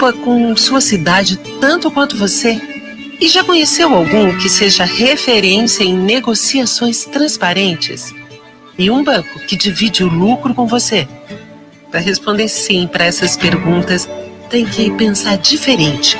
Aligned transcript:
preocupa 0.00 0.12
com 0.14 0.56
sua 0.56 0.80
cidade 0.80 1.36
tanto 1.60 1.90
quanto 1.90 2.16
você? 2.16 2.58
E 3.20 3.28
já 3.28 3.44
conheceu 3.44 3.94
algum 3.94 4.36
que 4.38 4.48
seja 4.48 4.82
referência 4.82 5.84
em 5.84 5.94
negociações 5.94 7.04
transparentes? 7.04 8.14
E 8.78 8.90
um 8.90 9.04
banco 9.04 9.38
que 9.40 9.56
divide 9.56 10.02
o 10.02 10.08
lucro 10.08 10.54
com 10.54 10.66
você? 10.66 11.06
Para 11.90 12.00
responder 12.00 12.48
sim 12.48 12.88
para 12.90 13.04
essas 13.04 13.36
perguntas, 13.36 14.08
tem 14.48 14.64
que 14.64 14.90
pensar 14.92 15.36
diferente. 15.36 16.16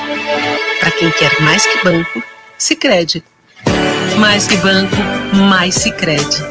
Para 0.79 0.91
quem 0.91 1.09
quer 1.11 1.41
mais 1.41 1.65
que 1.65 1.83
banco, 1.83 2.23
se 2.59 2.75
crede. 2.75 3.23
Mais 4.19 4.47
que 4.47 4.57
banco, 4.57 4.95
mais 5.49 5.73
se 5.73 5.91
crede. 5.91 6.50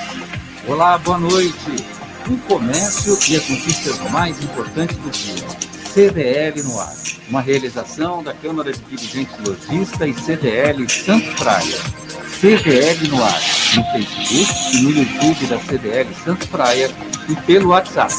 Olá, 0.67 0.95
boa 0.99 1.17
noite. 1.17 1.83
O 2.29 2.37
comércio 2.47 3.17
e 3.27 3.35
as 3.35 3.49
notícias 3.49 3.97
mais 4.11 4.39
importantes 4.43 4.95
do 4.97 5.09
dia. 5.09 5.47
CDL 5.91 6.61
no 6.61 6.79
ar. 6.79 6.93
Uma 7.27 7.41
realização 7.41 8.23
da 8.23 8.31
Câmara 8.31 8.71
de 8.71 8.79
Dirigentes 8.81 9.35
Logista 9.39 10.07
e 10.07 10.13
CDL 10.13 10.87
Santos 10.87 11.33
Praia. 11.33 11.77
CDL 12.39 13.07
no 13.07 13.23
ar. 13.23 13.41
No 13.75 13.83
Facebook 13.91 14.77
e 14.77 14.81
no 14.81 14.91
YouTube 14.91 15.47
da 15.47 15.59
CDL 15.59 16.13
Santos 16.23 16.47
Praia 16.47 16.91
e 17.27 17.35
pelo 17.37 17.69
WhatsApp 17.69 18.13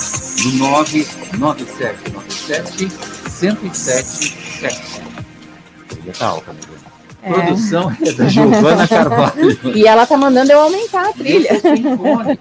no 0.45 0.51
99797 0.53 2.89
1077. 3.41 4.33
Ele 5.93 6.13
tá 6.13 6.27
alta, 6.27 6.53
né? 6.53 6.72
É. 7.23 7.33
Produção 7.33 7.97
é 8.05 8.13
da 8.13 8.27
Giovana 8.29 8.89
Carvalho. 8.89 9.77
E 9.77 9.87
ela 9.87 10.05
tá 10.05 10.17
mandando 10.17 10.51
eu 10.51 10.61
aumentar 10.61 11.09
a 11.09 11.13
trilha. 11.13 11.55
Eu 11.55 11.61
tô 11.61 11.77
sem 11.77 11.97
fone. 11.97 12.41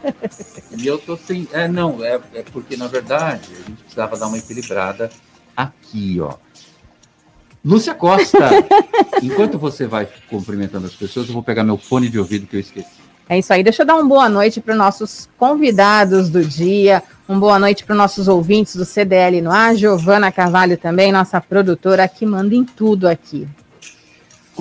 E 0.76 0.88
eu 0.88 0.98
tô 0.98 1.18
sem. 1.18 1.48
É, 1.54 1.68
não, 1.68 2.04
é, 2.04 2.20
é 2.34 2.44
porque, 2.52 2.76
na 2.76 2.88
verdade, 2.88 3.50
a 3.54 3.70
gente 3.70 3.84
precisava 3.84 4.18
dar 4.18 4.28
uma 4.28 4.38
equilibrada 4.38 5.12
aqui, 5.56 6.20
ó. 6.20 6.34
Lúcia 7.64 7.94
Costa, 7.94 8.50
enquanto 9.22 9.60
você 9.60 9.86
vai 9.86 10.08
cumprimentando 10.28 10.88
as 10.88 10.96
pessoas, 10.96 11.28
eu 11.28 11.34
vou 11.34 11.44
pegar 11.44 11.64
meu 11.64 11.78
fone 11.78 12.10
de 12.10 12.18
ouvido 12.18 12.48
que 12.48 12.56
eu 12.56 12.60
esqueci. 12.60 13.02
É 13.30 13.38
isso 13.38 13.54
aí. 13.54 13.64
Deixa 13.64 13.84
eu 13.84 13.86
dar 13.86 13.96
uma 13.96 14.04
boa 14.04 14.28
noite 14.28 14.60
para 14.60 14.72
os 14.72 14.78
nossos 14.78 15.30
convidados 15.38 16.28
do 16.28 16.44
dia. 16.44 17.04
Uma 17.30 17.40
boa 17.40 17.60
noite 17.60 17.86
para 17.86 17.94
os 17.94 17.98
nossos 17.98 18.28
ouvintes 18.28 18.76
do 18.76 18.84
CDL 18.84 19.42
no 19.42 19.52
ar. 19.52 19.76
Giovana 19.76 20.32
Carvalho 20.32 20.76
também, 20.76 21.12
nossa 21.12 21.40
produtora, 21.40 22.08
que 22.08 22.26
manda 22.26 22.56
em 22.56 22.66
tudo 22.66 23.08
aqui. 23.08 23.48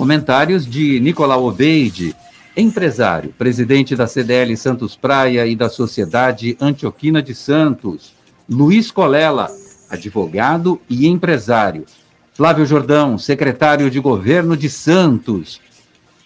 Comentários 0.01 0.65
de 0.65 0.99
Nicolau 0.99 1.45
Obeide, 1.45 2.15
empresário, 2.57 3.35
presidente 3.37 3.95
da 3.95 4.07
CDL 4.07 4.57
Santos 4.57 4.95
Praia 4.95 5.45
e 5.45 5.55
da 5.55 5.69
Sociedade 5.69 6.57
Antioquina 6.59 7.21
de 7.21 7.35
Santos. 7.35 8.15
Luiz 8.49 8.89
Colela, 8.89 9.47
advogado 9.91 10.81
e 10.89 11.07
empresário. 11.07 11.85
Flávio 12.33 12.65
Jordão, 12.65 13.15
secretário 13.19 13.91
de 13.91 13.99
governo 13.99 14.57
de 14.57 14.71
Santos. 14.71 15.61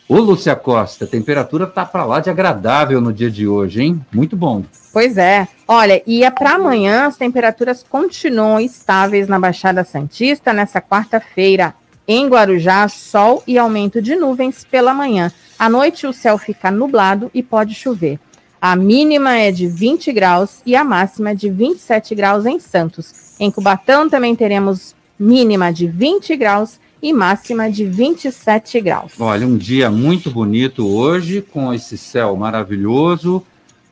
Ô, 0.08 0.19
Lúcia 0.19 0.56
Costa, 0.56 1.03
a 1.03 1.08
temperatura 1.09 1.68
tá 1.68 1.85
para 1.85 2.06
lá 2.06 2.22
de 2.22 2.30
agradável 2.30 3.02
no 3.02 3.12
dia 3.12 3.30
de 3.30 3.46
hoje, 3.46 3.81
hein? 3.84 4.00
Muito 4.14 4.38
bom. 4.38 4.64
Pois 4.94 5.18
é. 5.18 5.50
Olha, 5.68 6.02
e 6.08 6.24
é 6.24 6.31
para 6.31 6.52
amanhã 6.52 7.08
as 7.08 7.18
temperaturas 7.18 7.84
continuam 7.84 8.58
estáveis 8.58 9.28
na 9.28 9.38
Baixada 9.38 9.84
Santista 9.84 10.53
nessa 10.53 10.80
quarta-feira. 10.80 11.75
Em 12.07 12.27
Guarujá, 12.27 12.88
sol 12.88 13.41
e 13.47 13.57
aumento 13.57 14.01
de 14.01 14.16
nuvens 14.16 14.63
pela 14.63 14.93
manhã. 14.93 15.31
À 15.57 15.67
noite, 15.67 16.05
o 16.05 16.13
céu 16.13 16.38
fica 16.38 16.69
nublado 16.69 17.31
e 17.33 17.41
pode 17.41 17.73
chover. 17.73 18.19
A 18.61 18.75
mínima 18.75 19.35
é 19.35 19.51
de 19.51 19.67
20 19.67 20.11
graus 20.11 20.61
e 20.66 20.75
a 20.75 20.83
máxima 20.83 21.31
é 21.31 21.35
de 21.35 21.49
27 21.49 22.13
graus 22.13 22.45
em 22.45 22.59
Santos. 22.59 23.35
Em 23.39 23.49
Cubatão 23.49 24.09
também 24.09 24.35
teremos 24.35 24.95
mínima 25.19 25.71
de 25.71 25.88
20 25.88 26.35
graus 26.35 26.79
e 27.01 27.13
máxima 27.13 27.69
de 27.71 27.85
27 27.85 28.81
graus. 28.81 29.13
Olha, 29.19 29.45
um 29.45 29.57
dia 29.57 29.89
muito 29.89 30.31
bonito 30.31 30.87
hoje, 30.87 31.41
com 31.41 31.73
esse 31.73 31.97
céu 31.97 32.35
maravilhoso, 32.35 33.43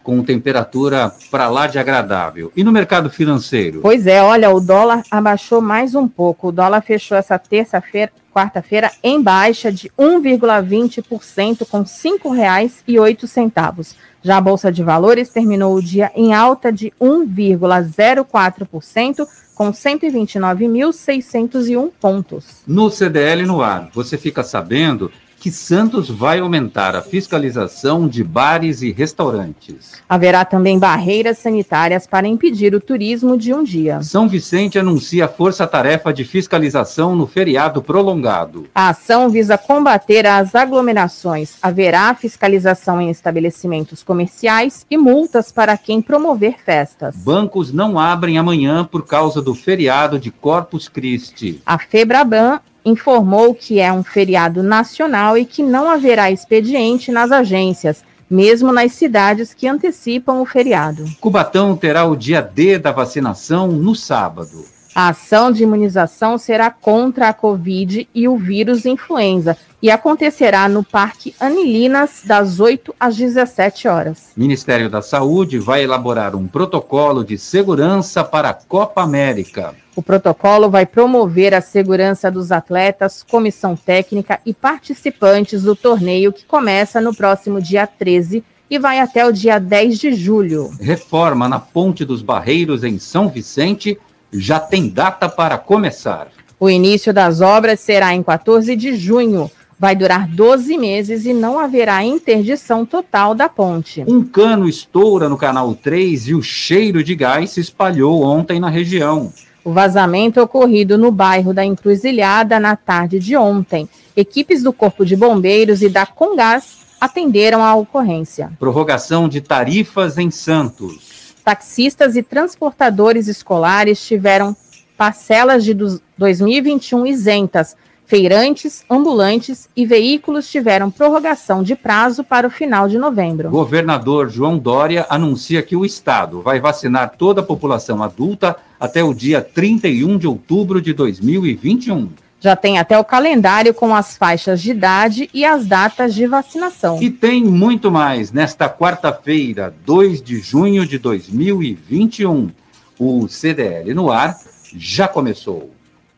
com 0.04 0.22
temperatura 0.22 1.12
para 1.32 1.50
lá 1.50 1.66
de 1.66 1.80
agradável. 1.80 2.52
E 2.56 2.64
no 2.64 2.72
mercado 2.72 3.10
financeiro? 3.10 3.80
Pois 3.82 4.06
é, 4.06 4.22
olha, 4.22 4.52
o 4.52 4.60
dólar 4.60 5.02
abaixou 5.10 5.60
mais 5.62 5.96
um 5.96 6.08
pouco. 6.08 6.50
O 6.50 6.52
dólar 6.52 6.82
fechou 6.82 7.18
essa 7.18 7.40
terça-feira, 7.40 8.12
quarta-feira, 8.34 8.92
em 9.02 9.22
baixa 9.22 9.72
de 9.72 9.90
1,20% 9.98 11.66
com 11.68 11.78
R$ 11.80 11.86
5,08. 11.86 13.96
Já 14.22 14.38
a 14.38 14.42
Bolsa 14.42 14.72
de 14.72 14.84
Valores 14.84 15.30
terminou 15.30 15.76
o 15.76 15.82
dia 15.82 16.12
em 16.16 16.34
alta 16.34 16.72
de 16.72 16.94
1,04% 17.02 19.28
com 19.54 19.72
129.601 19.72 21.92
pontos. 22.00 22.64
No 22.66 22.90
CDL 22.90 23.46
no 23.46 23.62
ar, 23.62 23.90
você 23.94 24.18
fica 24.18 24.42
sabendo 24.44 25.12
que 25.44 25.52
Santos 25.52 26.10
vai 26.10 26.40
aumentar 26.40 26.96
a 26.96 27.02
fiscalização 27.02 28.08
de 28.08 28.24
bares 28.24 28.82
e 28.82 28.94
restaurantes. 28.94 29.92
Haverá 30.08 30.46
também 30.46 30.80
barreiras 30.80 31.38
sanitárias 31.40 32.08
para 32.08 32.26
impedir 32.26 32.74
o 32.74 32.80
turismo 32.80 33.38
de 33.38 33.54
um 33.54 33.62
dia. 33.62 34.02
São 34.02 34.30
Vicente 34.30 34.80
anuncia 34.80 35.28
força-tarefa 35.28 36.14
de 36.14 36.24
fiscalização 36.24 37.14
no 37.14 37.28
feriado 37.28 37.84
prolongado. 37.84 38.68
A 38.74 38.88
ação 38.88 39.30
visa 39.30 39.58
combater 39.58 40.26
as 40.26 40.56
aglomerações. 40.56 41.58
Haverá 41.62 42.16
fiscalização 42.16 43.02
em 43.02 43.10
estabelecimentos 43.10 44.02
comerciais 44.02 44.86
e 44.90 44.98
multas 44.98 45.52
para 45.52 45.78
quem 45.78 46.02
promover 46.02 46.56
festas. 46.64 47.18
Bancos 47.18 47.74
não 47.74 48.00
abrem 48.00 48.38
amanhã 48.38 48.86
por 48.86 49.06
causa 49.06 49.42
do 49.42 49.54
feriado 49.54 50.18
de 50.18 50.32
Corpus 50.32 50.88
Christi. 50.88 51.62
A 51.66 51.78
Febraban 51.78 52.62
informou 52.86 53.54
que 53.54 53.80
é 53.80 53.92
um 53.92 54.04
feriado 54.04 54.62
nacional 54.62 55.38
e 55.38 55.46
que 55.46 55.64
não 55.64 55.90
haverá 55.90 56.32
expediente 56.32 57.12
nas 57.12 57.32
agências, 57.32 58.04
mesmo 58.30 58.72
nas 58.72 58.92
cidades 58.94 59.54
que 59.54 59.68
antecipam 59.68 60.42
o 60.42 60.46
feriado. 60.46 61.06
Cubatão 61.22 61.76
terá 61.76 62.06
o 62.06 62.16
dia 62.16 62.42
D 62.42 62.78
da 62.78 62.92
vacinação 62.92 63.68
no 63.68 63.96
sábado. 63.96 64.73
A 64.96 65.10
ação 65.10 65.52
de 65.52 65.64
imunização 65.64 66.38
será 66.38 66.70
contra 66.70 67.30
a 67.30 67.34
Covid 67.34 68.08
e 68.14 68.28
o 68.28 68.38
vírus 68.38 68.86
influenza 68.86 69.58
e 69.82 69.90
acontecerá 69.90 70.70
no 70.70 70.84
Parque 70.84 71.34
Anilinas, 71.40 72.22
das 72.24 72.60
8 72.60 72.94
às 73.00 73.16
17 73.18 73.88
horas. 73.88 74.32
Ministério 74.38 74.92
da 74.92 75.02
Saúde 75.02 75.58
vai 75.58 75.84
elaborar 75.84 76.36
um 76.36 76.48
protocolo 76.48 77.24
de 77.24 77.40
segurança 77.40 78.24
para 78.24 78.50
a 78.50 78.54
Copa 78.54 79.02
América. 79.02 79.74
O 79.96 80.04
protocolo 80.04 80.70
vai 80.70 80.86
promover 80.86 81.56
a 81.56 81.62
segurança 81.62 82.30
dos 82.30 82.52
atletas, 82.52 83.24
comissão 83.24 83.76
técnica 83.76 84.40
e 84.46 84.54
participantes 84.54 85.64
do 85.64 85.76
torneio 85.76 86.32
que 86.32 86.46
começa 86.46 87.02
no 87.02 87.16
próximo 87.16 87.60
dia 87.60 87.88
13 87.88 88.44
e 88.70 88.78
vai 88.78 89.00
até 89.00 89.26
o 89.26 89.32
dia 89.32 89.60
10 89.60 90.00
de 90.00 90.14
julho. 90.14 90.72
Reforma 90.80 91.50
na 91.50 91.60
Ponte 91.60 92.06
dos 92.06 92.22
Barreiros 92.22 92.84
em 92.84 93.00
São 93.00 93.28
Vicente 93.28 94.00
já 94.34 94.60
tem 94.60 94.88
data 94.88 95.30
para 95.30 95.58
começar. 95.58 96.28
O 96.60 96.70
início 96.70 97.14
das 97.14 97.42
obras 97.42 97.80
será 97.80 98.14
em 98.14 98.24
14 98.24 98.76
de 98.76 98.96
junho. 98.96 99.52
Vai 99.78 99.96
durar 99.96 100.28
12 100.28 100.78
meses 100.78 101.26
e 101.26 101.34
não 101.34 101.60
haverá 101.60 102.04
interdição 102.04 102.86
total 102.86 103.36
da 103.36 103.50
ponte. 103.50 104.04
Um 104.08 104.24
cano 104.24 104.68
estoura 104.70 105.28
no 105.28 105.38
canal 105.38 105.76
3 105.76 106.30
e 106.30 106.34
o 106.34 106.42
cheiro 106.42 107.04
de 107.04 107.16
gás 107.16 107.52
se 107.52 107.60
espalhou 107.60 108.24
ontem 108.24 108.60
na 108.60 108.70
região. 108.70 109.34
O 109.64 109.72
vazamento 109.72 110.42
ocorrido 110.42 110.98
no 110.98 111.12
bairro 111.12 111.54
da 111.54 111.66
Encruzilhada 111.66 112.60
na 112.60 112.76
tarde 112.76 113.20
de 113.20 113.36
ontem. 113.36 113.90
Equipes 114.16 114.62
do 114.62 114.72
Corpo 114.72 115.06
de 115.06 115.16
Bombeiros 115.16 115.82
e 115.82 115.90
da 115.90 116.06
Congás 116.06 116.78
atenderam 117.00 117.64
à 117.64 117.76
ocorrência. 117.76 118.52
Prorrogação 118.60 119.28
de 119.28 119.42
tarifas 119.42 120.18
em 120.18 120.32
Santos. 120.32 121.23
Taxistas 121.44 122.16
e 122.16 122.24
transportadores 122.24 123.28
escolares 123.28 124.06
tiveram 124.06 124.56
parcelas 124.98 125.64
de 125.66 125.76
2021 126.18 127.06
isentas. 127.06 127.76
Feirantes, 128.06 128.84
ambulantes 128.90 129.68
e 129.76 129.86
veículos 129.86 130.50
tiveram 130.50 130.92
prorrogação 130.92 131.64
de 131.64 131.76
prazo 131.76 132.24
para 132.24 132.46
o 132.46 132.52
final 132.52 132.88
de 132.88 132.98
novembro. 132.98 133.50
Governador 133.50 134.30
João 134.30 134.58
Dória 134.58 135.06
anuncia 135.10 135.64
que 135.64 135.76
o 135.76 135.86
Estado 135.86 136.42
vai 136.42 136.60
vacinar 136.60 137.14
toda 137.18 137.42
a 137.42 137.46
população 137.46 138.04
adulta 138.04 138.56
até 138.80 139.04
o 139.04 139.14
dia 139.14 139.42
31 139.42 140.18
de 140.18 140.28
outubro 140.28 140.82
de 140.82 140.94
2021. 140.94 142.10
Já 142.44 142.58
tem 142.58 142.78
até 142.78 143.00
o 143.00 143.06
calendário 143.06 143.74
com 143.74 143.96
as 143.96 144.18
faixas 144.18 144.62
de 144.62 144.72
idade 144.72 145.30
e 145.34 145.46
as 145.46 145.66
datas 145.66 146.14
de 146.14 146.28
vacinação. 146.28 147.02
E 147.02 147.10
tem 147.10 147.42
muito 147.42 147.90
mais 147.90 148.34
nesta 148.34 148.68
quarta-feira, 148.68 149.74
2 149.86 150.22
de 150.22 150.42
junho 150.42 150.86
de 150.86 150.98
2021. 150.98 152.52
O 153.00 153.30
CDL 153.30 153.94
no 153.94 154.12
ar 154.12 154.38
já 154.76 155.08
começou. 155.08 155.72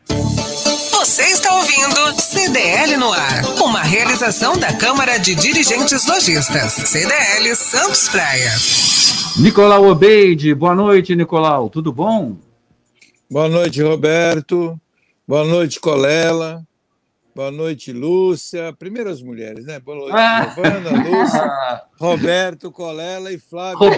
Você 0.08 1.22
está 1.22 1.54
ouvindo 1.54 2.20
CDL 2.20 2.96
no 2.96 3.12
ar, 3.12 3.44
uma 3.62 3.82
realização 3.82 4.58
da 4.58 4.72
Câmara 4.72 5.18
de 5.18 5.32
Dirigentes 5.36 6.08
Lojistas, 6.08 6.72
CDL 6.72 7.54
Santos 7.54 8.08
Praia. 8.08 8.50
Nicolau 9.36 9.86
Obeide, 9.86 10.52
boa 10.56 10.74
noite, 10.74 11.14
Nicolau, 11.14 11.70
tudo 11.70 11.92
bom? 11.92 12.36
Boa 13.30 13.48
noite, 13.48 13.80
Roberto. 13.80 14.76
Boa 15.28 15.44
noite, 15.44 15.80
Colela. 15.80 16.64
Boa 17.34 17.50
noite, 17.50 17.92
Lúcia. 17.92 18.72
Primeiro 18.78 19.10
as 19.10 19.20
mulheres, 19.20 19.64
né? 19.66 19.80
Boa 19.80 19.98
noite, 19.98 20.14
ah. 20.14 20.54
Giovana, 20.54 20.90
Lúcia, 21.02 21.82
Roberto, 21.98 22.70
Colela 22.70 23.32
e 23.32 23.38
Flávio. 23.38 23.90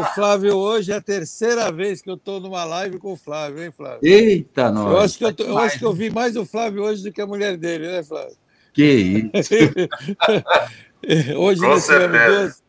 o 0.00 0.04
Flávio 0.14 0.56
hoje 0.56 0.92
é 0.92 0.96
a 0.96 1.00
terceira 1.02 1.70
vez 1.70 2.00
que 2.00 2.08
eu 2.08 2.14
estou 2.14 2.40
numa 2.40 2.64
live 2.64 2.98
com 2.98 3.12
o 3.12 3.16
Flávio, 3.16 3.62
hein, 3.62 3.70
Flávio? 3.70 3.98
Eita, 4.02 4.72
nós. 4.72 4.90
Eu 4.90 4.98
acho 4.98 5.18
que 5.18 5.24
eu, 5.26 5.34
tô, 5.34 5.44
eu, 5.44 5.58
acho 5.58 5.78
que 5.78 5.84
eu 5.84 5.92
vi 5.92 6.08
mais 6.08 6.36
o 6.36 6.46
Flávio 6.46 6.84
hoje 6.84 7.02
do 7.02 7.12
que 7.12 7.20
a 7.20 7.26
mulher 7.26 7.58
dele, 7.58 7.86
né, 7.86 8.02
Flávio? 8.02 8.34
Que 8.72 9.30
isso. 9.34 9.52
hoje 11.36 11.60
com 11.60 11.66
nós 11.68 11.84
tivemos 11.84 12.18
duas, 12.18 12.61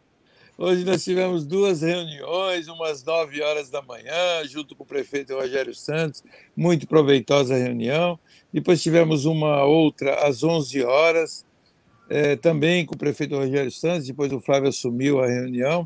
Hoje 0.65 0.85
nós 0.85 1.03
tivemos 1.03 1.45
duas 1.45 1.81
reuniões, 1.81 2.69
umas 2.69 3.03
9 3.03 3.41
horas 3.41 3.69
da 3.69 3.81
manhã, 3.81 4.45
junto 4.45 4.73
com 4.77 4.85
o 4.85 4.87
prefeito 4.87 5.33
Rogério 5.33 5.75
Santos, 5.75 6.23
muito 6.55 6.87
proveitosa 6.87 7.57
reunião. 7.57 8.17
Depois 8.53 8.81
tivemos 8.81 9.25
uma 9.25 9.65
outra 9.65 10.25
às 10.25 10.41
11 10.41 10.81
horas, 10.81 11.45
é, 12.09 12.37
também 12.37 12.85
com 12.85 12.95
o 12.95 12.97
prefeito 12.97 13.35
Rogério 13.35 13.71
Santos. 13.71 14.07
Depois 14.07 14.31
o 14.31 14.39
Flávio 14.39 14.69
assumiu 14.69 15.21
a 15.21 15.27
reunião, 15.27 15.85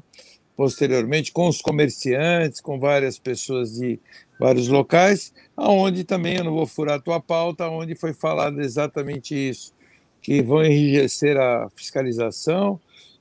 posteriormente, 0.56 1.32
com 1.32 1.48
os 1.48 1.60
comerciantes, 1.60 2.62
com 2.62 2.80
várias 2.80 3.18
pessoas 3.18 3.80
de 3.80 4.00
vários 4.40 4.68
locais, 4.68 5.34
aonde 5.56 6.04
também, 6.04 6.38
eu 6.38 6.44
não 6.44 6.54
vou 6.54 6.68
furar 6.68 6.98
a 6.98 7.02
tua 7.02 7.20
pauta, 7.20 7.68
onde 7.68 7.96
foi 7.96 8.14
falado 8.14 8.62
exatamente 8.62 9.34
isso, 9.34 9.74
que 10.22 10.40
vão 10.44 10.64
enrijecer 10.64 11.36
a 11.36 11.68
fiscalização, 11.76 12.80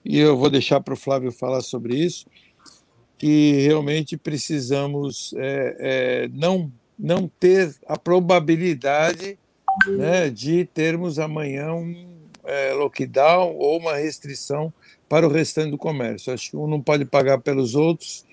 e 0.09 0.21
eu 0.21 0.37
vou 0.37 0.49
deixar 0.49 0.81
para 0.81 0.95
o 0.95 0.97
Flávio 0.97 1.33
falar 1.33 1.63
sobre 1.63 1.97
isso, 1.97 2.27
que 3.19 3.63
realmente 3.63 4.17
precisamos 4.17 5.35
é, 5.37 5.77
é, 5.81 6.29
não, 6.33 6.71
não 6.97 7.29
ter 7.41 7.75
a 7.89 7.99
probabilidade 7.99 9.37
né, 9.89 10.31
de 10.31 10.65
termos 10.67 11.19
amanhã 11.19 11.75
um 11.75 12.07
é, 12.45 12.73
lockdown 12.73 13.57
ou 13.57 13.81
uma 13.81 13.97
restrição 13.97 14.73
para 15.09 15.27
o 15.27 15.31
restante 15.31 15.73
do 15.73 15.79
comércio. 15.79 16.33
Acho 16.33 16.53
que 16.53 16.57
um 16.57 16.69
não 16.69 16.81
pode 16.81 17.05
pagar 17.05 17.39
pelos 17.39 17.75
outros 17.75 18.25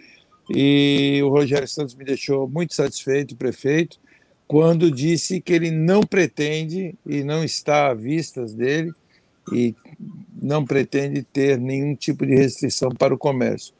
e 0.51 1.21
o 1.23 1.29
Rogério 1.29 1.67
Santos 1.67 1.95
me 1.95 2.05
deixou 2.05 2.47
muito 2.47 2.75
satisfeito, 2.75 3.35
prefeito, 3.35 3.99
quando 4.47 4.91
disse 4.91 5.41
que 5.41 5.53
ele 5.53 5.71
não 5.71 6.01
pretende 6.01 6.93
e 7.03 7.23
não 7.23 7.43
está 7.43 7.87
à 7.87 7.93
vistas 7.95 8.53
dele 8.53 8.93
e 9.51 9.75
não 10.41 10.65
pretende 10.65 11.23
ter 11.23 11.57
nenhum 11.57 11.95
tipo 11.95 12.25
de 12.25 12.35
restrição 12.35 12.89
para 12.89 13.13
o 13.13 13.17
comércio, 13.17 13.73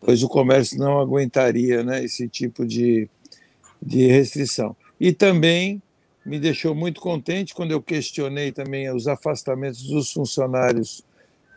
pois 0.00 0.22
o 0.22 0.28
comércio 0.28 0.78
não 0.78 0.98
aguentaria 0.98 1.82
né, 1.82 2.04
esse 2.04 2.28
tipo 2.28 2.66
de, 2.66 3.08
de 3.82 4.06
restrição. 4.06 4.76
E 4.98 5.12
também 5.12 5.82
me 6.24 6.38
deixou 6.38 6.74
muito 6.74 7.00
contente 7.00 7.54
quando 7.54 7.72
eu 7.72 7.82
questionei 7.82 8.52
também 8.52 8.90
os 8.94 9.08
afastamentos 9.08 9.82
dos 9.82 10.12
funcionários 10.12 11.02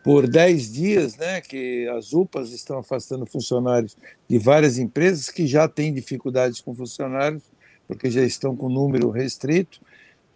por 0.04 0.28
10 0.28 0.74
dias, 0.74 1.16
né, 1.16 1.40
que 1.40 1.88
as 1.90 2.12
UPAs 2.12 2.52
estão 2.52 2.78
afastando 2.80 3.26
funcionários 3.26 3.96
de 4.28 4.38
várias 4.38 4.78
empresas 4.78 5.30
que 5.30 5.48
já 5.48 5.68
têm 5.68 5.94
dificuldades 5.94 6.60
com 6.60 6.76
funcionários, 6.76 7.44
porque 7.88 8.12
já 8.12 8.22
estão 8.22 8.56
com 8.56 8.68
número 8.68 9.10
restrito, 9.10 9.80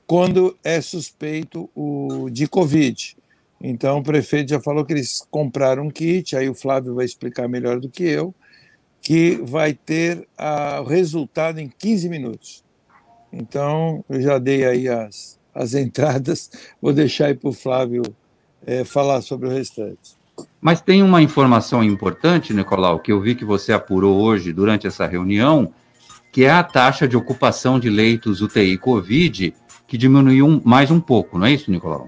quando 0.08 0.58
é 0.64 0.80
suspeito 0.80 1.70
o, 1.76 2.30
de 2.32 2.48
Covid. 2.48 3.18
Então, 3.62 4.00
o 4.00 4.04
prefeito 4.04 4.52
já 4.52 4.62
falou 4.62 4.86
que 4.86 4.94
eles 4.94 5.28
compraram 5.30 5.84
um 5.84 5.92
kit, 5.92 6.36
aí 6.36 6.48
o 6.48 6.56
Flávio 6.56 6.96
vai 6.96 7.06
explicar 7.06 7.48
melhor 7.50 7.80
do 7.80 7.90
que 7.90 8.04
eu, 8.04 8.34
que 9.02 9.36
vai 9.44 9.74
ter 9.74 10.28
o 10.80 10.84
resultado 10.84 11.60
em 11.60 11.68
15 11.68 12.08
minutos. 12.08 12.64
Então, 13.34 14.06
eu 14.08 14.22
já 14.22 14.38
dei 14.38 14.66
aí 14.66 14.88
as, 14.88 15.38
as 15.54 15.74
entradas, 15.74 16.50
vou 16.82 16.94
deixar 16.94 17.28
aí 17.28 17.34
para 17.36 17.50
o 17.50 17.54
Flávio 17.54 18.04
é, 18.66 18.86
falar 18.86 19.22
sobre 19.22 19.48
o 19.48 19.52
restante. 19.52 20.16
Mas 20.62 20.82
tem 20.82 21.04
uma 21.04 21.22
informação 21.22 21.84
importante, 21.84 22.54
Nicolau, 22.54 23.00
que 23.00 23.12
eu 23.12 23.20
vi 23.20 23.36
que 23.36 23.46
você 23.46 23.74
apurou 23.74 24.18
hoje 24.22 24.54
durante 24.54 24.88
essa 24.88 25.08
reunião, 25.08 25.74
que 26.32 26.46
é 26.46 26.52
a 26.52 26.64
taxa 26.64 27.08
de 27.08 27.18
ocupação 27.18 27.80
de 27.80 27.90
leitos 27.90 28.42
UTI 28.42 28.78
Covid, 28.78 29.54
que 29.88 29.98
diminuiu 29.98 30.62
mais 30.66 30.92
um 30.92 31.00
pouco, 31.00 31.40
não 31.40 31.48
é 31.48 31.54
isso, 31.54 31.72
Nicolau? 31.72 32.08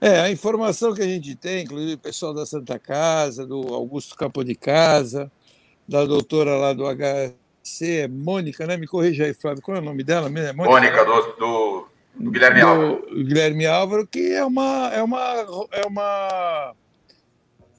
É, 0.00 0.20
a 0.20 0.30
informação 0.30 0.94
que 0.94 1.02
a 1.02 1.06
gente 1.06 1.34
tem, 1.36 1.62
inclusive 1.64 1.94
o 1.94 1.98
pessoal 1.98 2.34
da 2.34 2.44
Santa 2.44 2.78
Casa, 2.78 3.46
do 3.46 3.72
Augusto 3.72 4.16
Campo 4.16 4.42
de 4.42 4.54
Casa, 4.54 5.30
da 5.86 6.04
doutora 6.04 6.56
lá 6.56 6.72
do 6.72 6.84
HC, 6.84 7.86
é 7.86 8.08
Mônica, 8.08 8.66
né? 8.66 8.76
Me 8.76 8.86
corrija 8.86 9.24
aí, 9.24 9.34
Flávio, 9.34 9.62
qual 9.62 9.76
é 9.76 9.80
o 9.80 9.84
nome 9.84 10.02
dela? 10.02 10.26
É 10.28 10.52
Mônica, 10.52 10.64
Mônica 10.64 11.04
do, 11.04 11.36
do, 11.36 11.88
do, 12.18 12.30
Guilherme 12.30 12.60
Álvaro. 12.62 13.24
Guilherme 13.24 13.66
Álvaro, 13.66 14.06
que 14.06 14.32
é 14.32 14.44
uma, 14.44 14.90
é 14.92 15.02
uma, 15.02 15.68
é 15.70 15.86
uma 15.86 16.74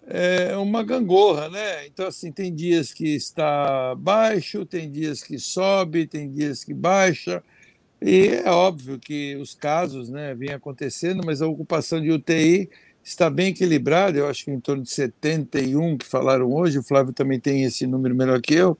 é 0.07 0.57
uma 0.57 0.83
gangorra, 0.83 1.49
né? 1.49 1.87
Então, 1.87 2.07
assim, 2.07 2.31
tem 2.31 2.53
dias 2.53 2.93
que 2.93 3.15
está 3.15 3.95
baixo, 3.95 4.65
tem 4.65 4.91
dias 4.91 5.23
que 5.23 5.39
sobe, 5.39 6.05
tem 6.05 6.29
dias 6.29 6.63
que 6.63 6.73
baixa. 6.73 7.41
E 8.01 8.27
é 8.29 8.49
óbvio 8.49 8.97
que 8.97 9.35
os 9.35 9.53
casos 9.53 10.09
né, 10.09 10.33
vêm 10.33 10.53
acontecendo, 10.53 11.21
mas 11.23 11.41
a 11.41 11.47
ocupação 11.47 12.01
de 12.01 12.11
UTI 12.11 12.69
está 13.03 13.29
bem 13.29 13.47
equilibrada, 13.47 14.17
eu 14.17 14.27
acho 14.27 14.45
que 14.45 14.51
em 14.51 14.59
torno 14.59 14.83
de 14.83 14.91
71 14.91 15.97
que 15.97 16.05
falaram 16.05 16.51
hoje, 16.51 16.79
o 16.79 16.83
Flávio 16.83 17.13
também 17.13 17.39
tem 17.39 17.63
esse 17.63 17.85
número 17.85 18.15
melhor 18.15 18.41
que 18.41 18.53
eu, 18.53 18.77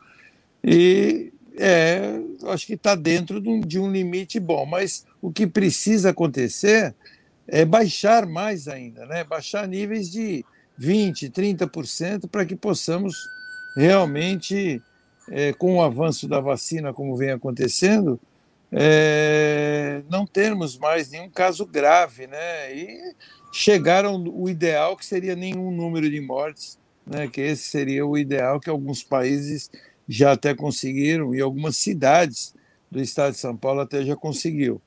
e 0.63 1.31
é, 1.57 2.19
acho 2.47 2.65
que 2.65 2.73
está 2.73 2.95
dentro 2.95 3.39
de 3.39 3.79
um, 3.79 3.91
limite 3.91 4.39
bom, 4.39 4.65
mas 4.65 5.05
o 5.21 5.31
que 5.31 5.45
precisa 5.45 6.11
acontecer 6.11 6.95
é 7.47 7.65
baixar 7.65 8.25
mais 8.25 8.67
ainda, 8.67 9.05
né? 9.05 9.23
baixar 9.23 9.67
níveis 9.67 10.09
de 10.09 10.45
20%, 10.79 11.31
30% 11.31 12.27
para 12.27 12.45
que 12.45 12.55
possamos 12.55 13.15
realmente, 13.75 14.81
é, 15.29 15.53
com 15.53 15.77
o 15.77 15.81
avanço 15.81 16.27
da 16.27 16.39
vacina, 16.39 16.93
como 16.93 17.15
vem 17.15 17.31
acontecendo, 17.31 18.19
é, 18.71 20.01
não 20.09 20.25
termos 20.25 20.77
mais 20.77 21.09
nenhum 21.09 21.29
caso 21.29 21.65
grave, 21.65 22.27
né? 22.27 22.73
E 22.73 23.15
chegaram 23.51 24.23
o 24.23 24.49
ideal 24.49 24.95
que 24.95 25.05
seria 25.05 25.35
nenhum 25.35 25.71
número 25.71 26.09
de 26.09 26.21
mortes, 26.21 26.79
né? 27.05 27.27
Que 27.27 27.41
esse 27.41 27.63
seria 27.63 28.05
o 28.05 28.17
ideal 28.17 28.59
que 28.59 28.69
alguns 28.69 29.03
países 29.03 29.69
já 30.07 30.31
até 30.31 30.55
conseguiram 30.55 31.35
e 31.35 31.41
algumas 31.41 31.75
cidades 31.77 32.55
do 32.89 33.01
estado 33.01 33.33
de 33.33 33.39
São 33.39 33.55
Paulo 33.55 33.81
até 33.81 34.03
já 34.03 34.15
conseguiu. 34.15 34.81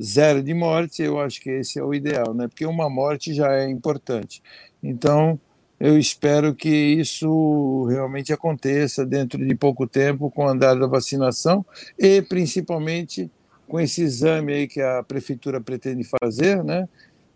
Zero 0.00 0.42
de 0.42 0.54
mortes, 0.54 1.00
eu 1.00 1.20
acho 1.20 1.40
que 1.40 1.50
esse 1.50 1.78
é 1.78 1.82
o 1.82 1.92
ideal, 1.92 2.32
né? 2.32 2.46
Porque 2.48 2.64
uma 2.66 2.88
morte 2.88 3.34
já 3.34 3.52
é 3.54 3.68
importante. 3.68 4.42
Então, 4.82 5.40
eu 5.80 5.98
espero 5.98 6.54
que 6.54 6.68
isso 6.68 7.84
realmente 7.84 8.32
aconteça 8.32 9.06
dentro 9.06 9.44
de 9.44 9.54
pouco 9.54 9.86
tempo 9.86 10.30
com 10.30 10.44
o 10.44 10.48
andar 10.48 10.74
da 10.74 10.86
vacinação 10.86 11.64
e 11.98 12.20
principalmente 12.22 13.30
com 13.68 13.78
esse 13.78 14.02
exame 14.02 14.52
aí 14.52 14.66
que 14.66 14.80
a 14.80 15.02
prefeitura 15.02 15.60
pretende 15.60 16.08
fazer, 16.20 16.64
né? 16.64 16.88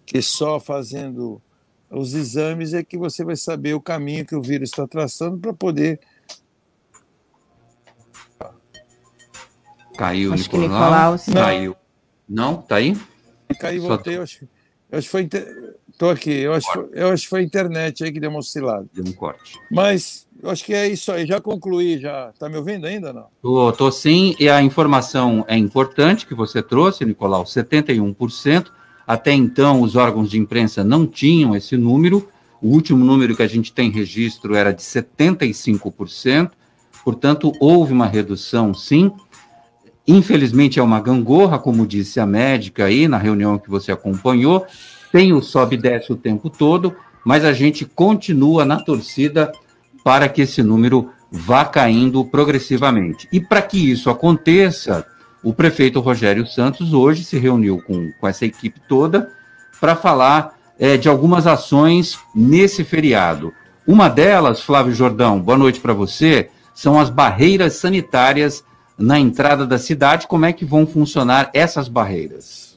Que 0.05 0.21
só 0.21 0.59
fazendo 0.59 1.41
os 1.91 2.15
exames 2.15 2.75
é 2.75 2.83
que 2.83 2.97
você 2.97 3.23
vai 3.23 3.37
saber 3.37 3.75
o 3.75 3.81
caminho 3.81 4.27
que 4.27 4.35
o 4.35 4.43
vírus 4.43 4.71
está 4.71 4.87
traçando 4.87 5.39
para 5.39 5.53
poder 5.53 6.01
Caiu, 9.97 10.33
Acho 10.33 10.43
Nicolau. 10.45 11.15
Nicolau 11.15 11.45
Caiu. 11.45 11.77
Não, 12.29 12.63
tá 12.63 12.77
aí? 12.77 12.97
caí 13.61 13.77
e 13.77 13.81
voltei, 13.81 14.17
eu 14.17 14.23
acho, 14.23 14.49
acho 14.91 15.03
que 15.03 15.11
foi. 15.11 15.29
Estou 16.03 16.11
aqui, 16.11 16.33
eu 16.33 16.53
acho, 16.53 16.89
eu 16.93 17.11
acho 17.11 17.23
que 17.23 17.29
foi 17.29 17.41
a 17.43 17.45
internet 17.45 18.03
aí 18.03 18.11
que 18.11 18.19
deu 18.19 18.29
uma 18.29 18.41
oscilada. 18.41 18.85
Deu 18.93 19.05
um 19.05 19.13
corte. 19.13 19.57
Mas 19.71 20.27
eu 20.43 20.51
acho 20.51 20.65
que 20.65 20.75
é 20.75 20.89
isso 20.89 21.13
aí, 21.13 21.25
já 21.25 21.41
concluí, 21.41 21.97
já. 21.97 22.31
Está 22.35 22.49
me 22.49 22.57
ouvindo 22.57 22.89
ainda 22.89 23.13
não? 23.13 23.27
Tô, 23.41 23.71
tô 23.71 23.93
sim, 23.93 24.35
e 24.41 24.49
a 24.49 24.61
informação 24.61 25.45
é 25.47 25.57
importante 25.57 26.27
que 26.27 26.35
você 26.35 26.61
trouxe, 26.61 27.05
Nicolau, 27.05 27.45
71%. 27.45 28.67
Até 29.07 29.33
então, 29.33 29.81
os 29.81 29.95
órgãos 29.95 30.29
de 30.29 30.41
imprensa 30.41 30.83
não 30.83 31.07
tinham 31.07 31.55
esse 31.55 31.77
número. 31.77 32.29
O 32.61 32.71
último 32.71 33.05
número 33.05 33.37
que 33.37 33.43
a 33.45 33.49
gente 33.49 33.73
tem 33.73 33.89
registro 33.89 34.57
era 34.57 34.73
de 34.73 34.83
75%. 34.83 36.51
Portanto, 37.05 37.53
houve 37.61 37.93
uma 37.93 38.09
redução, 38.09 38.75
sim. 38.75 39.13
Infelizmente, 40.05 40.81
é 40.81 40.83
uma 40.83 40.99
gangorra, 41.01 41.61
como 41.61 41.87
disse 41.87 42.19
a 42.19 42.27
médica 42.27 42.87
aí 42.87 43.07
na 43.07 43.19
reunião 43.19 43.57
que 43.57 43.71
você 43.71 43.93
acompanhou. 43.93 44.67
Tem 45.13 45.33
o 45.35 45.43
sobe 45.43 45.77
e 45.77 45.79
desce 45.79 46.11
o 46.11 46.17
tempo 46.17 46.49
todo, 46.49 46.97
mas 47.25 47.45
a 47.45 47.53
gente 47.53 47.85
continua 47.85 48.65
na 48.65 48.81
torcida 48.81 49.53
para 50.03 50.29
que 50.29 50.43
esse 50.43 50.63
número 50.63 51.11
vá 51.31 51.65
caindo 51.65 52.25
progressivamente. 52.25 53.29
E 53.31 53.39
para 53.39 53.63
que 53.63 53.93
isso 53.93 54.11
aconteça, 54.11 55.07
o 55.43 55.53
prefeito 55.53 56.01
Rogério 56.01 56.47
Santos 56.47 56.93
hoje 56.95 57.25
se 57.25 57.39
reuniu 57.39 57.83
com, 57.87 58.11
com 58.19 58.27
essa 58.27 58.47
equipe 58.47 58.81
toda 58.89 59.31
para 59.79 59.95
falar 59.95 60.59
é, 60.79 60.97
de 60.97 61.09
algumas 61.09 61.47
ações 61.47 62.19
nesse 62.35 62.83
feriado. 62.83 63.53
Uma 63.87 64.09
delas, 64.09 64.63
Flávio 64.63 64.95
Jordão, 64.95 65.41
boa 65.41 65.59
noite 65.59 65.81
para 65.81 65.93
você, 65.93 66.49
são 66.75 66.99
as 66.99 67.11
barreiras 67.11 67.75
sanitárias 67.75 68.65
na 68.97 69.19
entrada 69.19 69.67
da 69.67 69.79
cidade. 69.79 70.27
Como 70.27 70.47
é 70.47 70.53
que 70.53 70.65
vão 70.65 70.87
funcionar 70.87 71.51
essas 71.53 71.89
barreiras? 71.89 72.72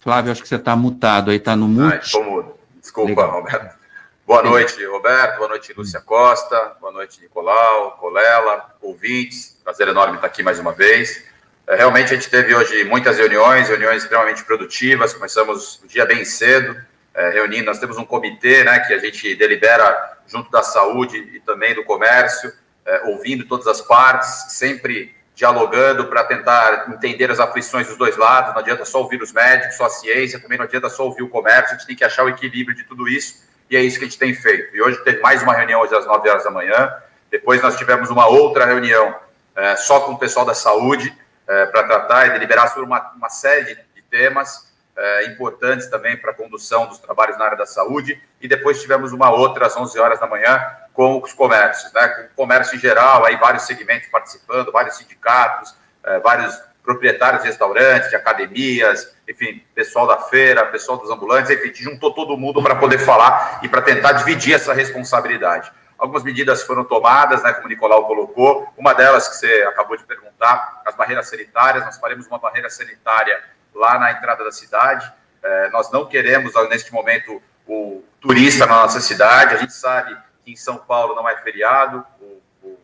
Flávio, 0.00 0.30
acho 0.30 0.42
que 0.42 0.48
você 0.48 0.54
está 0.54 0.76
mutado 0.76 1.30
aí, 1.30 1.38
está 1.38 1.56
no 1.56 1.66
mute. 1.66 2.16
Ah, 2.16 2.44
Desculpa, 2.80 3.08
Legal. 3.08 3.30
Roberto. 3.32 3.78
Boa 4.24 4.42
noite, 4.42 4.84
Roberto. 4.84 5.38
Boa 5.38 5.48
noite, 5.48 5.72
Lúcia 5.76 6.00
Costa. 6.00 6.76
Boa 6.80 6.92
noite, 6.92 7.20
Nicolau, 7.20 7.92
Colela, 7.92 8.74
ouvintes. 8.80 9.58
Prazer 9.64 9.88
enorme 9.88 10.16
estar 10.16 10.26
aqui 10.26 10.42
mais 10.42 10.58
uma 10.60 10.72
vez. 10.72 11.24
É, 11.66 11.74
realmente 11.76 12.12
a 12.12 12.16
gente 12.16 12.30
teve 12.30 12.54
hoje 12.54 12.84
muitas 12.84 13.18
reuniões, 13.18 13.68
reuniões 13.68 14.02
extremamente 14.02 14.44
produtivas. 14.44 15.12
Começamos 15.12 15.82
o 15.82 15.88
dia 15.88 16.06
bem 16.06 16.24
cedo, 16.24 16.76
é, 17.12 17.30
reunindo. 17.30 17.66
Nós 17.66 17.78
temos 17.78 17.98
um 17.98 18.04
comitê, 18.04 18.62
né, 18.64 18.78
que 18.80 18.94
a 18.94 18.98
gente 18.98 19.34
delibera 19.34 20.18
junto 20.26 20.50
da 20.50 20.62
saúde 20.62 21.16
e 21.34 21.40
também 21.40 21.74
do 21.74 21.84
comércio, 21.84 22.52
é, 22.86 23.02
ouvindo 23.08 23.44
todas 23.46 23.66
as 23.66 23.80
partes, 23.80 24.52
sempre 24.52 25.14
dialogando 25.38 26.06
para 26.06 26.24
tentar 26.24 26.86
entender 26.88 27.30
as 27.30 27.38
aflições 27.38 27.86
dos 27.86 27.96
dois 27.96 28.16
lados. 28.16 28.52
Não 28.52 28.58
adianta 28.58 28.84
só 28.84 28.98
ouvir 28.98 29.22
os 29.22 29.32
médicos, 29.32 29.76
só 29.76 29.86
a 29.86 29.88
ciência, 29.88 30.40
também 30.40 30.58
não 30.58 30.64
adianta 30.64 30.88
só 30.88 31.04
ouvir 31.04 31.22
o 31.22 31.28
comércio. 31.28 31.76
A 31.76 31.78
gente 31.78 31.86
tem 31.86 31.94
que 31.94 32.02
achar 32.02 32.24
o 32.24 32.28
equilíbrio 32.28 32.76
de 32.76 32.82
tudo 32.82 33.08
isso 33.08 33.46
e 33.70 33.76
é 33.76 33.80
isso 33.80 34.00
que 34.00 34.04
a 34.04 34.08
gente 34.08 34.18
tem 34.18 34.34
feito. 34.34 34.74
E 34.74 34.82
hoje 34.82 34.98
teve 35.04 35.20
mais 35.20 35.40
uma 35.40 35.54
reunião 35.54 35.80
hoje 35.80 35.94
às 35.94 36.04
9 36.04 36.28
horas 36.28 36.42
da 36.42 36.50
manhã. 36.50 36.92
Depois 37.30 37.62
nós 37.62 37.76
tivemos 37.76 38.10
uma 38.10 38.26
outra 38.26 38.66
reunião 38.66 39.14
é, 39.54 39.76
só 39.76 40.00
com 40.00 40.12
o 40.12 40.18
pessoal 40.18 40.44
da 40.44 40.54
saúde 40.54 41.16
é, 41.46 41.66
para 41.66 41.84
tratar 41.84 42.26
e 42.26 42.30
deliberar 42.30 42.66
sobre 42.66 42.84
uma, 42.84 43.12
uma 43.12 43.28
série 43.28 43.64
de, 43.64 43.74
de 43.94 44.02
temas 44.10 44.67
é, 44.98 45.26
importantes 45.26 45.86
também 45.86 46.16
para 46.16 46.32
a 46.32 46.34
condução 46.34 46.86
dos 46.86 46.98
trabalhos 46.98 47.38
na 47.38 47.44
área 47.44 47.56
da 47.56 47.66
saúde. 47.66 48.20
E 48.40 48.48
depois 48.48 48.82
tivemos 48.82 49.12
uma 49.12 49.30
outra 49.30 49.66
às 49.66 49.76
11 49.76 49.98
horas 49.98 50.18
da 50.18 50.26
manhã 50.26 50.60
com 50.92 51.22
os 51.22 51.32
comércios, 51.32 51.92
né? 51.92 52.08
Com 52.08 52.22
o 52.22 52.28
comércio 52.34 52.76
em 52.76 52.80
geral, 52.80 53.24
aí 53.24 53.36
vários 53.36 53.62
segmentos 53.62 54.08
participando, 54.08 54.72
vários 54.72 54.96
sindicatos, 54.96 55.74
é, 56.04 56.18
vários 56.18 56.60
proprietários 56.82 57.42
de 57.42 57.48
restaurantes, 57.48 58.08
de 58.08 58.16
academias, 58.16 59.14
enfim, 59.28 59.62
pessoal 59.74 60.06
da 60.06 60.18
feira, 60.18 60.64
pessoal 60.66 60.98
dos 60.98 61.10
ambulantes, 61.10 61.50
enfim, 61.50 61.72
juntou 61.74 62.12
todo 62.14 62.36
mundo 62.36 62.62
para 62.62 62.74
poder 62.74 62.98
falar 62.98 63.60
e 63.62 63.68
para 63.68 63.82
tentar 63.82 64.12
dividir 64.12 64.54
essa 64.54 64.72
responsabilidade. 64.72 65.70
Algumas 65.98 66.22
medidas 66.22 66.62
foram 66.62 66.84
tomadas, 66.84 67.42
né, 67.42 67.52
como 67.52 67.66
o 67.66 67.68
Nicolau 67.68 68.06
colocou, 68.06 68.66
uma 68.76 68.94
delas 68.94 69.28
que 69.28 69.36
você 69.36 69.66
acabou 69.68 69.96
de 69.96 70.04
perguntar, 70.04 70.80
as 70.86 70.94
barreiras 70.96 71.28
sanitárias, 71.28 71.84
nós 71.84 71.98
faremos 71.98 72.26
uma 72.26 72.38
barreira 72.38 72.70
sanitária 72.70 73.38
lá 73.78 73.98
na 73.98 74.12
entrada 74.12 74.44
da 74.44 74.52
cidade, 74.52 75.10
é, 75.42 75.70
nós 75.70 75.90
não 75.90 76.06
queremos, 76.06 76.52
neste 76.68 76.92
momento, 76.92 77.40
o 77.66 78.02
turista 78.20 78.66
na 78.66 78.80
nossa 78.82 79.00
cidade, 79.00 79.54
a 79.54 79.58
gente 79.58 79.72
sabe 79.72 80.16
que 80.44 80.52
em 80.52 80.56
São 80.56 80.76
Paulo 80.78 81.14
não 81.14 81.28
é 81.28 81.36
feriado, 81.38 82.04
o, 82.20 82.42
o, 82.62 82.78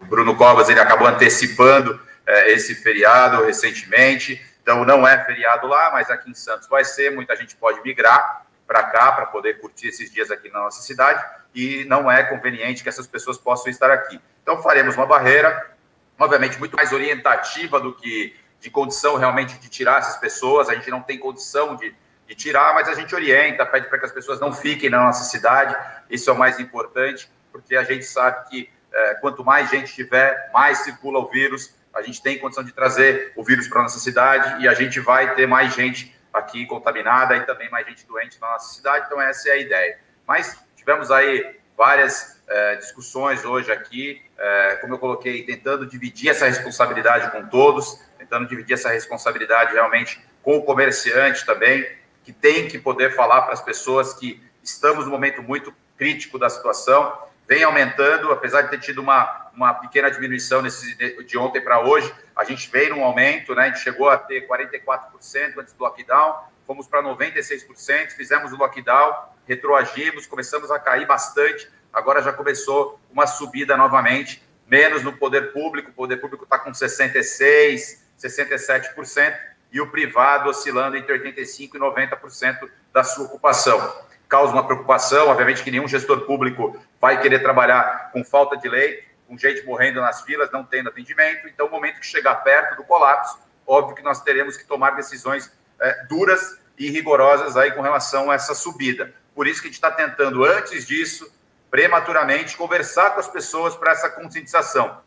o 0.00 0.06
Bruno 0.06 0.36
Covas, 0.36 0.68
ele 0.68 0.80
acabou 0.80 1.06
antecipando 1.06 2.00
é, 2.26 2.52
esse 2.52 2.74
feriado 2.74 3.44
recentemente. 3.44 4.44
Então, 4.62 4.84
não 4.84 5.06
é 5.06 5.24
feriado 5.24 5.66
lá, 5.66 5.90
mas 5.92 6.10
aqui 6.10 6.30
em 6.30 6.34
Santos 6.34 6.68
vai 6.68 6.84
ser. 6.84 7.10
Muita 7.10 7.34
gente 7.36 7.56
pode 7.56 7.80
migrar 7.82 8.46
para 8.66 8.82
cá 8.84 9.12
para 9.12 9.26
poder 9.26 9.60
curtir 9.60 9.88
esses 9.88 10.10
dias 10.10 10.30
aqui 10.30 10.48
na 10.50 10.60
nossa 10.60 10.82
cidade 10.82 11.22
e 11.54 11.84
não 11.84 12.10
é 12.10 12.22
conveniente 12.22 12.82
que 12.82 12.88
essas 12.88 13.06
pessoas 13.06 13.36
possam 13.36 13.70
estar 13.70 13.90
aqui. 13.90 14.20
Então, 14.42 14.62
faremos 14.62 14.96
uma 14.96 15.06
barreira, 15.06 15.70
obviamente, 16.18 16.58
muito 16.58 16.76
mais 16.76 16.92
orientativa 16.92 17.78
do 17.78 17.94
que 17.94 18.34
de 18.62 18.70
condição 18.70 19.16
realmente 19.16 19.58
de 19.58 19.68
tirar 19.68 19.98
essas 19.98 20.16
pessoas. 20.16 20.70
A 20.70 20.74
gente 20.74 20.90
não 20.90 21.02
tem 21.02 21.18
condição 21.18 21.76
de, 21.76 21.94
de 22.26 22.34
tirar, 22.34 22.72
mas 22.72 22.88
a 22.88 22.94
gente 22.94 23.14
orienta, 23.14 23.66
pede 23.66 23.88
para 23.88 23.98
que 23.98 24.06
as 24.06 24.12
pessoas 24.12 24.40
não 24.40 24.52
fiquem 24.52 24.88
na 24.88 25.02
nossa 25.02 25.24
cidade. 25.24 25.76
Isso 26.08 26.30
é 26.30 26.32
o 26.32 26.38
mais 26.38 26.58
importante, 26.58 27.30
porque 27.50 27.76
a 27.76 27.84
gente 27.84 28.04
sabe 28.04 28.48
que 28.48 28.70
é, 28.92 29.14
quanto 29.16 29.44
mais 29.44 29.68
gente 29.68 29.92
tiver, 29.92 30.50
mais 30.52 30.78
circula 30.78 31.18
o 31.18 31.28
vírus 31.28 31.74
a 31.94 32.00
gente 32.00 32.22
tem 32.22 32.38
condição 32.38 32.64
de 32.64 32.72
trazer 32.72 33.32
o 33.36 33.44
vírus 33.44 33.68
para 33.68 33.82
nossa 33.82 33.98
cidade 33.98 34.62
e 34.62 34.68
a 34.68 34.74
gente 34.74 34.98
vai 35.00 35.34
ter 35.34 35.46
mais 35.46 35.74
gente 35.74 36.16
aqui 36.32 36.64
contaminada 36.64 37.36
e 37.36 37.42
também 37.42 37.68
mais 37.70 37.86
gente 37.86 38.06
doente 38.06 38.40
na 38.40 38.48
nossa 38.48 38.74
cidade. 38.74 39.04
Então, 39.06 39.20
essa 39.20 39.50
é 39.50 39.52
a 39.52 39.56
ideia. 39.58 39.98
Mas 40.26 40.58
tivemos 40.74 41.10
aí 41.10 41.60
várias 41.76 42.42
é, 42.48 42.76
discussões 42.76 43.44
hoje 43.44 43.70
aqui, 43.70 44.22
é, 44.38 44.76
como 44.80 44.94
eu 44.94 44.98
coloquei, 44.98 45.44
tentando 45.44 45.86
dividir 45.86 46.30
essa 46.30 46.46
responsabilidade 46.46 47.30
com 47.30 47.46
todos, 47.46 48.00
tentando 48.22 48.46
dividir 48.46 48.74
essa 48.74 48.88
responsabilidade 48.88 49.72
realmente 49.72 50.22
com 50.42 50.56
o 50.56 50.62
comerciante 50.62 51.44
também, 51.44 51.84
que 52.22 52.32
tem 52.32 52.68
que 52.68 52.78
poder 52.78 53.14
falar 53.14 53.42
para 53.42 53.52
as 53.52 53.60
pessoas 53.60 54.14
que 54.14 54.40
estamos 54.62 55.06
num 55.06 55.10
momento 55.10 55.42
muito 55.42 55.74
crítico 55.96 56.38
da 56.38 56.48
situação 56.48 57.12
vem 57.46 57.64
aumentando, 57.64 58.30
apesar 58.30 58.62
de 58.62 58.70
ter 58.70 58.78
tido 58.78 59.00
uma, 59.00 59.50
uma 59.54 59.74
pequena 59.74 60.10
diminuição 60.10 60.62
de 60.62 61.36
ontem 61.36 61.60
para 61.60 61.80
hoje, 61.80 62.12
a 62.34 62.44
gente 62.44 62.70
veio 62.70 62.94
num 62.94 63.04
aumento, 63.04 63.54
né? 63.54 63.64
A 63.64 63.66
gente 63.66 63.80
chegou 63.80 64.08
a 64.08 64.16
ter 64.16 64.46
44% 64.46 65.58
antes 65.58 65.74
do 65.74 65.82
lockdown, 65.82 66.34
fomos 66.66 66.86
para 66.86 67.02
96%, 67.02 68.12
fizemos 68.12 68.52
o 68.52 68.56
lockdown, 68.56 69.14
retroagimos, 69.46 70.26
começamos 70.26 70.70
a 70.70 70.78
cair 70.78 71.06
bastante, 71.06 71.68
agora 71.92 72.22
já 72.22 72.32
começou 72.32 72.98
uma 73.10 73.26
subida 73.26 73.76
novamente, 73.76 74.42
menos 74.66 75.02
no 75.02 75.12
poder 75.12 75.52
público, 75.52 75.90
o 75.90 75.92
poder 75.92 76.16
público 76.18 76.44
está 76.44 76.58
com 76.58 76.70
66%, 76.70 78.01
67%, 78.22 79.36
e 79.72 79.80
o 79.80 79.90
privado 79.90 80.50
oscilando 80.50 80.96
entre 80.96 81.18
85% 81.18 81.74
e 81.74 81.78
90% 81.78 82.68
da 82.92 83.02
sua 83.02 83.24
ocupação 83.24 84.02
causa 84.28 84.52
uma 84.52 84.64
preocupação. 84.64 85.28
Obviamente 85.28 85.62
que 85.62 85.70
nenhum 85.70 85.88
gestor 85.88 86.22
público 86.22 86.78
vai 87.00 87.20
querer 87.20 87.40
trabalhar 87.40 88.10
com 88.12 88.22
falta 88.22 88.56
de 88.56 88.68
leito, 88.68 89.06
com 89.26 89.36
gente 89.36 89.64
morrendo 89.64 90.00
nas 90.00 90.22
filas, 90.22 90.50
não 90.52 90.62
tendo 90.62 90.90
atendimento. 90.90 91.48
Então, 91.48 91.66
no 91.66 91.72
momento 91.72 92.00
que 92.00 92.06
chegar 92.06 92.36
perto 92.36 92.76
do 92.76 92.84
colapso, 92.84 93.38
óbvio 93.66 93.96
que 93.96 94.02
nós 94.02 94.22
teremos 94.22 94.56
que 94.56 94.64
tomar 94.64 94.90
decisões 94.90 95.50
é, 95.80 96.04
duras 96.04 96.58
e 96.78 96.90
rigorosas 96.90 97.56
aí 97.56 97.72
com 97.72 97.80
relação 97.80 98.30
a 98.30 98.34
essa 98.34 98.54
subida. 98.54 99.14
Por 99.34 99.46
isso 99.46 99.60
que 99.60 99.68
a 99.68 99.70
gente 99.70 99.76
está 99.76 99.90
tentando, 99.90 100.44
antes 100.44 100.86
disso, 100.86 101.30
prematuramente, 101.70 102.56
conversar 102.56 103.12
com 103.12 103.20
as 103.20 103.28
pessoas 103.28 103.74
para 103.74 103.92
essa 103.92 104.10
conscientização. 104.10 105.00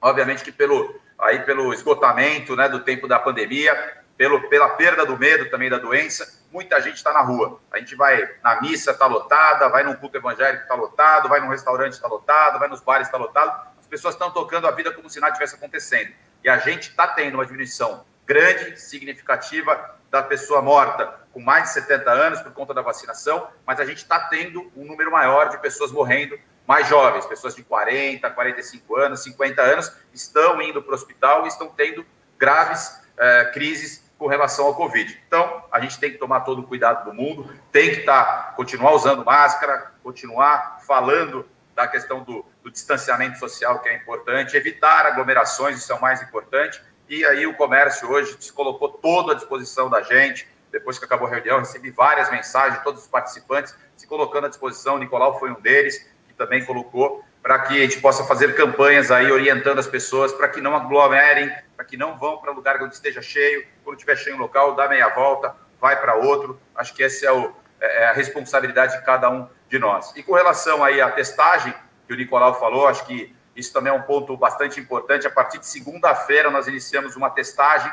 Obviamente 0.00 0.42
que 0.42 0.52
pelo, 0.52 0.98
aí 1.18 1.40
pelo 1.40 1.72
esgotamento 1.72 2.54
né, 2.54 2.68
do 2.68 2.80
tempo 2.80 3.08
da 3.08 3.18
pandemia, 3.18 3.74
pelo, 4.16 4.48
pela 4.48 4.70
perda 4.70 5.04
do 5.04 5.18
medo 5.18 5.50
também 5.50 5.68
da 5.68 5.78
doença, 5.78 6.42
muita 6.50 6.80
gente 6.80 6.96
está 6.96 7.12
na 7.12 7.20
rua. 7.20 7.60
A 7.70 7.78
gente 7.78 7.94
vai 7.94 8.28
na 8.42 8.60
missa, 8.60 8.92
está 8.92 9.06
lotada, 9.06 9.68
vai 9.68 9.82
num 9.82 9.94
culto 9.94 10.16
evangélico, 10.16 10.62
está 10.62 10.74
lotado, 10.74 11.28
vai 11.28 11.40
num 11.40 11.48
restaurante, 11.48 11.92
está 11.92 12.08
lotado, 12.08 12.58
vai 12.58 12.68
nos 12.68 12.80
bares, 12.80 13.08
está 13.08 13.18
lotado. 13.18 13.68
As 13.78 13.86
pessoas 13.86 14.14
estão 14.14 14.30
tocando 14.30 14.66
a 14.66 14.70
vida 14.70 14.92
como 14.92 15.08
se 15.10 15.20
nada 15.20 15.34
tivesse 15.34 15.54
acontecendo. 15.54 16.12
E 16.42 16.48
a 16.48 16.58
gente 16.58 16.90
está 16.90 17.06
tendo 17.08 17.34
uma 17.34 17.44
diminuição 17.44 18.04
grande, 18.24 18.80
significativa 18.80 19.96
da 20.10 20.22
pessoa 20.22 20.62
morta 20.62 21.20
com 21.32 21.40
mais 21.40 21.64
de 21.64 21.70
70 21.70 22.10
anos 22.10 22.40
por 22.40 22.52
conta 22.52 22.72
da 22.72 22.80
vacinação, 22.80 23.48
mas 23.66 23.78
a 23.78 23.84
gente 23.84 23.98
está 23.98 24.18
tendo 24.18 24.72
um 24.74 24.84
número 24.84 25.10
maior 25.10 25.50
de 25.50 25.58
pessoas 25.58 25.92
morrendo 25.92 26.38
mais 26.66 26.88
jovens, 26.88 27.26
pessoas 27.26 27.54
de 27.54 27.62
40, 27.62 28.28
45 28.30 28.96
anos, 28.96 29.22
50 29.22 29.62
anos, 29.62 29.92
estão 30.12 30.60
indo 30.60 30.82
para 30.82 30.92
o 30.92 30.94
hospital 30.94 31.44
e 31.44 31.48
estão 31.48 31.68
tendo 31.68 32.04
graves 32.38 33.00
eh, 33.16 33.50
crises 33.52 34.04
com 34.18 34.26
relação 34.26 34.66
ao 34.66 34.74
Covid. 34.74 35.22
Então, 35.26 35.64
a 35.70 35.80
gente 35.80 35.98
tem 35.98 36.10
que 36.10 36.18
tomar 36.18 36.40
todo 36.40 36.60
o 36.60 36.66
cuidado 36.66 37.04
do 37.04 37.14
mundo, 37.14 37.48
tem 37.70 37.90
que 37.92 38.00
estar, 38.00 38.54
continuar 38.56 38.92
usando 38.92 39.24
máscara, 39.24 39.92
continuar 40.02 40.80
falando 40.86 41.46
da 41.74 41.86
questão 41.86 42.22
do, 42.22 42.44
do 42.62 42.70
distanciamento 42.70 43.38
social, 43.38 43.80
que 43.80 43.88
é 43.88 43.94
importante, 43.94 44.56
evitar 44.56 45.04
aglomerações, 45.06 45.78
isso 45.78 45.92
é 45.92 45.94
o 45.94 46.00
mais 46.00 46.22
importante, 46.22 46.82
E 47.08 47.24
aí 47.24 47.46
o 47.46 47.54
comércio 47.54 48.10
hoje 48.10 48.36
se 48.40 48.52
colocou 48.52 48.88
todo 48.88 49.30
à 49.30 49.34
disposição 49.34 49.88
da 49.88 50.02
gente. 50.02 50.48
Depois 50.72 50.98
que 50.98 51.04
acabou 51.04 51.28
a 51.28 51.30
reunião, 51.30 51.60
recebi 51.60 51.90
várias 51.90 52.28
mensagens 52.32 52.78
de 52.78 52.84
todos 52.84 53.02
os 53.02 53.08
participantes 53.08 53.72
se 53.96 54.08
colocando 54.08 54.46
à 54.46 54.48
disposição. 54.48 54.96
O 54.96 54.98
Nicolau 54.98 55.38
foi 55.38 55.52
um 55.52 55.60
deles, 55.60 56.04
também 56.36 56.64
colocou, 56.64 57.24
para 57.42 57.60
que 57.60 57.78
a 57.78 57.82
gente 57.82 58.00
possa 58.00 58.24
fazer 58.24 58.54
campanhas 58.54 59.10
aí 59.10 59.30
orientando 59.30 59.78
as 59.78 59.86
pessoas 59.86 60.32
para 60.32 60.48
que 60.48 60.60
não 60.60 60.74
aglomerem, 60.74 61.52
para 61.76 61.84
que 61.84 61.96
não 61.96 62.18
vão 62.18 62.38
para 62.38 62.50
lugar 62.52 62.82
onde 62.82 62.94
esteja 62.94 63.22
cheio. 63.22 63.64
Quando 63.84 63.96
estiver 63.96 64.16
cheio 64.16 64.36
um 64.36 64.38
local, 64.38 64.74
dá 64.74 64.88
meia 64.88 65.08
volta, 65.08 65.54
vai 65.80 66.00
para 66.00 66.14
outro. 66.16 66.60
Acho 66.74 66.92
que 66.92 67.04
essa 67.04 67.26
é, 67.26 67.32
o, 67.32 67.52
é, 67.80 68.02
é 68.02 68.08
a 68.08 68.12
responsabilidade 68.12 68.98
de 68.98 69.04
cada 69.04 69.30
um 69.30 69.48
de 69.68 69.78
nós. 69.78 70.12
E 70.16 70.22
com 70.22 70.34
relação 70.34 70.82
aí 70.82 71.00
à 71.00 71.10
testagem, 71.10 71.72
que 72.06 72.12
o 72.12 72.16
Nicolau 72.16 72.58
falou, 72.58 72.88
acho 72.88 73.06
que 73.06 73.34
isso 73.54 73.72
também 73.72 73.92
é 73.92 73.96
um 73.96 74.02
ponto 74.02 74.36
bastante 74.36 74.78
importante. 74.78 75.26
A 75.26 75.30
partir 75.30 75.58
de 75.58 75.66
segunda-feira, 75.66 76.50
nós 76.50 76.66
iniciamos 76.66 77.16
uma 77.16 77.30
testagem, 77.30 77.92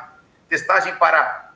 testagem 0.50 0.96
para, 0.96 1.54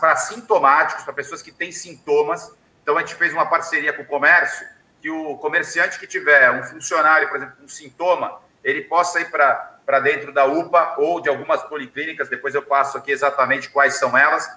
para 0.00 0.16
sintomáticos, 0.16 1.04
para 1.04 1.12
pessoas 1.12 1.42
que 1.42 1.52
têm 1.52 1.70
sintomas. 1.70 2.56
Então, 2.82 2.96
a 2.96 3.00
gente 3.00 3.14
fez 3.14 3.32
uma 3.32 3.46
parceria 3.46 3.92
com 3.92 4.02
o 4.02 4.06
comércio, 4.06 4.66
que 5.00 5.10
o 5.10 5.36
comerciante 5.38 5.98
que 5.98 6.06
tiver 6.06 6.50
um 6.50 6.62
funcionário, 6.62 7.28
por 7.28 7.36
exemplo, 7.36 7.56
com 7.56 7.64
um 7.64 7.68
sintoma, 7.68 8.40
ele 8.62 8.82
possa 8.82 9.20
ir 9.20 9.30
para 9.30 10.00
dentro 10.00 10.32
da 10.32 10.44
UPA 10.44 10.96
ou 10.98 11.20
de 11.20 11.28
algumas 11.28 11.62
policlínicas, 11.62 12.28
depois 12.28 12.54
eu 12.54 12.62
passo 12.62 12.98
aqui 12.98 13.10
exatamente 13.10 13.70
quais 13.70 13.94
são 13.94 14.16
elas, 14.16 14.48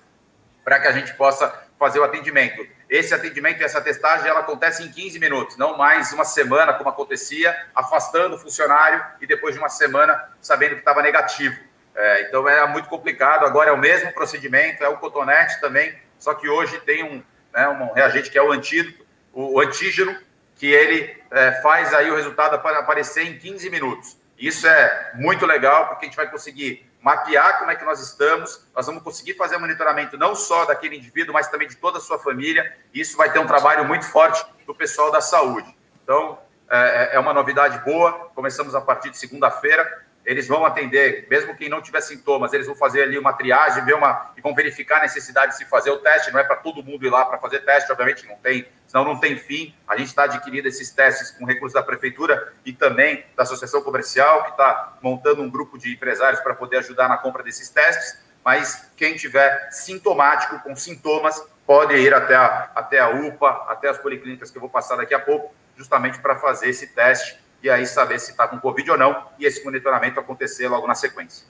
para 0.63 0.79
que 0.79 0.88
a 0.88 0.91
gente 0.91 1.13
possa 1.15 1.63
fazer 1.77 2.00
o 2.00 2.03
atendimento. 2.03 2.65
Esse 2.89 3.13
atendimento 3.13 3.62
e 3.62 3.63
essa 3.63 3.81
testagem 3.81 4.27
ela 4.27 4.41
acontece 4.41 4.83
em 4.83 4.91
15 4.91 5.19
minutos, 5.19 5.57
não 5.57 5.77
mais 5.77 6.13
uma 6.13 6.23
semana, 6.23 6.73
como 6.73 6.89
acontecia, 6.89 7.55
afastando 7.73 8.35
o 8.35 8.39
funcionário 8.39 9.03
e 9.19 9.27
depois 9.27 9.55
de 9.55 9.59
uma 9.59 9.69
semana 9.69 10.29
sabendo 10.39 10.75
que 10.75 10.79
estava 10.79 11.01
negativo. 11.01 11.59
É, 11.95 12.21
então 12.21 12.47
era 12.47 12.65
muito 12.67 12.88
complicado. 12.88 13.45
Agora 13.45 13.69
é 13.69 13.73
o 13.73 13.77
mesmo 13.77 14.12
procedimento, 14.13 14.83
é 14.83 14.89
o 14.89 14.97
cotonete 14.97 15.59
também, 15.59 15.97
só 16.17 16.33
que 16.33 16.47
hoje 16.47 16.79
tem 16.81 17.03
um, 17.03 17.23
né, 17.53 17.67
um 17.67 17.93
reagente 17.93 18.29
que 18.29 18.38
é 18.38 18.41
o 18.41 18.51
antídoto, 18.51 19.05
o 19.33 19.59
antígeno, 19.59 20.15
que 20.55 20.67
ele 20.67 21.22
é, 21.31 21.62
faz 21.62 21.93
aí 21.93 22.10
o 22.12 22.15
resultado 22.15 22.55
aparecer 22.55 23.25
em 23.25 23.38
15 23.38 23.69
minutos. 23.69 24.17
Isso 24.38 24.67
é 24.67 25.12
muito 25.15 25.45
legal, 25.45 25.88
porque 25.88 26.05
a 26.05 26.07
gente 26.07 26.15
vai 26.15 26.29
conseguir 26.29 26.89
mapear 27.01 27.60
como 27.60 27.72
é 27.72 27.75
que 27.75 27.83
nós 27.83 28.00
estamos, 28.00 28.65
nós 28.74 28.86
vamos 28.86 29.03
conseguir 29.03 29.33
fazer 29.36 29.57
monitoramento 29.57 30.17
não 30.17 30.36
só 30.36 30.65
daquele 30.65 30.98
indivíduo, 30.98 31.33
mas 31.33 31.48
também 31.48 31.67
de 31.67 31.75
toda 31.75 31.98
a 31.98 32.01
sua 32.01 32.17
família. 32.17 32.75
Isso 32.93 33.17
vai 33.17 33.31
ter 33.31 33.39
um 33.39 33.48
trabalho 33.48 33.86
muito 33.86 34.05
forte 34.05 34.45
do 34.65 34.74
pessoal 34.74 35.12
da 35.12 35.22
saúde. 35.22 35.75
Então, 36.03 36.39
é, 36.69 37.15
é 37.15 37.19
uma 37.19 37.33
novidade 37.33 37.77
boa. 37.79 38.31
Começamos 38.33 38.74
a 38.74 38.81
partir 38.81 39.10
de 39.10 39.17
segunda-feira 39.17 40.03
eles 40.25 40.47
vão 40.47 40.65
atender, 40.65 41.27
mesmo 41.29 41.55
quem 41.55 41.67
não 41.67 41.81
tiver 41.81 42.01
sintomas, 42.01 42.53
eles 42.53 42.65
vão 42.65 42.75
fazer 42.75 43.03
ali 43.03 43.17
uma 43.17 43.33
triagem, 43.33 43.83
ver 43.83 43.93
uma, 43.93 44.31
e 44.37 44.41
vão 44.41 44.55
verificar 44.55 44.97
a 44.97 45.01
necessidade 45.01 45.51
de 45.51 45.57
se 45.57 45.65
fazer 45.65 45.91
o 45.91 45.97
teste. 45.97 46.31
Não 46.31 46.39
é 46.39 46.43
para 46.43 46.55
todo 46.55 46.83
mundo 46.83 47.05
ir 47.05 47.09
lá 47.09 47.25
para 47.25 47.37
fazer 47.37 47.59
teste, 47.59 47.91
obviamente 47.91 48.25
não 48.25 48.35
tem, 48.37 48.65
senão 48.87 49.03
não 49.03 49.19
tem 49.19 49.35
fim. 49.35 49.75
A 49.87 49.97
gente 49.97 50.07
está 50.07 50.23
adquirindo 50.23 50.67
esses 50.67 50.91
testes 50.91 51.31
com 51.31 51.45
recursos 51.45 51.73
da 51.73 51.83
prefeitura 51.83 52.53
e 52.65 52.71
também 52.71 53.25
da 53.35 53.43
associação 53.43 53.81
comercial, 53.81 54.45
que 54.45 54.51
está 54.51 54.97
montando 55.01 55.41
um 55.41 55.49
grupo 55.49 55.77
de 55.77 55.93
empresários 55.93 56.39
para 56.39 56.53
poder 56.53 56.77
ajudar 56.77 57.09
na 57.09 57.17
compra 57.17 57.43
desses 57.43 57.69
testes. 57.69 58.17
Mas 58.45 58.91
quem 58.95 59.15
tiver 59.15 59.69
sintomático, 59.71 60.59
com 60.59 60.75
sintomas, 60.75 61.41
pode 61.65 61.95
ir 61.95 62.13
até 62.13 62.35
a, 62.35 62.71
até 62.75 62.99
a 62.99 63.09
UPA, 63.09 63.65
até 63.67 63.89
as 63.89 63.97
policlínicas 63.97 64.51
que 64.51 64.57
eu 64.57 64.61
vou 64.61 64.69
passar 64.69 64.95
daqui 64.95 65.13
a 65.13 65.19
pouco, 65.19 65.53
justamente 65.75 66.19
para 66.19 66.35
fazer 66.35 66.69
esse 66.69 66.87
teste 66.87 67.42
e 67.63 67.70
aí 67.70 67.86
saber 67.86 68.20
se 68.20 68.32
está 68.32 68.46
com 68.46 68.60
Covid 68.60 68.91
ou 68.91 68.98
não, 68.98 69.15
e 69.39 69.46
esse 69.46 69.63
monitoramento 69.63 70.20
acontecer 70.20 70.67
logo 70.67 70.86
na 70.86 70.93
sequência. 70.93 71.46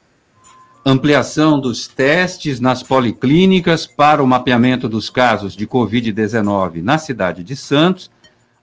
Ampliação 0.85 1.59
dos 1.59 1.87
testes 1.87 2.59
nas 2.59 2.83
policlínicas 2.83 3.87
para 3.87 4.21
o 4.21 4.27
mapeamento 4.27 4.87
dos 4.87 5.09
casos 5.09 5.55
de 5.55 5.65
Covid-19 5.65 6.83
na 6.83 6.99
cidade 6.99 7.43
de 7.43 7.55
Santos, 7.55 8.11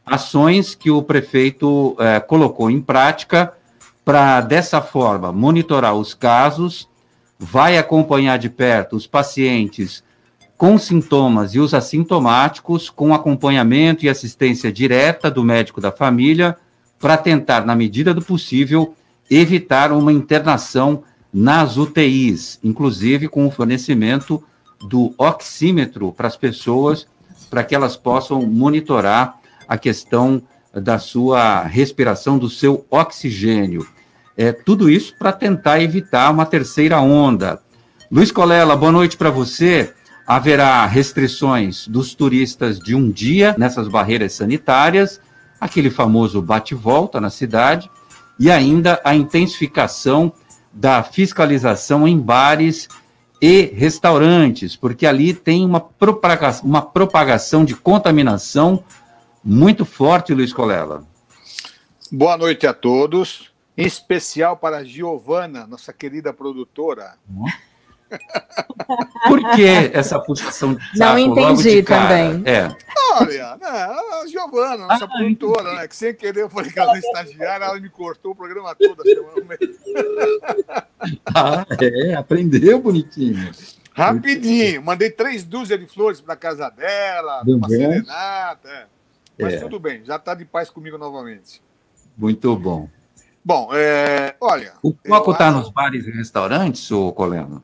ações 0.07 0.75
que 0.75 0.91
o 0.91 1.03
prefeito 1.03 1.97
eh, 1.99 2.21
colocou 2.21 2.71
em 2.71 2.81
prática 2.81 3.53
para, 4.05 4.41
dessa 4.43 4.81
forma, 4.81 5.33
monitorar 5.33 5.95
os 5.95 6.15
casos, 6.15 6.89
vai 7.39 7.79
acompanhar 7.79 8.39
de 8.39 8.51
perto 8.51 8.97
os 8.97 9.07
pacientes 9.07 10.05
com 10.59 10.79
sintomas 10.79 11.55
e 11.55 11.59
os 11.59 11.73
assintomáticos, 11.73 12.91
com 12.91 13.15
acompanhamento 13.15 14.05
e 14.05 14.11
assistência 14.11 14.71
direta 14.71 15.31
do 15.31 15.43
médico 15.43 15.81
da 15.81 15.91
família 15.91 16.57
para 17.01 17.17
tentar, 17.17 17.65
na 17.65 17.75
medida 17.75 18.13
do 18.13 18.21
possível, 18.21 18.95
evitar 19.31 19.91
uma 19.91 20.13
internação 20.13 21.03
nas 21.33 21.79
UTIs, 21.79 22.61
inclusive 22.63 23.27
com 23.27 23.47
o 23.47 23.51
fornecimento 23.51 24.43
do 24.87 25.15
oxímetro 25.17 26.13
para 26.13 26.29
as 26.29 26.37
pessoas, 26.37 27.07
para 27.49 27.65
que 27.65 27.75
elas 27.75 27.97
possam 27.97 28.43
monitorar 28.43 29.37
a 29.67 29.79
questão 29.79 30.43
da 30.75 30.99
sua 30.99 31.63
respiração, 31.63 32.39
do 32.39 32.51
seu 32.51 32.85
oxigênio. 32.91 33.87
É, 34.37 34.53
tudo 34.53 34.91
isso 34.91 35.15
para 35.19 35.33
tentar 35.33 35.81
evitar 35.81 36.31
uma 36.31 36.47
terceira 36.47 37.01
onda. 37.01 37.61
Luiz 38.11 38.31
Colela, 38.31 38.77
boa 38.77 38.93
noite 38.93 39.17
para 39.17 39.31
você. 39.31 39.93
Haverá 40.27 40.87
restrições 40.87 41.89
dos 41.89 42.15
turistas 42.15 42.79
de 42.79 42.95
um 42.95 43.11
dia 43.11 43.55
nessas 43.59 43.89
barreiras 43.89 44.33
sanitárias 44.33 45.21
aquele 45.61 45.91
famoso 45.91 46.41
bate-volta 46.41 47.21
na 47.21 47.31
cidade 47.31 47.91
e 48.39 48.51
ainda 48.51 49.01
a 49.05 49.15
intensificação 49.15 50.33
da 50.73 51.03
fiscalização 51.03 52.09
em 52.09 52.19
bares 52.19 52.89
e 53.41 53.63
restaurantes, 53.75 54.77
porque 54.77 55.07
ali 55.07 55.35
tem 55.35 55.65
uma 55.65 55.81
propagação, 55.81 56.69
uma 56.69 56.83
propagação 56.83 57.65
de 57.65 57.75
contaminação 57.75 58.85
muito 59.43 59.85
forte, 59.85 60.35
Luiz 60.35 60.53
Colela. 60.53 61.05
Boa 62.13 62.37
noite 62.37 62.67
a 62.67 62.75
todos, 62.75 63.51
em 63.77 63.87
especial 63.87 64.57
para 64.57 64.79
a 64.79 64.85
Giovana, 64.85 65.67
nossa 65.67 65.93
querida 65.93 66.33
produtora. 66.33 67.15
Por 69.29 69.51
que 69.53 69.91
essa 69.93 70.19
puxação 70.19 70.75
de 70.75 70.99
saco 70.99 70.99
Não 70.99 71.19
entendi 71.19 71.83
também. 71.83 72.43
É. 72.45 72.69
Olha, 73.19 73.57
né, 73.57 73.69
a 73.69 74.25
Giovana, 74.27 74.87
nossa 74.87 75.05
ah, 75.05 75.09
produtora, 75.09 75.75
né, 75.75 75.89
que 75.89 75.97
sem 75.97 76.15
querer 76.15 76.43
eu 76.43 76.51
falei 76.51 76.71
que 76.71 76.79
ela 76.79 76.95
é 76.95 76.99
estagiária, 76.99 77.65
ela 77.65 77.81
me 77.81 77.89
cortou 77.89 78.33
o 78.33 78.35
programa 78.35 78.75
todo. 78.75 79.03
ah, 81.35 81.67
é, 81.81 82.15
aprendeu 82.15 82.81
bonitinho. 82.81 83.51
Rapidinho, 83.93 84.83
mandei 84.83 85.11
três 85.11 85.45
dúzias 85.45 85.79
de 85.79 85.87
flores 85.87 86.21
para 86.21 86.37
casa 86.37 86.71
dela, 86.71 87.43
uma 87.47 87.69
serenata. 87.69 88.69
É. 88.69 88.87
Mas 89.39 89.55
é. 89.55 89.59
tudo 89.59 89.81
bem, 89.81 90.05
já 90.05 90.17
está 90.17 90.35
de 90.35 90.45
paz 90.45 90.71
comigo 90.71 90.97
novamente. 90.97 91.63
Muito 92.17 92.55
bom. 92.57 92.89
Bom, 93.45 93.71
é, 93.73 94.37
olha. 94.41 94.75
O 94.83 94.95
foco 95.07 95.33
está 95.33 95.49
acho... 95.49 95.59
nos 95.59 95.71
bares 95.71 96.07
e 96.07 96.11
restaurantes, 96.11 96.91
ô 96.91 97.13
Coleno? 97.13 97.63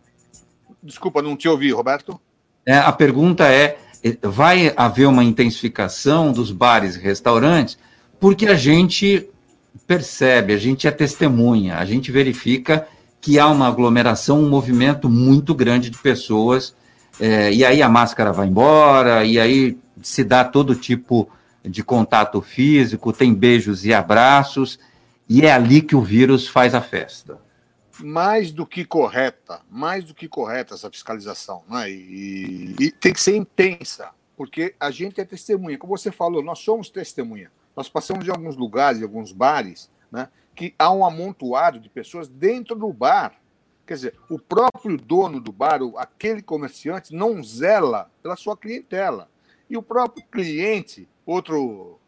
Desculpa, 0.82 1.20
não 1.20 1.36
te 1.36 1.48
ouvi, 1.48 1.70
Roberto. 1.70 2.18
É, 2.64 2.78
a 2.78 2.92
pergunta 2.92 3.46
é: 3.46 3.78
vai 4.22 4.72
haver 4.76 5.06
uma 5.06 5.24
intensificação 5.24 6.32
dos 6.32 6.50
bares 6.50 6.96
e 6.96 7.00
restaurantes? 7.00 7.78
Porque 8.20 8.46
a 8.46 8.54
gente 8.54 9.28
percebe, 9.86 10.52
a 10.52 10.58
gente 10.58 10.86
é 10.86 10.90
testemunha, 10.90 11.76
a 11.78 11.84
gente 11.84 12.10
verifica 12.10 12.86
que 13.20 13.38
há 13.38 13.48
uma 13.48 13.68
aglomeração, 13.68 14.40
um 14.40 14.48
movimento 14.48 15.08
muito 15.08 15.54
grande 15.54 15.90
de 15.90 15.98
pessoas, 15.98 16.74
é, 17.18 17.52
e 17.52 17.64
aí 17.64 17.82
a 17.82 17.88
máscara 17.88 18.32
vai 18.32 18.46
embora, 18.46 19.24
e 19.24 19.38
aí 19.38 19.78
se 20.02 20.22
dá 20.22 20.44
todo 20.44 20.74
tipo 20.74 21.28
de 21.64 21.82
contato 21.82 22.40
físico, 22.40 23.12
tem 23.12 23.34
beijos 23.34 23.84
e 23.84 23.92
abraços, 23.92 24.78
e 25.28 25.42
é 25.42 25.52
ali 25.52 25.82
que 25.82 25.96
o 25.96 26.02
vírus 26.02 26.46
faz 26.46 26.74
a 26.74 26.80
festa 26.80 27.45
mais 28.00 28.52
do 28.52 28.66
que 28.66 28.84
correta, 28.84 29.60
mais 29.70 30.04
do 30.04 30.14
que 30.14 30.28
correta 30.28 30.74
essa 30.74 30.90
fiscalização, 30.90 31.62
né? 31.68 31.90
E, 31.90 32.74
e, 32.78 32.90
tem 32.90 33.12
que 33.12 33.20
ser 33.20 33.36
intensa, 33.36 34.10
porque 34.36 34.74
a 34.78 34.90
gente 34.90 35.20
é 35.20 35.24
testemunha. 35.24 35.78
Como 35.78 35.96
você 35.96 36.10
falou, 36.10 36.42
nós 36.42 36.58
somos 36.60 36.90
testemunha. 36.90 37.50
Nós 37.74 37.88
passamos 37.88 38.26
em 38.26 38.30
alguns 38.30 38.56
lugares, 38.56 39.00
em 39.00 39.04
alguns 39.04 39.32
bares, 39.32 39.90
né? 40.10 40.28
Que 40.54 40.74
há 40.78 40.90
um 40.92 41.04
amontoado 41.04 41.78
de 41.78 41.88
pessoas 41.88 42.28
dentro 42.28 42.74
do 42.74 42.92
bar. 42.92 43.34
Quer 43.86 43.94
dizer, 43.94 44.14
o 44.28 44.38
próprio 44.38 44.96
dono 44.96 45.40
do 45.40 45.52
bar, 45.52 45.80
aquele 45.96 46.42
comerciante, 46.42 47.14
não 47.14 47.42
zela 47.42 48.10
pela 48.22 48.36
sua 48.36 48.56
clientela. 48.56 49.30
E 49.68 49.76
o 49.76 49.82
próprio 49.82 50.24
cliente, 50.26 51.08
outro 51.24 51.98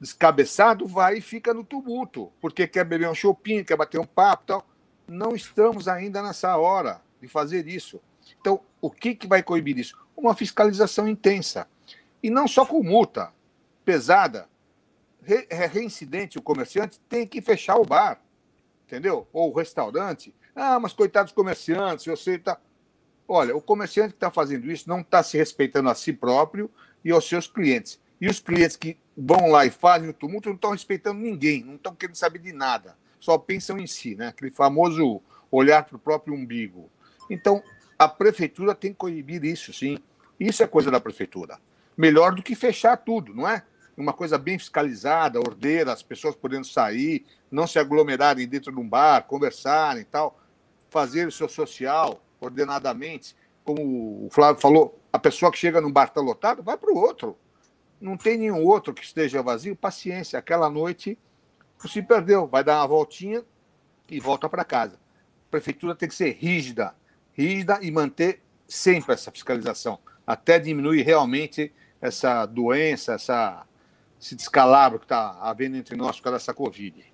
descabeçado, 0.00 0.86
vai 0.86 1.18
e 1.18 1.20
fica 1.20 1.52
no 1.52 1.62
tumulto, 1.62 2.32
porque 2.40 2.66
quer 2.66 2.84
beber 2.84 3.08
um 3.08 3.14
chopinho, 3.14 3.64
quer 3.64 3.76
bater 3.76 4.00
um 4.00 4.06
papo 4.06 4.44
tal 4.46 4.69
não 5.10 5.34
estamos 5.34 5.88
ainda 5.88 6.22
nessa 6.22 6.56
hora 6.56 7.02
de 7.20 7.26
fazer 7.26 7.66
isso. 7.66 8.00
Então, 8.40 8.60
o 8.80 8.90
que, 8.90 9.14
que 9.14 9.26
vai 9.26 9.42
coibir 9.42 9.76
isso? 9.76 9.98
Uma 10.16 10.34
fiscalização 10.34 11.08
intensa. 11.08 11.66
E 12.22 12.30
não 12.30 12.46
só 12.46 12.64
com 12.64 12.82
multa 12.82 13.32
pesada. 13.84 14.48
Re, 15.22 15.46
reincidente, 15.50 16.38
o 16.38 16.42
comerciante 16.42 16.98
tem 17.08 17.26
que 17.26 17.42
fechar 17.42 17.76
o 17.76 17.84
bar, 17.84 18.22
entendeu? 18.86 19.28
Ou 19.32 19.50
o 19.50 19.56
restaurante. 19.56 20.34
Ah, 20.54 20.80
mas 20.80 20.92
coitados 20.92 21.32
comerciantes, 21.32 22.06
eu 22.06 22.16
sei, 22.16 22.38
tá. 22.38 22.58
Olha, 23.28 23.54
o 23.54 23.60
comerciante 23.60 24.10
que 24.10 24.16
está 24.16 24.30
fazendo 24.30 24.70
isso 24.70 24.88
não 24.88 25.00
está 25.00 25.22
se 25.22 25.36
respeitando 25.36 25.90
a 25.90 25.94
si 25.94 26.12
próprio 26.12 26.70
e 27.04 27.10
aos 27.10 27.28
seus 27.28 27.46
clientes. 27.46 28.00
E 28.20 28.28
os 28.28 28.40
clientes 28.40 28.76
que 28.76 28.96
vão 29.16 29.50
lá 29.50 29.66
e 29.66 29.70
fazem 29.70 30.08
o 30.08 30.14
tumulto 30.14 30.48
não 30.48 30.56
estão 30.56 30.70
respeitando 30.70 31.20
ninguém, 31.20 31.62
não 31.62 31.74
estão 31.74 31.94
querendo 31.94 32.16
saber 32.16 32.38
de 32.38 32.52
nada, 32.52 32.96
só 33.20 33.38
pensam 33.38 33.78
em 33.78 33.86
si, 33.86 34.16
né? 34.16 34.28
Aquele 34.28 34.50
famoso 34.50 35.20
olhar 35.50 35.84
para 35.84 35.96
o 35.96 36.00
próprio 36.00 36.34
umbigo. 36.34 36.90
Então, 37.28 37.62
a 37.98 38.08
prefeitura 38.08 38.74
tem 38.74 38.92
que 38.92 38.98
coibir 38.98 39.44
isso, 39.44 39.72
sim. 39.72 39.98
Isso 40.38 40.62
é 40.62 40.66
coisa 40.66 40.90
da 40.90 40.98
prefeitura. 40.98 41.58
Melhor 41.96 42.34
do 42.34 42.42
que 42.42 42.54
fechar 42.54 42.96
tudo, 42.96 43.34
não 43.34 43.46
é? 43.46 43.62
Uma 43.96 44.14
coisa 44.14 44.38
bem 44.38 44.58
fiscalizada, 44.58 45.38
ordeira, 45.38 45.92
as 45.92 46.02
pessoas 46.02 46.34
podendo 46.34 46.66
sair, 46.66 47.26
não 47.50 47.66
se 47.66 47.78
aglomerarem 47.78 48.48
dentro 48.48 48.72
de 48.72 48.78
um 48.78 48.88
bar, 48.88 49.26
conversarem 49.26 50.02
e 50.02 50.06
tal, 50.06 50.40
fazer 50.88 51.28
o 51.28 51.32
seu 51.32 51.48
social 51.48 52.22
ordenadamente. 52.40 53.36
Como 53.62 54.26
o 54.26 54.28
Flávio 54.30 54.62
falou, 54.62 54.98
a 55.12 55.18
pessoa 55.18 55.52
que 55.52 55.58
chega 55.58 55.80
num 55.80 55.92
bar 55.92 56.08
está 56.08 56.22
lotado, 56.22 56.62
vai 56.62 56.78
para 56.78 56.90
o 56.90 56.96
outro. 56.96 57.36
Não 58.00 58.16
tem 58.16 58.38
nenhum 58.38 58.64
outro 58.64 58.94
que 58.94 59.04
esteja 59.04 59.42
vazio, 59.42 59.76
paciência. 59.76 60.38
Aquela 60.38 60.70
noite 60.70 61.18
se 61.88 62.02
perdeu, 62.02 62.46
vai 62.46 62.62
dar 62.62 62.78
uma 62.78 62.86
voltinha 62.86 63.42
e 64.08 64.20
volta 64.20 64.48
para 64.48 64.64
casa. 64.64 64.96
A 64.96 65.50
prefeitura 65.50 65.94
tem 65.94 66.08
que 66.08 66.14
ser 66.14 66.36
rígida, 66.38 66.94
rígida 67.32 67.78
e 67.82 67.90
manter 67.90 68.42
sempre 68.68 69.14
essa 69.14 69.30
fiscalização, 69.30 69.98
até 70.26 70.58
diminuir 70.58 71.02
realmente 71.02 71.72
essa 72.00 72.46
doença, 72.46 73.14
essa, 73.14 73.64
esse 74.20 74.34
descalabro 74.34 74.98
que 74.98 75.04
está 75.04 75.38
havendo 75.40 75.76
entre 75.76 75.96
nós 75.96 76.16
por 76.16 76.24
causa 76.24 76.38
dessa 76.38 76.54
Covid. 76.54 77.04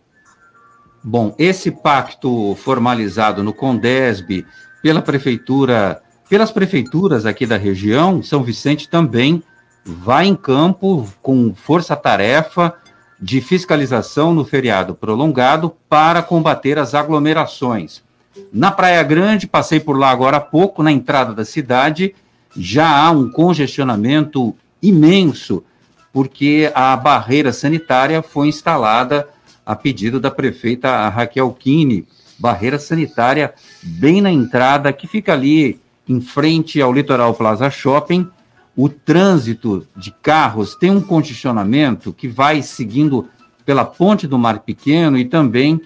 Bom, 1.03 1.35
esse 1.39 1.71
pacto 1.71 2.55
formalizado 2.57 3.43
no 3.43 3.53
Condesb 3.53 4.45
pela 4.83 5.01
prefeitura, 5.01 6.03
pelas 6.29 6.51
prefeituras 6.51 7.25
aqui 7.25 7.47
da 7.47 7.57
região, 7.57 8.23
São 8.23 8.43
Vicente 8.43 8.89
também 8.89 9.43
vai 9.85 10.27
em 10.27 10.35
campo 10.35 11.09
com 11.23 11.55
força-tarefa 11.55 12.77
de 13.21 13.41
fiscalização 13.41 14.35
no 14.35 14.45
feriado 14.45 14.95
prolongado 14.95 15.75
para 15.89 16.23
combater 16.23 16.79
as 16.79 16.95
aglomerações. 16.95 18.03
Na 18.53 18.71
Praia 18.71 19.03
Grande, 19.03 19.47
passei 19.47 19.81
por 19.81 19.99
lá 19.99 20.11
agora 20.11 20.37
há 20.37 20.41
pouco, 20.41 20.83
na 20.83 20.93
entrada 20.93 21.33
da 21.33 21.45
cidade, 21.45 22.15
já 22.57 22.89
há 22.89 23.11
um 23.11 23.31
congestionamento 23.31 24.55
imenso, 24.83 25.65
porque 26.13 26.71
a 26.75 26.97
barreira 26.97 27.53
sanitária 27.53 28.23
foi 28.23 28.49
instalada 28.49 29.29
a 29.65 29.75
pedido 29.75 30.21
da 30.21 30.31
prefeita 30.31 31.09
Raquel 31.09 31.51
Kine, 31.53 32.07
barreira 32.39 32.79
sanitária 32.79 33.55
bem 33.83 34.21
na 34.21 34.31
entrada, 34.31 34.93
que 34.93 35.07
fica 35.07 35.33
ali 35.33 35.81
em 36.09 36.21
frente 36.21 36.81
ao 36.81 36.93
Litoral 36.93 37.35
Plaza 37.35 37.69
Shopping. 37.69 38.29
O 38.77 38.91
trânsito 38.91 39.87
de 39.97 40.11
carros 40.11 40.75
tem 40.75 40.91
um 40.91 41.01
congestionamento 41.01 42.13
que 42.13 42.29
vai 42.29 42.61
seguindo 42.61 43.27
pela 43.65 43.85
Ponte 43.85 44.27
do 44.27 44.39
Mar 44.39 44.61
Pequeno 44.61 45.17
e 45.17 45.25
também 45.25 45.81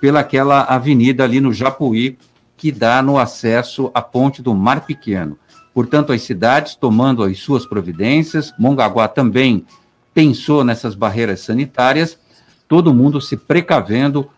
pelaquela 0.00 0.62
avenida 0.62 1.24
ali 1.24 1.40
no 1.40 1.52
Japuí, 1.52 2.16
que 2.56 2.70
dá 2.70 3.02
no 3.02 3.18
acesso 3.18 3.90
à 3.92 4.00
Ponte 4.00 4.40
do 4.40 4.54
Mar 4.54 4.86
Pequeno. 4.86 5.36
Portanto, 5.74 6.12
as 6.12 6.22
cidades 6.22 6.74
tomando 6.74 7.22
as 7.22 7.38
suas 7.38 7.66
providências, 7.66 8.54
Mongaguá 8.58 9.08
também 9.08 9.66
pensou 10.14 10.64
nessas 10.64 10.94
barreiras 10.94 11.40
sanitárias, 11.40 12.18
todo 12.66 12.94
mundo 12.94 13.20
se 13.20 13.36
precavendo 13.36 14.30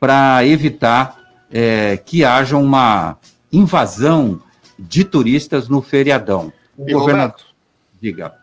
para 0.00 0.46
evitar 0.46 1.18
é, 1.50 1.96
que 1.96 2.24
haja 2.24 2.56
uma 2.56 3.18
invasão 3.52 4.40
de 4.78 5.04
turistas 5.04 5.68
no 5.68 5.82
feriadão. 5.82 6.52
O 6.76 6.84
governador, 6.90 7.44
diga. 8.00 8.38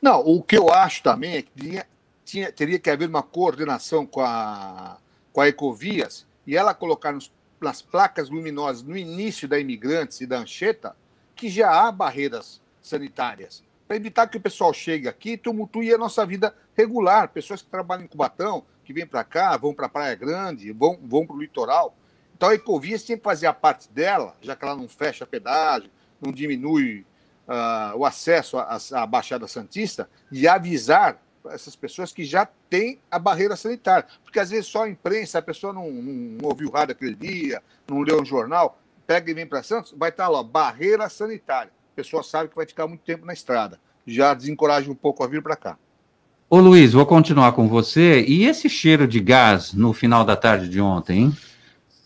Não, 0.00 0.20
o 0.20 0.42
que 0.42 0.56
eu 0.56 0.70
acho 0.70 1.02
também 1.02 1.36
é 1.36 1.42
que 1.42 1.50
tinha, 1.56 1.86
tinha, 2.24 2.52
teria 2.52 2.78
que 2.78 2.90
haver 2.90 3.08
uma 3.08 3.22
coordenação 3.22 4.06
com 4.06 4.20
a, 4.20 4.98
com 5.32 5.40
a 5.40 5.48
Ecovias 5.48 6.26
e 6.46 6.56
ela 6.56 6.74
colocar 6.74 7.12
nos, 7.12 7.32
nas 7.60 7.82
placas 7.82 8.28
luminosas 8.28 8.82
no 8.82 8.96
início 8.96 9.48
da 9.48 9.58
Imigrantes 9.58 10.20
e 10.20 10.26
da 10.26 10.38
Anchieta 10.38 10.94
que 11.34 11.48
já 11.48 11.70
há 11.70 11.92
barreiras 11.92 12.60
sanitárias, 12.80 13.62
para 13.86 13.96
evitar 13.96 14.26
que 14.26 14.38
o 14.38 14.40
pessoal 14.40 14.72
chegue 14.72 15.06
aqui 15.06 15.32
e 15.32 15.36
tumultue 15.36 15.92
a 15.92 15.98
nossa 15.98 16.24
vida 16.24 16.54
regular. 16.74 17.28
Pessoas 17.28 17.62
que 17.62 17.68
trabalham 17.68 18.04
em 18.04 18.08
Cubatão, 18.08 18.64
que 18.84 18.92
vêm 18.92 19.06
para 19.06 19.22
cá, 19.22 19.56
vão 19.56 19.74
para 19.74 19.86
a 19.86 19.88
Praia 19.88 20.14
Grande, 20.14 20.72
vão, 20.72 20.98
vão 21.02 21.26
para 21.26 21.36
o 21.36 21.40
litoral. 21.40 21.94
Então 22.34 22.48
a 22.48 22.54
Ecovias 22.54 23.02
tem 23.02 23.16
que 23.16 23.22
fazer 23.22 23.46
a 23.46 23.52
parte 23.52 23.88
dela, 23.90 24.34
já 24.40 24.56
que 24.56 24.64
ela 24.64 24.76
não 24.76 24.88
fecha 24.88 25.26
pedágio, 25.26 25.90
não 26.20 26.32
diminui 26.32 27.04
uh, 27.48 27.96
o 27.96 28.04
acesso 28.04 28.58
à, 28.58 29.06
Baixada 29.06 29.46
Santista, 29.46 30.08
de 30.30 30.46
avisar 30.46 31.20
essas 31.50 31.76
pessoas 31.76 32.12
que 32.12 32.24
já 32.24 32.46
têm 32.68 32.98
a 33.10 33.18
barreira 33.18 33.56
sanitária. 33.56 34.06
Porque 34.24 34.40
às 34.40 34.50
vezes 34.50 34.66
só 34.66 34.84
a 34.84 34.88
imprensa, 34.88 35.38
a 35.38 35.42
pessoa 35.42 35.72
não, 35.72 35.90
não, 35.90 36.12
não 36.40 36.48
ouviu 36.48 36.70
rádio 36.70 36.92
aquele 36.92 37.14
dia, 37.14 37.62
não 37.88 38.00
leu 38.00 38.20
um 38.20 38.24
jornal 38.24 38.78
pega 39.06 39.30
e 39.30 39.34
vem 39.34 39.46
para 39.46 39.62
Santos, 39.62 39.94
vai 39.96 40.10
estar 40.10 40.24
tá 40.24 40.30
lá, 40.30 40.42
barreira 40.42 41.08
sanitária. 41.08 41.70
A 41.92 41.96
pessoa 41.96 42.22
sabe 42.22 42.50
que 42.50 42.56
vai 42.56 42.66
ficar 42.66 42.86
muito 42.86 43.02
tempo 43.02 43.24
na 43.24 43.32
estrada. 43.32 43.78
Já 44.06 44.34
desencoraja 44.34 44.90
um 44.90 44.94
pouco 44.94 45.22
a 45.22 45.26
vir 45.26 45.42
para 45.42 45.56
cá. 45.56 45.78
Ô 46.50 46.58
Luiz, 46.58 46.92
vou 46.92 47.06
continuar 47.06 47.52
com 47.52 47.68
você. 47.68 48.22
E 48.22 48.44
esse 48.44 48.68
cheiro 48.68 49.06
de 49.06 49.20
gás 49.20 49.72
no 49.72 49.92
final 49.92 50.24
da 50.24 50.36
tarde 50.36 50.68
de 50.68 50.80
ontem, 50.80 51.22
hein? 51.22 51.36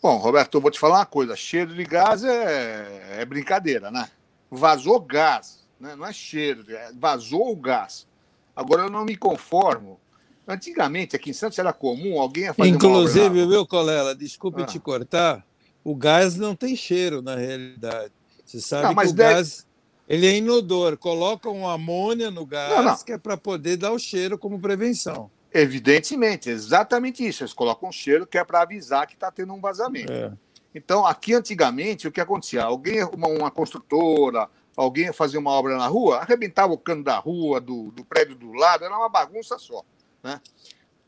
Bom, 0.02 0.16
Roberto, 0.16 0.56
eu 0.56 0.60
vou 0.60 0.70
te 0.70 0.78
falar 0.78 1.00
uma 1.00 1.06
coisa. 1.06 1.36
Cheiro 1.36 1.74
de 1.74 1.84
gás 1.84 2.24
é, 2.24 3.18
é 3.18 3.24
brincadeira, 3.24 3.90
né? 3.90 4.08
Vazou 4.50 5.00
gás, 5.00 5.64
né? 5.78 5.94
não 5.94 6.06
é 6.06 6.12
cheiro, 6.12 6.64
é 6.68 6.92
vazou 6.92 7.52
o 7.52 7.56
gás. 7.56 8.06
Agora 8.54 8.82
eu 8.82 8.90
não 8.90 9.04
me 9.04 9.16
conformo. 9.16 10.00
Antigamente, 10.46 11.14
aqui 11.14 11.30
em 11.30 11.32
Santos 11.32 11.58
era 11.58 11.72
comum 11.72 12.20
alguém 12.20 12.44
ia 12.44 12.54
fazer 12.54 12.68
Inclusive, 12.68 13.46
viu, 13.46 13.66
Colela, 13.66 14.14
desculpe 14.14 14.62
ah. 14.62 14.66
te 14.66 14.80
cortar, 14.80 15.46
o 15.84 15.94
gás 15.94 16.36
não 16.36 16.56
tem 16.56 16.74
cheiro 16.74 17.22
na 17.22 17.36
realidade. 17.36 18.12
Você 18.44 18.60
sabe 18.60 18.82
não, 18.82 18.94
que 18.94 19.08
o 19.08 19.12
deve... 19.12 19.34
gás 19.34 19.66
ele 20.10 20.26
é 20.26 20.36
inodor. 20.36 20.96
Colocam 20.96 21.68
amônia 21.68 22.32
no 22.32 22.44
gás 22.44 22.74
não, 22.74 22.82
não. 22.82 22.96
que 22.96 23.12
é 23.12 23.18
para 23.18 23.36
poder 23.36 23.76
dar 23.76 23.92
o 23.92 23.98
cheiro 23.98 24.36
como 24.36 24.58
prevenção. 24.58 25.30
Evidentemente, 25.54 26.50
exatamente 26.50 27.24
isso. 27.24 27.44
Eles 27.44 27.52
colocam 27.52 27.92
cheiro 27.92 28.26
que 28.26 28.36
é 28.36 28.42
para 28.42 28.62
avisar 28.62 29.06
que 29.06 29.14
está 29.14 29.30
tendo 29.30 29.54
um 29.54 29.60
vazamento. 29.60 30.12
É. 30.12 30.32
Então, 30.74 31.04
aqui 31.04 31.34
antigamente, 31.34 32.06
o 32.06 32.12
que 32.12 32.20
acontecia? 32.20 32.62
Alguém, 32.62 33.02
uma, 33.04 33.28
uma 33.28 33.50
construtora, 33.50 34.48
alguém 34.76 35.06
ia 35.06 35.12
fazer 35.12 35.38
uma 35.38 35.50
obra 35.50 35.76
na 35.76 35.86
rua, 35.86 36.18
arrebentava 36.18 36.72
o 36.72 36.78
cano 36.78 37.02
da 37.02 37.18
rua, 37.18 37.60
do, 37.60 37.90
do 37.90 38.04
prédio 38.04 38.36
do 38.36 38.52
lado, 38.52 38.84
era 38.84 38.96
uma 38.96 39.08
bagunça 39.08 39.58
só. 39.58 39.84
Né? 40.22 40.40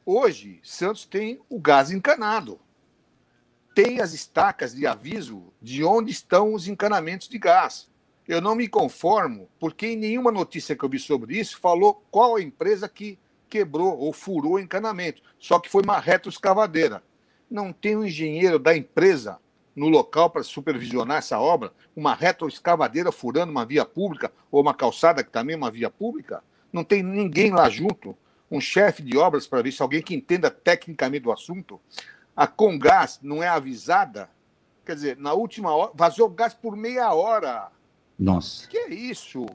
Hoje, 0.04 0.60
Santos 0.64 1.04
tem 1.04 1.40
o 1.48 1.60
gás 1.60 1.90
encanado 1.90 2.58
tem 3.74 4.00
as 4.00 4.12
estacas 4.12 4.74
de 4.74 4.86
aviso 4.86 5.52
de 5.60 5.84
onde 5.84 6.10
estão 6.10 6.54
os 6.54 6.68
encanamentos 6.68 7.28
de 7.28 7.38
gás. 7.38 7.90
Eu 8.26 8.40
não 8.40 8.54
me 8.54 8.68
conformo, 8.68 9.48
porque 9.58 9.88
em 9.88 9.96
nenhuma 9.96 10.30
notícia 10.30 10.76
que 10.76 10.84
eu 10.84 10.88
vi 10.88 10.98
sobre 10.98 11.38
isso 11.38 11.58
falou 11.58 12.04
qual 12.10 12.36
a 12.36 12.42
empresa 12.42 12.88
que 12.88 13.18
quebrou 13.48 13.98
ou 13.98 14.12
furou 14.12 14.54
o 14.54 14.58
encanamento. 14.58 15.22
Só 15.38 15.58
que 15.58 15.68
foi 15.68 15.82
uma 15.82 15.98
retroescavadeira. 15.98 17.02
Não 17.50 17.72
tem 17.72 17.96
um 17.96 18.04
engenheiro 18.04 18.58
da 18.58 18.76
empresa 18.76 19.38
no 19.74 19.88
local 19.88 20.30
para 20.30 20.42
supervisionar 20.42 21.18
essa 21.18 21.38
obra, 21.38 21.72
uma 21.96 22.14
retroescavadeira 22.14 23.10
furando 23.10 23.50
uma 23.50 23.64
via 23.64 23.84
pública 23.84 24.32
ou 24.50 24.60
uma 24.60 24.74
calçada 24.74 25.24
que 25.24 25.30
também 25.30 25.54
é 25.54 25.56
uma 25.56 25.70
via 25.70 25.90
pública? 25.90 26.42
Não 26.72 26.84
tem 26.84 27.02
ninguém 27.02 27.50
lá 27.50 27.68
junto, 27.68 28.16
um 28.50 28.60
chefe 28.60 29.02
de 29.02 29.16
obras 29.16 29.46
para 29.46 29.62
ver 29.62 29.72
se 29.72 29.82
alguém 29.82 30.02
que 30.02 30.14
entenda 30.14 30.50
tecnicamente 30.50 31.24
do 31.24 31.32
assunto 31.32 31.80
a 32.36 32.46
Congás 32.46 33.20
não 33.22 33.42
é 33.42 33.48
avisada, 33.48 34.28
quer 34.84 34.94
dizer, 34.94 35.16
na 35.18 35.32
última 35.32 35.74
hora, 35.74 35.92
vazou 35.94 36.28
gás 36.28 36.54
por 36.54 36.76
meia 36.76 37.12
hora. 37.12 37.68
Nossa. 38.18 38.66
Que 38.68 38.78
é 38.78 38.94
isso? 38.94 39.46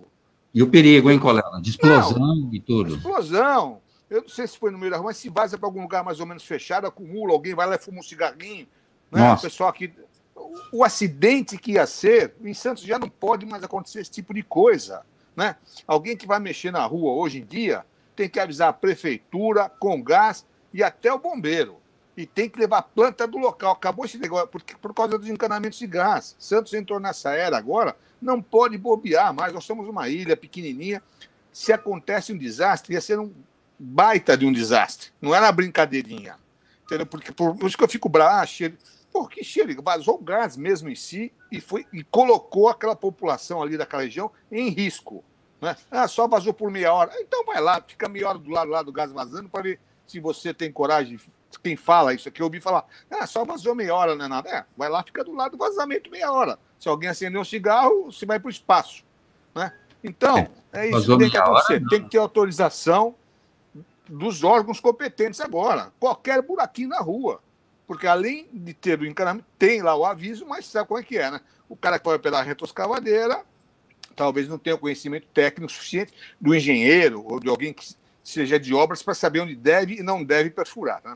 E 0.54 0.62
o 0.62 0.70
perigo, 0.70 1.12
hein, 1.12 1.20
colega? 1.20 1.60
De 1.62 1.72
explosão 1.72 2.20
não, 2.20 2.54
e 2.54 2.60
tudo. 2.60 2.96
Explosão. 2.96 3.82
Eu 4.10 4.22
não 4.22 4.30
sei 4.30 4.48
se 4.48 4.58
foi 4.58 4.72
no 4.72 4.78
meio 4.78 4.92
da 4.92 4.98
rua, 4.98 5.08
mas 5.08 5.18
se 5.18 5.30
vaza 5.30 5.58
para 5.58 5.68
algum 5.68 5.82
lugar 5.82 6.04
mais 6.04 6.20
ou 6.20 6.26
menos 6.26 6.46
fechado, 6.46 6.88
acumula, 6.88 7.34
alguém 7.34 7.54
vai 7.54 7.68
lá 7.68 7.76
e 7.76 7.80
fuma 7.80 8.00
um 8.00 8.04
cigarrinho. 8.04 8.68
Né? 9.12 9.34
O 9.34 9.40
pessoal 9.40 9.70
aqui. 9.70 9.94
O, 10.36 10.80
o 10.80 10.84
acidente 10.84 11.58
que 11.58 11.74
ia 11.74 11.86
ser, 11.86 12.36
em 12.42 12.54
Santos 12.54 12.84
já 12.84 13.00
não 13.00 13.10
pode 13.10 13.46
mais 13.46 13.64
acontecer 13.64 14.00
esse 14.00 14.12
tipo 14.12 14.34
de 14.34 14.44
coisa. 14.44 15.06
Né? 15.36 15.56
Alguém 15.86 16.18
que 16.18 16.28
vai 16.28 16.40
mexer 16.40 16.72
na 16.72 16.86
rua 16.86 17.14
hoje 17.14 17.40
em 17.40 17.46
dia 17.46 17.86
tem 18.16 18.28
que 18.28 18.40
avisar 18.40 18.70
a 18.70 18.74
prefeitura, 18.74 19.70
com 19.70 20.02
gás 20.02 20.46
e 20.74 20.84
até 20.84 21.14
o 21.14 21.20
bombeiro 21.20 21.78
e 22.18 22.26
tem 22.26 22.50
que 22.50 22.60
levar 22.60 22.82
planta 22.82 23.28
do 23.28 23.38
local. 23.38 23.74
Acabou 23.74 24.04
esse 24.04 24.18
negócio 24.18 24.48
por, 24.48 24.62
por 24.64 24.94
causa 24.94 25.20
dos 25.20 25.30
encanamentos 25.30 25.78
de 25.78 25.86
gás. 25.86 26.36
Santos 26.40 26.74
entrou 26.74 27.00
nessa 27.00 27.32
era 27.34 27.56
agora, 27.56 27.96
não 28.20 28.42
pode 28.42 28.76
bobear 28.76 29.32
mais. 29.32 29.54
Nós 29.54 29.64
somos 29.64 29.88
uma 29.88 30.10
ilha 30.10 30.36
pequenininha. 30.36 31.02
Se 31.54 31.72
acontece 31.72 32.34
um 32.34 32.38
desastre, 32.38 32.96
ia 32.96 33.02
ser 33.02 33.20
um 33.20 33.32
baita 33.78 34.36
de 34.36 34.48
um 34.48 34.52
desastre. 34.52 35.12
Não 35.22 35.34
era 35.34 35.46
uma 35.46 35.52
brincadeirinha. 35.52 36.36
Entendeu? 36.84 37.06
Porque, 37.06 37.32
por, 37.32 37.56
por 37.56 37.68
isso 37.68 37.78
que 37.78 37.84
eu 37.84 37.90
fico 37.90 38.10
bravo. 38.10 38.42
Ah, 38.42 38.46
pô, 39.18 39.28
que 39.28 39.44
cheiro, 39.44 39.82
vazou 39.82 40.16
o 40.16 40.24
gás 40.24 40.56
mesmo 40.56 40.90
em 40.90 40.96
si 40.96 41.34
e, 41.52 41.60
foi, 41.60 41.86
e 41.92 42.04
colocou 42.04 42.70
aquela 42.70 42.96
população 42.96 43.62
ali 43.62 43.78
daquela 43.78 44.04
região 44.04 44.32
em 44.52 44.70
risco. 44.70 45.24
Né? 45.60 45.76
Ah, 45.90 46.08
só 46.08 46.28
vazou 46.28 46.54
por 46.54 46.70
meia 46.70 46.94
hora. 46.94 47.12
Então 47.20 47.44
vai 47.46 47.60
lá, 47.60 47.84
fica 47.86 48.08
meia 48.08 48.30
hora 48.30 48.38
do 48.38 48.52
lado 48.52 48.70
lá 48.70 48.84
do 48.84 48.92
gás 48.92 49.12
vazando 49.12 49.50
para 49.50 49.64
ver 49.64 49.80
se 50.06 50.20
você 50.20 50.54
tem 50.54 50.72
coragem. 50.72 51.20
Quem 51.64 51.76
fala 51.76 52.14
isso 52.14 52.30
aqui, 52.30 52.42
eu 52.42 52.46
ouvi 52.46 52.60
falar, 52.62 52.86
ah, 53.10 53.26
só 53.26 53.44
vazou 53.44 53.74
meia 53.74 53.96
hora, 53.96 54.16
não 54.16 54.26
é 54.26 54.28
nada. 54.28 54.50
É, 54.50 54.66
vai 54.78 54.90
lá, 54.90 55.04
fica 55.04 55.24
do 55.24 55.34
lado 55.34 55.52
do 55.52 55.58
vazamento 55.58 56.12
meia 56.12 56.32
hora. 56.32 56.60
Se 56.80 56.88
alguém 56.88 57.10
acender 57.10 57.42
um 57.42 57.46
cigarro, 57.46 58.12
você 58.12 58.26
vai 58.26 58.40
para 58.40 58.48
o 58.48 58.52
espaço. 58.52 59.04
Né? 59.56 59.74
Então, 60.04 60.38
é, 60.72 60.88
é 60.88 60.90
isso 60.92 61.12
que 61.12 61.18
tem 61.18 61.30
que 61.32 61.38
acontecer. 61.38 61.74
Hora, 61.74 61.90
tem 61.90 62.04
que 62.04 62.10
ter 62.12 62.18
autorização 62.20 63.16
dos 64.08 64.44
órgãos 64.44 64.80
competentes 64.80 65.42
agora. 65.42 65.92
Qualquer 66.00 66.42
buraquinho 66.44 66.90
na 66.90 67.00
rua. 67.00 67.42
Porque 67.88 68.06
além 68.06 68.48
de 68.52 68.74
ter 68.74 69.00
o 69.00 69.06
encanamento, 69.06 69.46
tem 69.58 69.82
lá 69.82 69.96
o 69.96 70.06
aviso, 70.06 70.46
mas 70.46 70.66
sabe 70.66 70.88
como 70.88 71.00
é 71.00 71.04
que 71.04 71.18
é, 71.18 71.32
né? 71.32 71.42
O 71.70 71.76
cara 71.76 71.98
que 71.98 72.06
vai 72.06 72.16
operar 72.16 72.42
a 72.42 72.44
retroescavadeira 72.44 73.44
talvez 74.18 74.50
não 74.50 74.58
tenha 74.58 74.76
o 74.76 74.80
conhecimento 74.80 75.28
técnico 75.34 75.72
suficiente 75.72 76.12
do 76.42 76.54
engenheiro 76.54 77.24
ou 77.26 77.40
de 77.40 77.48
alguém 77.48 77.72
que 77.72 77.96
seja 78.24 78.60
de 78.60 78.74
obras 78.74 79.02
para 79.04 79.14
saber 79.14 79.40
onde 79.40 79.56
deve 79.56 80.00
e 80.00 80.04
não 80.04 80.24
deve 80.24 80.50
perfurar. 80.50 81.00
Né? 81.06 81.16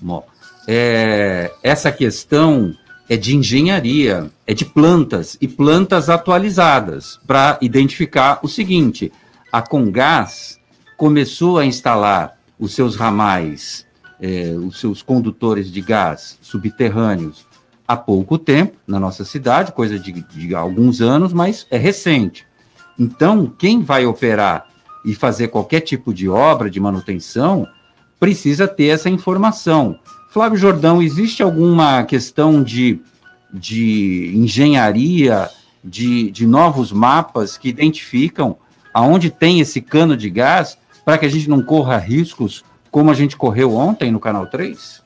Bom, 0.00 0.24
é, 0.68 1.52
essa 1.62 1.90
questão 1.90 2.76
é 3.08 3.16
de 3.16 3.34
engenharia, 3.34 4.30
é 4.46 4.54
de 4.54 4.64
plantas 4.64 5.36
e 5.40 5.48
plantas 5.48 6.08
atualizadas 6.08 7.18
para 7.26 7.58
identificar 7.60 8.38
o 8.42 8.48
seguinte: 8.48 9.10
a 9.50 9.62
Congás 9.62 10.60
começou 10.96 11.58
a 11.58 11.64
instalar 11.64 12.38
os 12.58 12.74
seus 12.74 12.96
ramais, 12.96 13.86
é, 14.24 14.54
os 14.56 14.80
seus 14.80 15.02
condutores 15.02 15.70
de 15.70 15.82
gás 15.82 16.38
subterrâneos 16.40 17.44
há 17.86 17.94
pouco 17.94 18.38
tempo 18.38 18.78
na 18.86 18.98
nossa 18.98 19.22
cidade, 19.22 19.72
coisa 19.72 19.98
de, 19.98 20.12
de 20.12 20.54
alguns 20.54 21.02
anos, 21.02 21.34
mas 21.34 21.66
é 21.70 21.76
recente. 21.76 22.46
Então, 22.98 23.52
quem 23.58 23.82
vai 23.82 24.06
operar 24.06 24.66
e 25.04 25.14
fazer 25.14 25.48
qualquer 25.48 25.80
tipo 25.80 26.14
de 26.14 26.26
obra 26.26 26.70
de 26.70 26.80
manutenção 26.80 27.68
precisa 28.18 28.66
ter 28.66 28.86
essa 28.86 29.10
informação. 29.10 29.98
Flávio 30.30 30.56
Jordão, 30.56 31.02
existe 31.02 31.42
alguma 31.42 32.02
questão 32.04 32.62
de, 32.62 33.02
de 33.52 34.32
engenharia, 34.34 35.50
de, 35.84 36.30
de 36.30 36.46
novos 36.46 36.90
mapas 36.90 37.58
que 37.58 37.68
identificam 37.68 38.56
aonde 38.94 39.28
tem 39.28 39.60
esse 39.60 39.82
cano 39.82 40.16
de 40.16 40.30
gás 40.30 40.78
para 41.04 41.18
que 41.18 41.26
a 41.26 41.28
gente 41.28 41.50
não 41.50 41.62
corra 41.62 41.98
riscos 41.98 42.64
como 42.94 43.10
a 43.10 43.14
gente 43.14 43.36
correu 43.36 43.74
ontem 43.74 44.12
no 44.12 44.20
Canal 44.20 44.46
3? 44.46 45.02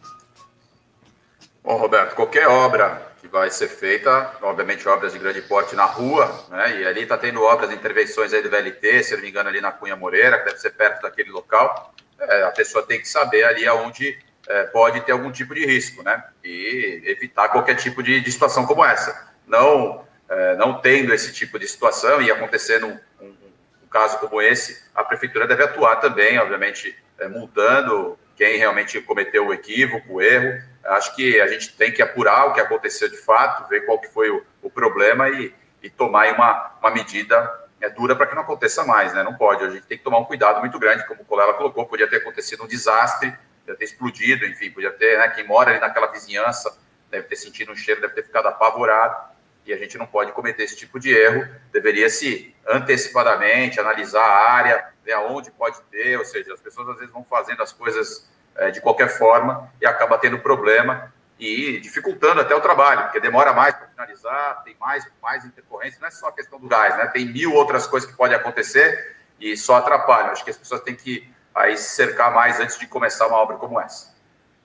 Bom, 1.64 1.78
Roberto, 1.78 2.14
qualquer 2.14 2.46
obra 2.46 3.00
que 3.18 3.26
vai 3.26 3.50
ser 3.50 3.66
feita, 3.68 4.30
obviamente 4.42 4.86
obras 4.86 5.14
de 5.14 5.18
grande 5.18 5.40
porte 5.40 5.74
na 5.74 5.86
rua, 5.86 6.44
né? 6.50 6.82
E 6.82 6.86
ali 6.86 7.04
está 7.04 7.16
tendo 7.16 7.42
obras, 7.42 7.72
intervenções 7.72 8.34
aí 8.34 8.42
do 8.42 8.50
VLT, 8.50 9.04
se 9.04 9.14
não 9.14 9.22
me 9.22 9.30
engano, 9.30 9.48
ali 9.48 9.62
na 9.62 9.72
Cunha 9.72 9.96
Moreira, 9.96 10.38
que 10.38 10.44
deve 10.44 10.58
ser 10.58 10.72
perto 10.72 11.00
daquele 11.00 11.30
local. 11.30 11.94
É, 12.20 12.42
a 12.42 12.50
pessoa 12.50 12.84
tem 12.84 13.00
que 13.00 13.08
saber 13.08 13.44
ali 13.44 13.66
aonde 13.66 14.18
é, 14.46 14.64
pode 14.64 15.00
ter 15.00 15.12
algum 15.12 15.32
tipo 15.32 15.54
de 15.54 15.64
risco, 15.64 16.02
né? 16.02 16.22
E 16.44 17.00
evitar 17.06 17.48
qualquer 17.48 17.76
tipo 17.76 18.02
de, 18.02 18.20
de 18.20 18.30
situação 18.30 18.66
como 18.66 18.84
essa. 18.84 19.32
Não, 19.46 20.04
é, 20.28 20.56
não 20.56 20.78
tendo 20.78 21.14
esse 21.14 21.32
tipo 21.32 21.58
de 21.58 21.66
situação 21.66 22.20
e 22.20 22.30
acontecendo 22.30 22.86
um, 22.86 22.98
um, 23.18 23.28
um, 23.28 23.88
caso 23.90 24.18
como 24.18 24.42
esse, 24.42 24.84
a 24.94 25.02
prefeitura 25.02 25.46
deve 25.46 25.62
atuar 25.62 25.96
também, 25.96 26.38
obviamente, 26.38 26.94
é, 27.18 27.28
multando 27.28 28.18
quem 28.36 28.56
realmente 28.56 29.00
cometeu 29.00 29.46
o 29.46 29.52
equívoco, 29.52 30.14
o 30.14 30.22
erro. 30.22 30.62
Acho 30.84 31.14
que 31.16 31.40
a 31.40 31.46
gente 31.48 31.76
tem 31.76 31.92
que 31.92 32.00
apurar 32.00 32.46
o 32.46 32.52
que 32.52 32.60
aconteceu 32.60 33.08
de 33.08 33.16
fato, 33.16 33.68
ver 33.68 33.84
qual 33.84 33.98
que 33.98 34.08
foi 34.08 34.30
o, 34.30 34.44
o 34.62 34.70
problema 34.70 35.28
e, 35.28 35.52
e 35.82 35.90
tomar 35.90 36.32
uma, 36.32 36.72
uma 36.80 36.90
medida 36.90 37.68
é, 37.80 37.88
dura 37.88 38.14
para 38.14 38.26
que 38.26 38.34
não 38.34 38.42
aconteça 38.42 38.84
mais, 38.84 39.12
né? 39.12 39.22
Não 39.22 39.34
pode. 39.34 39.64
A 39.64 39.70
gente 39.70 39.86
tem 39.86 39.98
que 39.98 40.04
tomar 40.04 40.18
um 40.18 40.24
cuidado 40.24 40.60
muito 40.60 40.78
grande, 40.78 41.06
como 41.06 41.22
o 41.22 41.24
colega 41.24 41.54
colocou, 41.54 41.86
podia 41.86 42.08
ter 42.08 42.16
acontecido 42.16 42.64
um 42.64 42.66
desastre, 42.66 43.34
podia 43.60 43.76
ter 43.76 43.84
explodido, 43.84 44.46
enfim, 44.46 44.70
podia 44.70 44.90
ter, 44.92 45.18
né, 45.18 45.28
quem 45.28 45.46
mora 45.46 45.70
ali 45.70 45.80
naquela 45.80 46.06
vizinhança 46.06 46.76
deve 47.10 47.26
ter 47.26 47.36
sentido 47.36 47.72
um 47.72 47.76
cheiro, 47.76 48.00
deve 48.00 48.14
ter 48.14 48.22
ficado 48.22 48.46
apavorado, 48.46 49.32
e 49.64 49.72
a 49.72 49.76
gente 49.76 49.98
não 49.98 50.06
pode 50.06 50.32
cometer 50.32 50.64
esse 50.64 50.76
tipo 50.76 50.98
de 50.98 51.10
erro, 51.10 51.46
deveria 51.72 52.08
se 52.08 52.54
antecipadamente 52.66 53.78
analisar 53.80 54.22
a 54.22 54.50
área, 54.50 54.88
ver 55.08 55.14
aonde 55.14 55.50
pode 55.50 55.80
ter, 55.90 56.18
ou 56.18 56.24
seja, 56.24 56.52
as 56.52 56.60
pessoas 56.60 56.86
às 56.90 56.98
vezes 56.98 57.10
vão 57.10 57.24
fazendo 57.24 57.62
as 57.62 57.72
coisas 57.72 58.28
é, 58.54 58.70
de 58.70 58.78
qualquer 58.78 59.08
forma 59.08 59.72
e 59.80 59.86
acaba 59.86 60.18
tendo 60.18 60.38
problema 60.38 61.10
e 61.38 61.80
dificultando 61.80 62.42
até 62.42 62.54
o 62.54 62.60
trabalho, 62.60 63.04
porque 63.04 63.18
demora 63.18 63.54
mais 63.54 63.74
para 63.74 63.86
finalizar, 63.86 64.62
tem 64.64 64.76
mais, 64.78 65.08
mais 65.22 65.46
intercorrência, 65.46 65.98
não 66.00 66.08
é 66.08 66.10
só 66.10 66.28
a 66.28 66.32
questão 66.32 66.60
do 66.60 66.68
gás, 66.68 66.96
né? 66.96 67.06
Tem 67.06 67.24
mil 67.24 67.54
outras 67.54 67.86
coisas 67.86 68.10
que 68.10 68.16
podem 68.16 68.36
acontecer 68.36 69.16
e 69.40 69.56
só 69.56 69.76
atrapalham. 69.76 70.32
Acho 70.32 70.44
que 70.44 70.50
as 70.50 70.58
pessoas 70.58 70.82
têm 70.82 70.94
que 70.94 71.32
aí 71.54 71.76
se 71.76 71.90
cercar 71.90 72.34
mais 72.34 72.60
antes 72.60 72.78
de 72.78 72.86
começar 72.86 73.28
uma 73.28 73.36
obra 73.36 73.56
como 73.56 73.80
essa. 73.80 74.14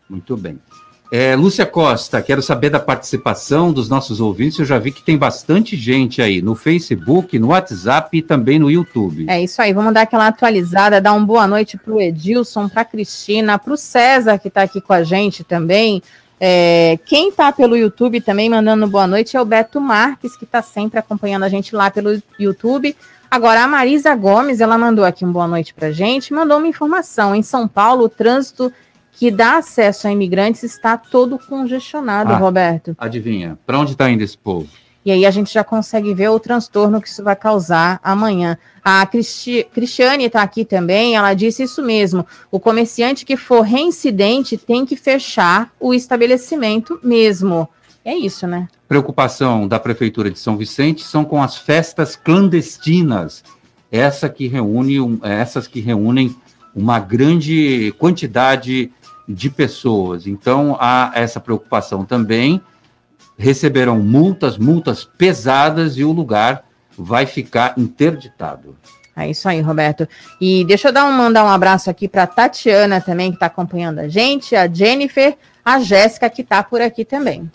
Muito 0.10 0.36
bem. 0.36 0.62
É, 1.12 1.36
Lúcia 1.36 1.66
Costa, 1.66 2.22
quero 2.22 2.42
saber 2.42 2.72
da 2.72 2.80
participação 2.80 3.72
dos 3.72 3.88
nossos 3.88 4.20
ouvintes. 4.20 4.58
Eu 4.58 4.66
já 4.66 4.80
vi 4.80 4.92
que 4.92 5.04
tem 5.04 5.18
bastante 5.18 5.78
gente 5.78 6.22
aí 6.22 6.42
no 6.42 6.56
Facebook, 6.56 7.38
no 7.38 7.50
WhatsApp 7.50 8.18
e 8.18 8.22
também 8.22 8.58
no 8.58 8.72
YouTube. 8.72 9.26
É 9.30 9.42
isso 9.42 9.62
aí, 9.62 9.74
vamos 9.74 9.94
dar 9.94 10.02
aquela 10.02 10.28
atualizada, 10.28 11.00
dar 11.00 11.14
uma 11.14 11.26
boa 11.26 11.46
noite 11.46 11.78
para 11.78 11.94
o 11.94 12.02
Edilson, 12.02 12.68
para 12.68 12.82
a 12.82 12.86
Cristina, 12.86 13.60
para 13.60 13.74
o 13.74 13.78
César, 13.78 14.40
que 14.40 14.48
está 14.48 14.64
aqui 14.64 14.82
com 14.82 14.94
a 14.94 15.04
gente 15.04 15.44
também. 15.44 16.02
É, 16.40 17.00
quem 17.06 17.30
está 17.30 17.52
pelo 17.52 17.78
YouTube 17.78 18.20
também 18.20 18.50
mandando 18.50 18.88
boa 18.88 19.08
noite 19.08 19.38
é 19.38 19.42
o 19.42 19.46
Beto 19.46 19.80
Marques, 19.80 20.36
que 20.36 20.44
está 20.44 20.62
sempre 20.62 21.00
acompanhando 21.00 21.44
a 21.44 21.50
gente 21.50 21.76
lá 21.76 21.92
pelo 21.92 22.22
YouTube. 22.40 22.96
Agora, 23.30 23.64
a 23.64 23.68
Marisa 23.68 24.14
Gomes, 24.14 24.62
ela 24.62 24.78
mandou 24.78 25.06
aqui 25.06 25.24
um 25.24 25.32
boa 25.32 25.48
noite 25.48 25.74
para 25.74 25.92
gente, 25.92 26.34
mandou 26.34 26.58
uma 26.58 26.68
informação. 26.68 27.34
Em 27.34 27.42
São 27.42 27.68
Paulo, 27.68 28.06
o 28.06 28.10
trânsito 28.10 28.74
que 29.14 29.32
dá 29.32 29.58
acesso 29.58 30.08
a 30.08 30.12
imigrantes 30.12 30.64
está 30.64 30.98
todo 30.98 31.38
congestionado, 31.38 32.32
ah, 32.32 32.38
Roberto. 32.38 32.96
Adivinha, 32.98 33.58
para 33.66 33.80
onde 33.80 33.92
está 33.92 34.10
indo 34.10 34.24
esse 34.24 34.38
povo? 34.38 34.68
E 35.06 35.12
aí 35.12 35.26
a 35.26 35.32
gente 35.32 35.54
já 35.54 35.64
consegue 35.64 36.14
ver 36.14 36.30
o 36.30 36.40
transtorno 36.40 37.02
que 37.02 37.10
isso 37.10 37.24
vai 37.24 37.36
causar 37.36 38.00
amanhã. 38.02 38.58
A 38.84 39.06
Cristi 39.06 39.68
Cristiane 39.74 40.26
está 40.26 40.42
aqui 40.42 40.64
também, 40.64 41.16
ela 41.16 41.34
disse 41.34 41.64
isso 41.64 41.84
mesmo. 41.84 42.26
O 42.50 42.60
comerciante 42.60 43.26
que 43.26 43.36
for 43.36 43.62
reincidente 43.62 44.58
tem 44.58 44.86
que 44.86 44.96
fechar 44.96 45.72
o 45.80 45.94
estabelecimento 45.94 47.00
mesmo. 47.04 47.68
É 48.06 48.16
isso, 48.16 48.48
né? 48.48 48.68
Preocupação 48.88 49.68
da 49.68 49.80
Prefeitura 49.80 50.32
de 50.32 50.40
São 50.40 50.58
Vicente 50.58 51.04
são 51.04 51.26
com 51.26 51.42
as 51.42 51.58
festas 51.58 52.16
clandestinas. 52.16 53.44
Essa 53.92 54.30
que 54.30 54.48
reúne, 54.48 55.20
essas 55.22 55.68
que 55.68 55.80
reúnem 55.80 56.36
uma 56.76 57.00
grande 57.00 57.94
quantidade 58.00 58.92
de 59.28 59.50
pessoas. 59.50 60.28
Então, 60.28 60.78
há 60.80 61.12
essa 61.16 61.40
preocupação 61.40 62.06
também. 62.06 62.62
Receberão 63.38 64.00
multas, 64.00 64.58
multas 64.58 65.04
pesadas 65.04 65.98
e 65.98 66.04
o 66.04 66.12
lugar 66.12 66.66
vai 66.98 67.26
ficar 67.26 67.74
interditado. 67.78 68.76
É 69.16 69.30
isso 69.30 69.48
aí, 69.48 69.62
Roberto. 69.62 70.08
E 70.42 70.66
deixa 70.66 70.90
eu 70.90 70.92
dar 70.92 71.06
um, 71.06 71.12
mandar 71.12 71.44
um 71.44 71.50
abraço 71.50 71.90
aqui 71.90 72.08
para 72.08 72.26
Tatiana 72.26 73.00
também, 73.00 73.30
que 73.30 73.36
está 73.36 73.46
acompanhando 73.46 74.00
a 74.00 74.08
gente, 74.08 74.56
a 74.56 74.68
Jennifer, 74.68 75.38
a 75.64 75.80
Jéssica, 75.80 76.30
que 76.30 76.42
está 76.42 76.64
por 76.64 76.82
aqui 76.82 77.06
também. 77.06 77.50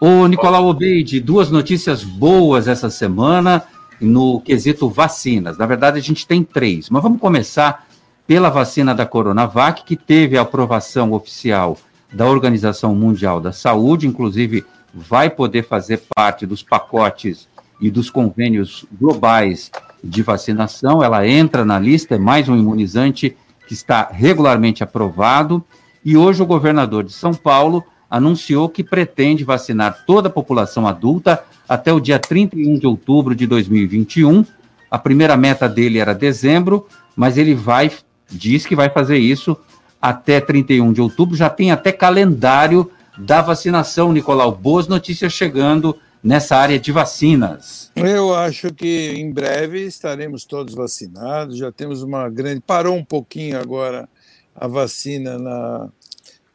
Ô, 0.00 0.26
Nicolau 0.26 0.66
Obeide, 0.66 1.20
duas 1.20 1.50
notícias 1.50 2.02
boas 2.02 2.66
essa 2.66 2.90
semana 2.90 3.62
no 4.00 4.40
quesito 4.40 4.88
vacinas. 4.88 5.56
Na 5.56 5.66
verdade, 5.66 5.98
a 5.98 6.02
gente 6.02 6.26
tem 6.26 6.42
três, 6.42 6.90
mas 6.90 7.02
vamos 7.02 7.20
começar 7.20 7.86
pela 8.26 8.48
vacina 8.50 8.94
da 8.94 9.06
Coronavac, 9.06 9.84
que 9.84 9.96
teve 9.96 10.36
a 10.36 10.42
aprovação 10.42 11.12
oficial 11.12 11.76
da 12.12 12.26
Organização 12.26 12.94
Mundial 12.94 13.40
da 13.40 13.52
Saúde, 13.52 14.06
inclusive 14.06 14.64
vai 14.94 15.28
poder 15.28 15.64
fazer 15.64 16.02
parte 16.14 16.46
dos 16.46 16.62
pacotes 16.62 17.48
e 17.80 17.90
dos 17.90 18.08
convênios 18.08 18.86
globais 18.92 19.70
de 20.02 20.22
vacinação. 20.22 21.02
Ela 21.02 21.26
entra 21.26 21.64
na 21.64 21.78
lista, 21.78 22.14
é 22.14 22.18
mais 22.18 22.48
um 22.48 22.56
imunizante 22.56 23.36
que 23.66 23.74
está 23.74 24.08
regularmente 24.12 24.84
aprovado. 24.84 25.62
E 26.04 26.16
hoje 26.16 26.42
o 26.42 26.46
governador 26.46 27.02
de 27.02 27.12
São 27.12 27.34
Paulo 27.34 27.82
anunciou 28.08 28.68
que 28.68 28.84
pretende 28.84 29.42
vacinar 29.42 30.04
toda 30.06 30.28
a 30.28 30.32
população 30.32 30.86
adulta 30.86 31.42
até 31.68 31.92
o 31.92 31.98
dia 31.98 32.18
31 32.18 32.78
de 32.78 32.86
outubro 32.86 33.34
de 33.34 33.46
2021. 33.46 34.44
A 34.90 34.98
primeira 34.98 35.36
meta 35.36 35.68
dele 35.68 35.98
era 35.98 36.14
dezembro, 36.14 36.86
mas 37.16 37.36
ele 37.36 37.54
vai 37.54 37.90
diz 38.30 38.66
que 38.66 38.76
vai 38.76 38.90
fazer 38.90 39.18
isso 39.18 39.56
até 40.00 40.40
31 40.40 40.92
de 40.92 41.00
outubro, 41.00 41.36
já 41.36 41.48
tem 41.48 41.70
até 41.70 41.90
calendário 41.90 42.90
da 43.16 43.40
vacinação, 43.40 44.12
Nicolau. 44.12 44.52
Boas 44.52 44.86
notícias 44.86 45.32
chegando 45.32 45.98
nessa 46.22 46.56
área 46.56 46.78
de 46.78 46.90
vacinas. 46.90 47.90
Eu 47.94 48.34
acho 48.34 48.72
que 48.72 49.12
em 49.16 49.30
breve 49.30 49.82
estaremos 49.82 50.44
todos 50.44 50.74
vacinados, 50.74 51.58
já 51.58 51.70
temos 51.70 52.02
uma 52.02 52.28
grande. 52.28 52.60
Parou 52.60 52.96
um 52.96 53.04
pouquinho 53.04 53.58
agora 53.58 54.08
a 54.54 54.66
vacina 54.66 55.38
na, 55.38 55.88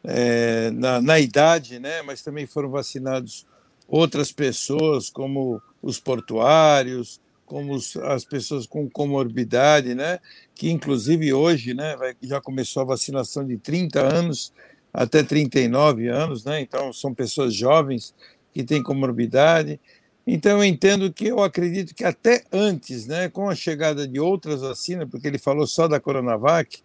é, 0.04 0.72
na, 0.72 1.02
na 1.02 1.20
idade, 1.20 1.80
né? 1.80 2.02
Mas 2.02 2.22
também 2.22 2.48
foram 2.48 2.70
vacinados 2.70 3.46
outras 3.88 4.32
pessoas, 4.32 5.10
como 5.10 5.62
os 5.82 6.00
portuários, 6.00 7.20
como 7.46 7.76
as 8.04 8.24
pessoas 8.26 8.66
com 8.66 8.90
comorbidade, 8.90 9.96
né? 9.96 10.20
Que 10.60 10.70
inclusive 10.70 11.32
hoje, 11.32 11.74
né? 11.74 11.96
Já 12.22 12.42
começou 12.42 12.82
a 12.82 12.86
vacinação 12.88 13.48
de 13.48 13.58
30 13.58 14.02
anos 14.02 14.52
até 14.94 15.24
39 15.24 16.10
anos, 16.10 16.44
né? 16.44 16.60
Então 16.60 16.92
são 16.92 17.14
pessoas 17.14 17.56
jovens 17.56 18.14
que 18.54 18.62
têm 18.62 18.84
comorbidade. 18.84 19.80
Então 20.28 20.58
eu 20.58 20.66
entendo 20.66 21.14
que 21.14 21.28
eu 21.28 21.42
acredito 21.42 21.96
que 21.96 22.04
até 22.04 22.44
antes, 22.52 23.08
né, 23.08 23.30
com 23.30 23.50
a 23.50 23.56
chegada 23.56 24.06
de 24.06 24.20
outras 24.20 24.60
vacinas, 24.60 25.08
porque 25.10 25.30
ele 25.30 25.38
falou 25.38 25.66
só 25.66 25.88
da 25.88 25.98
Coronavac, 25.98 26.84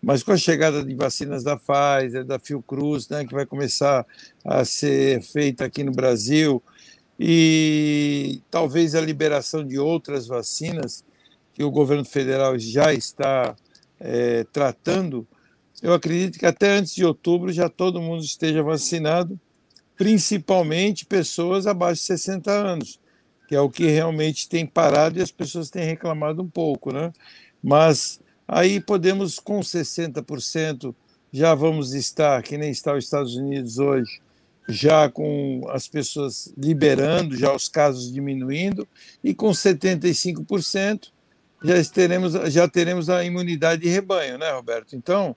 mas 0.00 0.22
com 0.22 0.30
a 0.30 0.36
chegada 0.36 0.84
de 0.84 0.94
vacinas 0.94 1.42
da 1.42 1.56
Pfizer, 1.56 2.24
da 2.24 2.38
Fiocruz, 2.38 3.08
né, 3.08 3.24
que 3.24 3.34
vai 3.34 3.44
começar 3.44 4.06
a 4.44 4.64
ser 4.64 5.20
feita 5.20 5.64
aqui 5.64 5.82
no 5.82 5.90
Brasil, 5.90 6.62
e 7.18 8.40
talvez 8.52 8.94
a 8.94 9.00
liberação 9.00 9.66
de 9.66 9.80
outras 9.80 10.28
vacinas 10.28 11.04
que 11.56 11.64
o 11.64 11.70
governo 11.70 12.04
federal 12.04 12.58
já 12.58 12.92
está 12.92 13.56
é, 13.98 14.44
tratando, 14.52 15.26
eu 15.82 15.94
acredito 15.94 16.38
que 16.38 16.44
até 16.44 16.76
antes 16.76 16.94
de 16.94 17.02
outubro 17.02 17.50
já 17.50 17.66
todo 17.66 18.02
mundo 18.02 18.22
esteja 18.22 18.62
vacinado, 18.62 19.40
principalmente 19.96 21.06
pessoas 21.06 21.66
abaixo 21.66 22.02
de 22.02 22.08
60 22.08 22.50
anos, 22.50 23.00
que 23.48 23.54
é 23.54 23.60
o 23.60 23.70
que 23.70 23.86
realmente 23.86 24.50
tem 24.50 24.66
parado 24.66 25.18
e 25.18 25.22
as 25.22 25.30
pessoas 25.30 25.70
têm 25.70 25.86
reclamado 25.86 26.42
um 26.42 26.46
pouco, 26.46 26.92
né? 26.92 27.10
Mas 27.62 28.20
aí 28.46 28.78
podemos 28.78 29.38
com 29.38 29.60
60% 29.60 30.94
já 31.32 31.54
vamos 31.54 31.94
estar, 31.94 32.42
que 32.42 32.58
nem 32.58 32.70
está 32.70 32.94
os 32.94 33.04
Estados 33.04 33.34
Unidos 33.34 33.78
hoje, 33.78 34.20
já 34.68 35.08
com 35.08 35.62
as 35.70 35.88
pessoas 35.88 36.52
liberando, 36.54 37.34
já 37.34 37.54
os 37.54 37.66
casos 37.66 38.12
diminuindo, 38.12 38.86
e 39.24 39.32
com 39.34 39.48
75% 39.48 41.15
já 41.62 41.84
teremos, 41.84 42.32
já 42.52 42.68
teremos 42.68 43.08
a 43.08 43.24
imunidade 43.24 43.82
de 43.82 43.88
rebanho, 43.88 44.38
né, 44.38 44.50
Roberto? 44.50 44.94
Então, 44.94 45.34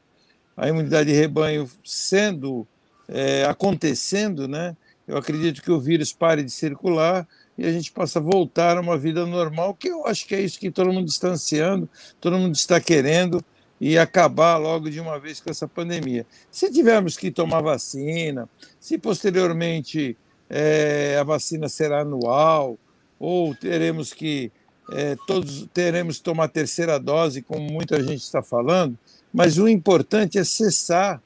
a 0.56 0.68
imunidade 0.68 1.12
de 1.12 1.16
rebanho 1.16 1.70
sendo 1.84 2.68
é, 3.08 3.46
acontecendo, 3.46 4.48
né? 4.48 4.76
Eu 5.08 5.18
acredito 5.18 5.62
que 5.62 5.72
o 5.72 5.80
vírus 5.80 6.14
pare 6.14 6.44
de 6.44 6.52
circular 6.52 7.28
e 7.58 7.66
a 7.66 7.72
gente 7.72 7.92
possa 7.92 8.20
voltar 8.20 8.78
a 8.78 8.82
uma 8.82 8.98
vida 8.98 9.26
normal, 9.26 9.74
que 9.74 9.90
eu 9.90 10.06
acho 10.06 10.26
que 10.28 10.36
é 10.36 10.42
isso 10.42 10.60
que 10.60 10.70
todo 10.70 10.94
mundo 10.94 11.08
está 11.10 11.30
ansiando, 11.30 11.90
todo 12.22 12.38
mundo 12.38 12.56
está 12.56 12.80
querendo 12.80 13.44
e 13.82 13.98
acabar 13.98 14.58
logo 14.58 14.90
de 14.90 15.00
uma 15.00 15.20
vez 15.20 15.40
com 15.40 15.50
essa 15.50 15.68
pandemia. 15.68 16.26
Se 16.52 16.72
tivermos 16.72 17.18
que 17.18 17.32
tomar 17.32 17.62
vacina, 17.62 18.48
se 18.80 18.98
posteriormente 18.98 20.16
é, 20.50 21.18
a 21.20 21.24
vacina 21.24 21.68
será 21.68 22.02
anual, 22.02 22.78
ou 23.20 23.56
teremos 23.56 24.14
que 24.14 24.52
é, 24.91 25.17
todos 25.28 25.67
teremos 25.73 26.17
que 26.17 26.23
tomar 26.23 26.47
terceira 26.47 26.99
dose, 26.99 27.41
como 27.41 27.71
muita 27.71 28.02
gente 28.04 28.21
está 28.21 28.41
falando, 28.41 28.97
mas 29.34 29.58
o 29.58 29.67
importante 29.67 30.38
é 30.38 30.43
cessar 30.43 31.21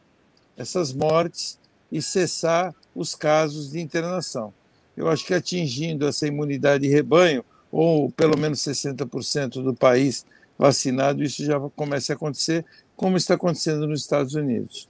essas 0.58 0.94
mortes 0.94 1.58
e 1.92 2.02
cessar 2.02 2.74
os 2.96 3.16
casos 3.16 3.72
de 3.72 3.80
internação. 3.80 4.54
Eu 4.96 5.10
acho 5.10 5.26
que 5.26 5.34
atingindo 5.34 6.08
essa 6.08 6.28
imunidade 6.28 6.84
de 6.84 6.94
rebanho, 6.94 7.44
ou 7.72 8.12
pelo 8.12 8.38
menos 8.38 8.60
60% 8.60 9.64
do 9.64 9.74
país 9.74 10.26
vacinado, 10.58 11.24
isso 11.24 11.44
já 11.44 11.60
começa 11.76 12.14
a 12.14 12.16
acontecer, 12.16 12.64
como 12.96 13.18
está 13.18 13.34
acontecendo 13.34 13.88
nos 13.88 14.02
Estados 14.02 14.36
Unidos. 14.36 14.88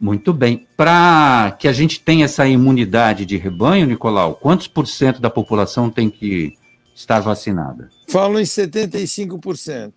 Muito 0.00 0.32
bem. 0.32 0.66
Para 0.76 1.56
que 1.58 1.68
a 1.68 1.72
gente 1.72 2.00
tenha 2.00 2.24
essa 2.24 2.46
imunidade 2.46 3.24
de 3.24 3.36
rebanho, 3.36 3.86
Nicolau, 3.86 4.34
quantos 4.34 4.66
por 4.66 4.86
cento 4.86 5.20
da 5.20 5.30
população 5.30 5.88
tem 5.88 6.10
que 6.10 6.58
estar 6.94 7.20
vacinada? 7.20 7.90
Falam 8.08 8.40
em 8.40 8.44
75%. 8.44 9.92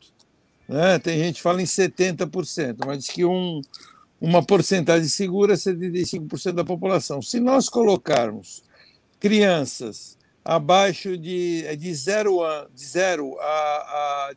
Né? 0.67 0.99
Tem 0.99 1.19
gente 1.19 1.35
que 1.35 1.41
fala 1.41 1.61
em 1.61 1.65
70%, 1.65 2.77
mas 2.85 2.99
diz 2.99 3.07
que 3.09 3.23
um, 3.23 3.61
uma 4.19 4.43
porcentagem 4.43 5.07
segura 5.07 5.53
é 5.53 5.57
75% 5.57 6.53
da 6.53 6.65
população. 6.65 7.21
Se 7.21 7.39
nós 7.39 7.69
colocarmos 7.69 8.63
crianças 9.19 10.17
abaixo 10.43 11.17
de, 11.17 11.63
é 11.65 11.75
de 11.75 11.93
0 11.93 12.43
a, 12.43 12.67
de 12.73 12.85
zero 12.85 13.37
a, 13.39 13.43
a, 13.43 14.31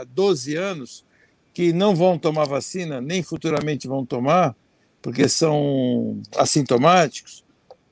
a 0.00 0.04
12 0.04 0.54
anos 0.54 1.04
que 1.52 1.72
não 1.72 1.94
vão 1.94 2.18
tomar 2.18 2.46
vacina, 2.46 3.00
nem 3.00 3.22
futuramente 3.22 3.88
vão 3.88 4.04
tomar, 4.04 4.54
porque 5.00 5.28
são 5.28 6.20
assintomáticos, 6.36 7.45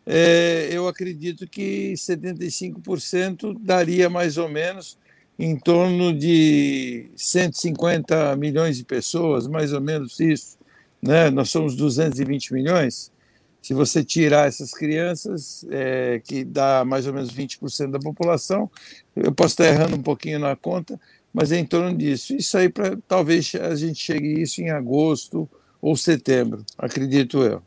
é, 0.07 0.69
eu 0.71 0.87
acredito 0.87 1.47
que 1.47 1.95
75% 1.95 3.57
daria 3.59 4.11
mais 4.11 4.37
ou 4.37 4.49
menos 4.49 4.99
em 5.39 5.59
torno 5.59 6.17
de 6.17 7.11
150 7.17 8.37
milhões 8.37 8.77
de 8.77 8.85
pessoas, 8.85 9.47
mais 9.47 9.73
ou 9.73 9.81
menos 9.81 10.21
isso. 10.21 10.59
Né? 11.03 11.31
Nós 11.31 11.51
somos 11.51 11.75
220 11.75 12.53
milhões. 12.53 13.13
Se 13.61 13.73
você 13.73 14.05
tirar 14.05 14.47
essas 14.47 14.73
crianças, 14.73 15.65
é, 15.71 16.21
que 16.23 16.45
dá 16.45 16.85
mais 16.85 17.07
ou 17.07 17.15
menos 17.15 17.33
20% 17.33 17.91
da 17.91 17.99
população, 17.99 18.71
eu 19.17 19.33
posso 19.33 19.55
estar 19.55 19.67
errando 19.67 19.97
um 19.97 20.03
pouquinho 20.03 20.39
na 20.39 20.55
conta, 20.55 21.01
mas 21.33 21.51
é 21.51 21.59
em 21.59 21.65
torno 21.65 21.97
disso. 21.97 22.35
Isso 22.35 22.57
aí, 22.59 22.69
pra, 22.69 22.97
talvez 23.09 23.53
a 23.55 23.75
gente 23.75 23.99
chegue 23.99 24.41
isso 24.41 24.61
em 24.61 24.71
agosto 24.71 25.49
ou 25.81 25.97
setembro, 25.97 26.65
acredito 26.79 27.43
eu. 27.43 27.63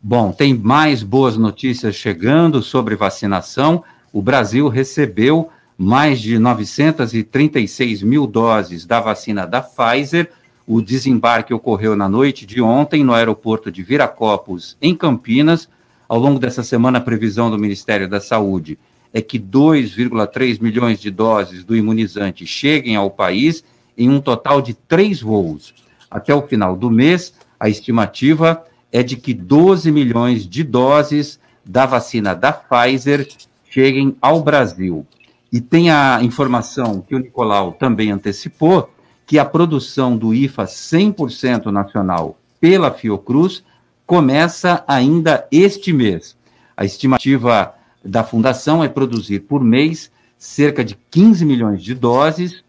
Bom, 0.00 0.32
tem 0.32 0.54
mais 0.54 1.02
boas 1.02 1.36
notícias 1.36 1.94
chegando 1.94 2.62
sobre 2.62 2.94
vacinação. 2.94 3.82
O 4.12 4.22
Brasil 4.22 4.68
recebeu 4.68 5.48
mais 5.76 6.20
de 6.20 6.38
936 6.38 8.02
mil 8.02 8.26
doses 8.26 8.84
da 8.86 9.00
vacina 9.00 9.46
da 9.46 9.60
Pfizer 9.60 10.30
o 10.70 10.82
desembarque 10.82 11.54
ocorreu 11.54 11.96
na 11.96 12.10
noite 12.10 12.44
de 12.44 12.60
ontem 12.60 13.02
no 13.02 13.14
aeroporto 13.14 13.72
de 13.72 13.82
Viracopos, 13.82 14.76
em 14.82 14.94
Campinas. 14.94 15.66
Ao 16.06 16.18
longo 16.18 16.38
dessa 16.38 16.62
semana, 16.62 16.98
a 16.98 17.00
previsão 17.00 17.50
do 17.50 17.58
Ministério 17.58 18.06
da 18.06 18.20
Saúde 18.20 18.78
é 19.10 19.22
que 19.22 19.38
2,3 19.38 20.60
milhões 20.60 21.00
de 21.00 21.10
doses 21.10 21.64
do 21.64 21.74
imunizante 21.74 22.46
cheguem 22.46 22.96
ao 22.96 23.10
país 23.10 23.64
em 23.96 24.10
um 24.10 24.20
total 24.20 24.60
de 24.60 24.74
três 24.74 25.22
voos. 25.22 25.72
Até 26.10 26.34
o 26.34 26.46
final 26.46 26.76
do 26.76 26.90
mês, 26.90 27.32
a 27.58 27.70
estimativa 27.70 28.62
é 28.92 29.02
de 29.02 29.16
que 29.16 29.34
12 29.34 29.90
milhões 29.90 30.46
de 30.46 30.64
doses 30.64 31.38
da 31.64 31.84
vacina 31.86 32.34
da 32.34 32.52
Pfizer 32.52 33.28
cheguem 33.68 34.16
ao 34.20 34.42
Brasil. 34.42 35.06
E 35.52 35.60
tem 35.60 35.90
a 35.90 36.20
informação 36.22 37.00
que 37.00 37.14
o 37.14 37.18
Nicolau 37.18 37.72
também 37.72 38.10
antecipou, 38.10 38.90
que 39.26 39.38
a 39.38 39.44
produção 39.44 40.16
do 40.16 40.34
IFA 40.34 40.64
100% 40.64 41.66
nacional 41.66 42.38
pela 42.60 42.90
Fiocruz 42.90 43.62
começa 44.06 44.82
ainda 44.86 45.46
este 45.52 45.92
mês. 45.92 46.36
A 46.76 46.84
estimativa 46.84 47.74
da 48.04 48.24
fundação 48.24 48.82
é 48.82 48.88
produzir 48.88 49.40
por 49.40 49.62
mês 49.62 50.10
cerca 50.38 50.84
de 50.84 50.96
15 51.10 51.44
milhões 51.44 51.82
de 51.82 51.94
doses. 51.94 52.62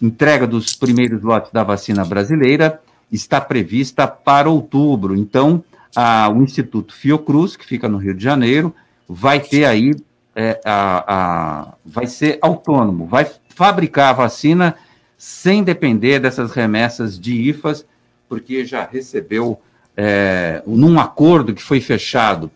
Entrega 0.00 0.46
dos 0.46 0.74
primeiros 0.74 1.22
lotes 1.22 1.50
da 1.50 1.64
vacina 1.64 2.04
brasileira 2.04 2.80
está 3.14 3.40
prevista 3.40 4.06
para 4.06 4.48
outubro. 4.48 5.16
Então, 5.16 5.62
a, 5.94 6.28
o 6.28 6.42
Instituto 6.42 6.94
Fiocruz, 6.94 7.56
que 7.56 7.64
fica 7.64 7.88
no 7.88 7.98
Rio 7.98 8.14
de 8.14 8.22
Janeiro, 8.22 8.74
vai 9.08 9.40
ter 9.40 9.64
aí, 9.64 9.94
é, 10.34 10.60
a, 10.64 11.04
a, 11.06 11.74
vai 11.84 12.06
ser 12.06 12.38
autônomo, 12.40 13.06
vai 13.06 13.30
fabricar 13.50 14.10
a 14.10 14.14
vacina 14.14 14.74
sem 15.16 15.62
depender 15.62 16.18
dessas 16.18 16.50
remessas 16.50 17.18
de 17.18 17.48
IFAs, 17.48 17.86
porque 18.28 18.64
já 18.64 18.84
recebeu, 18.84 19.60
é, 19.96 20.62
num 20.66 20.98
acordo 20.98 21.54
que 21.54 21.62
foi 21.62 21.80
fechado 21.80 22.50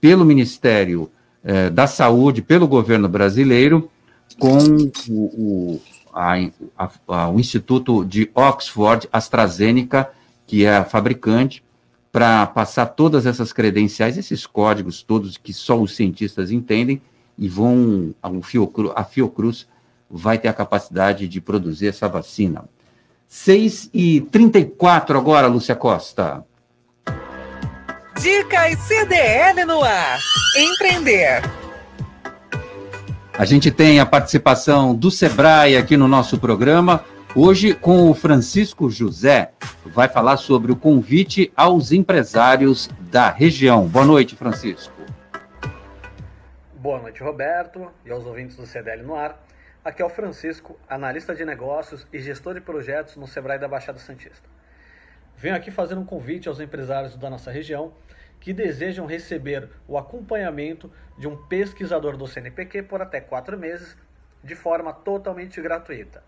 pelo 0.00 0.24
Ministério 0.24 1.10
é, 1.42 1.70
da 1.70 1.86
Saúde, 1.86 2.42
pelo 2.42 2.68
governo 2.68 3.08
brasileiro, 3.08 3.90
com 4.38 4.58
o, 5.08 5.24
o, 5.24 5.80
a, 6.12 6.34
a, 6.76 6.90
a, 7.08 7.30
o 7.30 7.40
Instituto 7.40 8.04
de 8.04 8.30
Oxford 8.34 9.08
AstraZeneca, 9.12 10.10
que 10.46 10.64
é 10.64 10.76
a 10.76 10.84
fabricante, 10.84 11.62
para 12.10 12.46
passar 12.46 12.86
todas 12.86 13.24
essas 13.24 13.52
credenciais, 13.52 14.18
esses 14.18 14.46
códigos 14.46 15.02
todos 15.02 15.38
que 15.38 15.52
só 15.52 15.80
os 15.80 15.96
cientistas 15.96 16.50
entendem, 16.50 17.00
e 17.38 17.48
vão, 17.48 18.14
a 18.22 18.30
Fiocruz, 18.42 18.92
a 18.94 19.04
Fiocruz 19.04 19.66
vai 20.10 20.38
ter 20.38 20.48
a 20.48 20.52
capacidade 20.52 21.26
de 21.26 21.40
produzir 21.40 21.88
essa 21.88 22.08
vacina. 22.08 22.64
6 23.26 23.88
e 23.94 24.20
34 24.30 25.18
agora, 25.18 25.46
Lúcia 25.46 25.74
Costa. 25.74 26.44
Dicas 28.20 28.78
CDL 28.80 29.64
no 29.64 29.82
ar. 29.82 30.18
Empreender. 30.58 31.61
A 33.38 33.46
gente 33.46 33.70
tem 33.70 33.98
a 33.98 34.04
participação 34.04 34.94
do 34.94 35.10
Sebrae 35.10 35.74
aqui 35.74 35.96
no 35.96 36.06
nosso 36.06 36.38
programa. 36.38 37.02
Hoje, 37.34 37.72
com 37.72 38.10
o 38.10 38.14
Francisco 38.14 38.90
José, 38.90 39.52
vai 39.86 40.06
falar 40.06 40.36
sobre 40.36 40.70
o 40.70 40.76
convite 40.76 41.50
aos 41.56 41.92
empresários 41.92 42.90
da 43.10 43.30
região. 43.30 43.88
Boa 43.88 44.04
noite, 44.04 44.36
Francisco. 44.36 44.92
Boa 46.74 47.00
noite, 47.00 47.22
Roberto, 47.22 47.90
e 48.04 48.10
aos 48.10 48.26
ouvintes 48.26 48.54
do 48.54 48.66
CDL 48.66 49.02
no 49.02 49.14
ar. 49.14 49.42
Aqui 49.82 50.02
é 50.02 50.04
o 50.04 50.10
Francisco, 50.10 50.78
analista 50.86 51.34
de 51.34 51.42
negócios 51.42 52.06
e 52.12 52.18
gestor 52.20 52.52
de 52.52 52.60
projetos 52.60 53.16
no 53.16 53.26
Sebrae 53.26 53.58
da 53.58 53.66
Baixada 53.66 53.98
Santista. 53.98 54.46
Venho 55.38 55.56
aqui 55.56 55.70
fazer 55.70 55.96
um 55.96 56.04
convite 56.04 56.48
aos 56.48 56.60
empresários 56.60 57.16
da 57.16 57.30
nossa 57.30 57.50
região 57.50 57.94
que 58.42 58.52
desejam 58.52 59.06
receber 59.06 59.68
o 59.86 59.96
acompanhamento 59.96 60.92
de 61.16 61.28
um 61.28 61.36
pesquisador 61.46 62.16
do 62.16 62.26
CNPq 62.26 62.82
por 62.82 63.00
até 63.00 63.20
quatro 63.20 63.56
meses, 63.56 63.96
de 64.42 64.56
forma 64.56 64.92
totalmente 64.92 65.62
gratuita. 65.62 66.24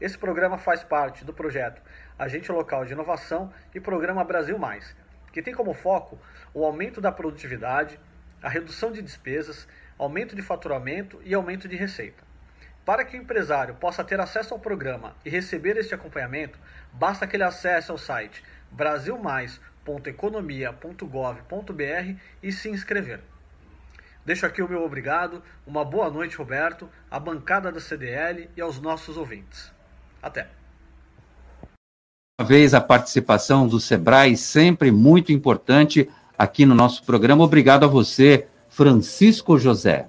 Esse 0.00 0.18
programa 0.18 0.58
faz 0.58 0.82
parte 0.82 1.24
do 1.24 1.32
projeto 1.32 1.80
Agente 2.18 2.50
Local 2.50 2.84
de 2.84 2.92
Inovação 2.92 3.52
e 3.72 3.78
Programa 3.78 4.24
Brasil 4.24 4.58
Mais, 4.58 4.96
que 5.32 5.40
tem 5.40 5.54
como 5.54 5.72
foco 5.74 6.18
o 6.52 6.64
aumento 6.64 7.00
da 7.00 7.12
produtividade, 7.12 8.00
a 8.42 8.48
redução 8.48 8.90
de 8.90 9.00
despesas, 9.00 9.68
aumento 9.96 10.34
de 10.34 10.42
faturamento 10.42 11.22
e 11.24 11.32
aumento 11.34 11.68
de 11.68 11.76
receita. 11.76 12.24
Para 12.84 13.04
que 13.04 13.16
o 13.16 13.20
empresário 13.20 13.76
possa 13.76 14.02
ter 14.02 14.18
acesso 14.18 14.54
ao 14.54 14.60
programa 14.60 15.14
e 15.24 15.30
receber 15.30 15.76
este 15.76 15.94
acompanhamento, 15.94 16.58
basta 16.92 17.28
que 17.28 17.36
ele 17.36 17.44
acesse 17.44 17.92
ao 17.92 17.96
site 17.96 18.42
brasilmais.economia.gov.br 19.84 22.16
e 22.42 22.52
se 22.52 22.70
inscrever. 22.70 23.20
Deixo 24.24 24.46
aqui 24.46 24.62
o 24.62 24.68
meu 24.68 24.82
obrigado, 24.82 25.42
uma 25.66 25.84
boa 25.84 26.10
noite, 26.10 26.36
Roberto, 26.36 26.88
à 27.10 27.20
bancada 27.20 27.70
da 27.70 27.78
CDL 27.78 28.48
e 28.56 28.60
aos 28.60 28.80
nossos 28.80 29.18
ouvintes. 29.18 29.70
Até. 30.22 30.48
Uma 32.40 32.48
vez 32.48 32.72
a 32.72 32.80
participação 32.80 33.68
do 33.68 33.78
Sebrae 33.78 34.34
sempre 34.36 34.90
muito 34.90 35.30
importante 35.30 36.08
aqui 36.38 36.64
no 36.64 36.74
nosso 36.74 37.04
programa. 37.04 37.44
Obrigado 37.44 37.84
a 37.84 37.88
você, 37.88 38.48
Francisco 38.68 39.58
José. 39.58 40.08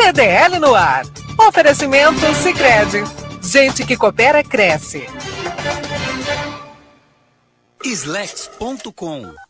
CDL 0.00 0.58
no 0.58 0.74
ar. 0.74 1.04
Oferecimento 1.36 2.34
Sicredi. 2.34 3.04
Gente 3.42 3.84
que 3.84 3.98
coopera 3.98 4.42
cresce. 4.42 5.06
Slex.com 7.84 9.49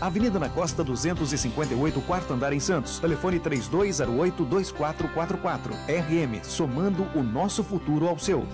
Avenida 0.00 0.38
na 0.38 0.48
Costa 0.48 0.84
258, 0.84 2.00
quarto 2.02 2.32
andar 2.32 2.52
em 2.52 2.60
Santos. 2.60 2.98
Telefone 2.98 3.40
3208-2444. 3.40 5.72
RM, 5.88 6.42
somando 6.42 7.06
o 7.14 7.22
nosso 7.22 7.64
futuro 7.64 8.08
ao 8.08 8.18
seu. 8.18 8.46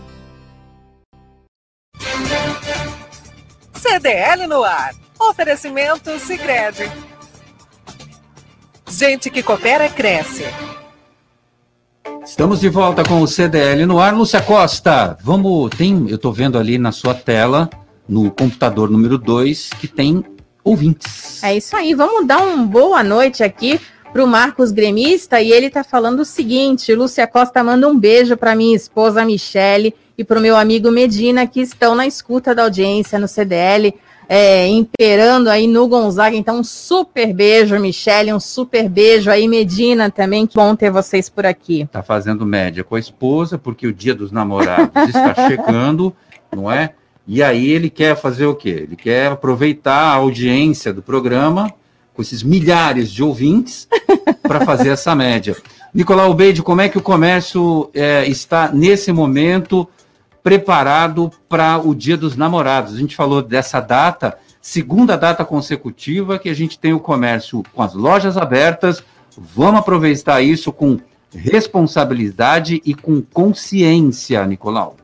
CDL 3.74 4.46
no 4.46 4.62
ar. 4.64 4.94
Oferecimento 5.18 6.18
Sicredi. 6.18 6.90
Gente 8.88 9.30
que 9.30 9.42
coopera 9.42 9.88
cresce. 9.88 10.44
Estamos 12.24 12.60
de 12.60 12.68
volta 12.68 13.02
com 13.02 13.20
o 13.20 13.26
CDL 13.26 13.84
no 13.84 14.00
ar. 14.00 14.14
Lúcia 14.14 14.40
Costa, 14.40 15.18
vamos. 15.22 15.70
Tem, 15.70 16.08
eu 16.08 16.16
estou 16.16 16.32
vendo 16.32 16.56
ali 16.56 16.78
na 16.78 16.92
sua 16.92 17.14
tela, 17.14 17.68
no 18.08 18.30
computador 18.30 18.88
número 18.88 19.18
2, 19.18 19.70
que 19.80 19.88
tem 19.88 20.24
ouvintes. 20.64 21.42
É 21.42 21.56
isso 21.56 21.76
aí, 21.76 21.94
vamos 21.94 22.26
dar 22.26 22.42
uma 22.42 22.64
boa 22.64 23.02
noite 23.02 23.42
aqui 23.42 23.80
para 24.12 24.22
o 24.22 24.26
Marcos 24.26 24.70
Gremista 24.70 25.40
e 25.40 25.50
ele 25.50 25.66
está 25.66 25.82
falando 25.82 26.20
o 26.20 26.24
seguinte: 26.24 26.94
Lúcia 26.94 27.26
Costa 27.26 27.64
manda 27.64 27.88
um 27.88 27.98
beijo 27.98 28.36
para 28.36 28.54
minha 28.54 28.76
esposa 28.76 29.24
Michele 29.24 29.94
e 30.16 30.22
para 30.22 30.38
o 30.38 30.42
meu 30.42 30.56
amigo 30.56 30.90
Medina 30.90 31.46
que 31.46 31.60
estão 31.60 31.94
na 31.94 32.06
escuta 32.06 32.54
da 32.54 32.62
audiência 32.64 33.18
no 33.18 33.26
CDL. 33.26 33.94
É, 34.28 34.66
imperando 34.66 35.50
aí 35.50 35.66
no 35.66 35.86
Gonzaga. 35.86 36.34
Então, 36.34 36.60
um 36.60 36.64
super 36.64 37.34
beijo, 37.34 37.78
Michele, 37.78 38.32
um 38.32 38.40
super 38.40 38.88
beijo 38.88 39.30
aí, 39.30 39.46
Medina, 39.46 40.10
também. 40.10 40.46
Que 40.46 40.54
bom 40.54 40.74
ter 40.74 40.90
vocês 40.90 41.28
por 41.28 41.44
aqui. 41.44 41.86
Tá 41.92 42.02
fazendo 42.02 42.46
média 42.46 42.82
com 42.82 42.94
a 42.94 42.98
esposa, 42.98 43.58
porque 43.58 43.86
o 43.86 43.92
dia 43.92 44.14
dos 44.14 44.32
namorados 44.32 45.08
está 45.08 45.34
chegando, 45.46 46.16
não 46.50 46.72
é? 46.72 46.94
E 47.26 47.42
aí 47.42 47.70
ele 47.70 47.88
quer 47.88 48.16
fazer 48.16 48.46
o 48.46 48.54
quê? 48.54 48.86
Ele 48.86 48.96
quer 48.96 49.32
aproveitar 49.32 50.12
a 50.12 50.14
audiência 50.14 50.92
do 50.92 51.02
programa, 51.02 51.72
com 52.14 52.20
esses 52.20 52.42
milhares 52.42 53.10
de 53.10 53.22
ouvintes, 53.22 53.88
para 54.42 54.64
fazer 54.64 54.90
essa 54.90 55.14
média. 55.14 55.56
Nicolau 55.94 56.32
Beide, 56.34 56.62
como 56.62 56.80
é 56.80 56.88
que 56.88 56.98
o 56.98 57.02
comércio 57.02 57.90
é, 57.94 58.26
está, 58.26 58.70
nesse 58.72 59.12
momento, 59.12 59.88
preparado 60.42 61.30
para 61.48 61.78
o 61.78 61.94
Dia 61.94 62.16
dos 62.16 62.34
Namorados? 62.36 62.94
A 62.94 62.98
gente 62.98 63.14
falou 63.14 63.40
dessa 63.40 63.78
data, 63.78 64.36
segunda 64.60 65.16
data 65.16 65.44
consecutiva 65.44 66.38
que 66.38 66.48
a 66.48 66.54
gente 66.54 66.78
tem 66.78 66.92
o 66.92 67.00
comércio 67.00 67.62
com 67.72 67.82
as 67.82 67.94
lojas 67.94 68.36
abertas. 68.36 69.02
Vamos 69.36 69.80
aproveitar 69.80 70.42
isso 70.42 70.72
com 70.72 70.98
responsabilidade 71.34 72.82
e 72.84 72.94
com 72.94 73.22
consciência, 73.22 74.44
Nicolau. 74.46 74.96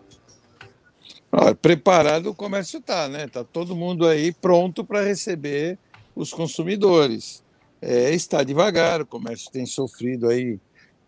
Ah, 1.30 1.54
preparado 1.54 2.30
o 2.30 2.34
comércio 2.34 2.78
está, 2.78 3.08
né? 3.08 3.24
Está 3.24 3.44
todo 3.44 3.76
mundo 3.76 4.06
aí 4.06 4.32
pronto 4.32 4.84
para 4.84 5.02
receber 5.02 5.78
os 6.16 6.32
consumidores. 6.32 7.42
É, 7.80 8.12
está 8.12 8.42
devagar, 8.42 9.02
o 9.02 9.06
comércio 9.06 9.50
tem 9.52 9.66
sofrido 9.66 10.28
aí 10.28 10.58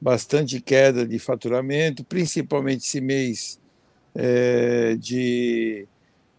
bastante 0.00 0.60
queda 0.60 1.06
de 1.06 1.18
faturamento, 1.18 2.04
principalmente 2.04 2.84
esse 2.84 3.00
mês 3.00 3.58
é, 4.14 4.94
de 4.96 5.86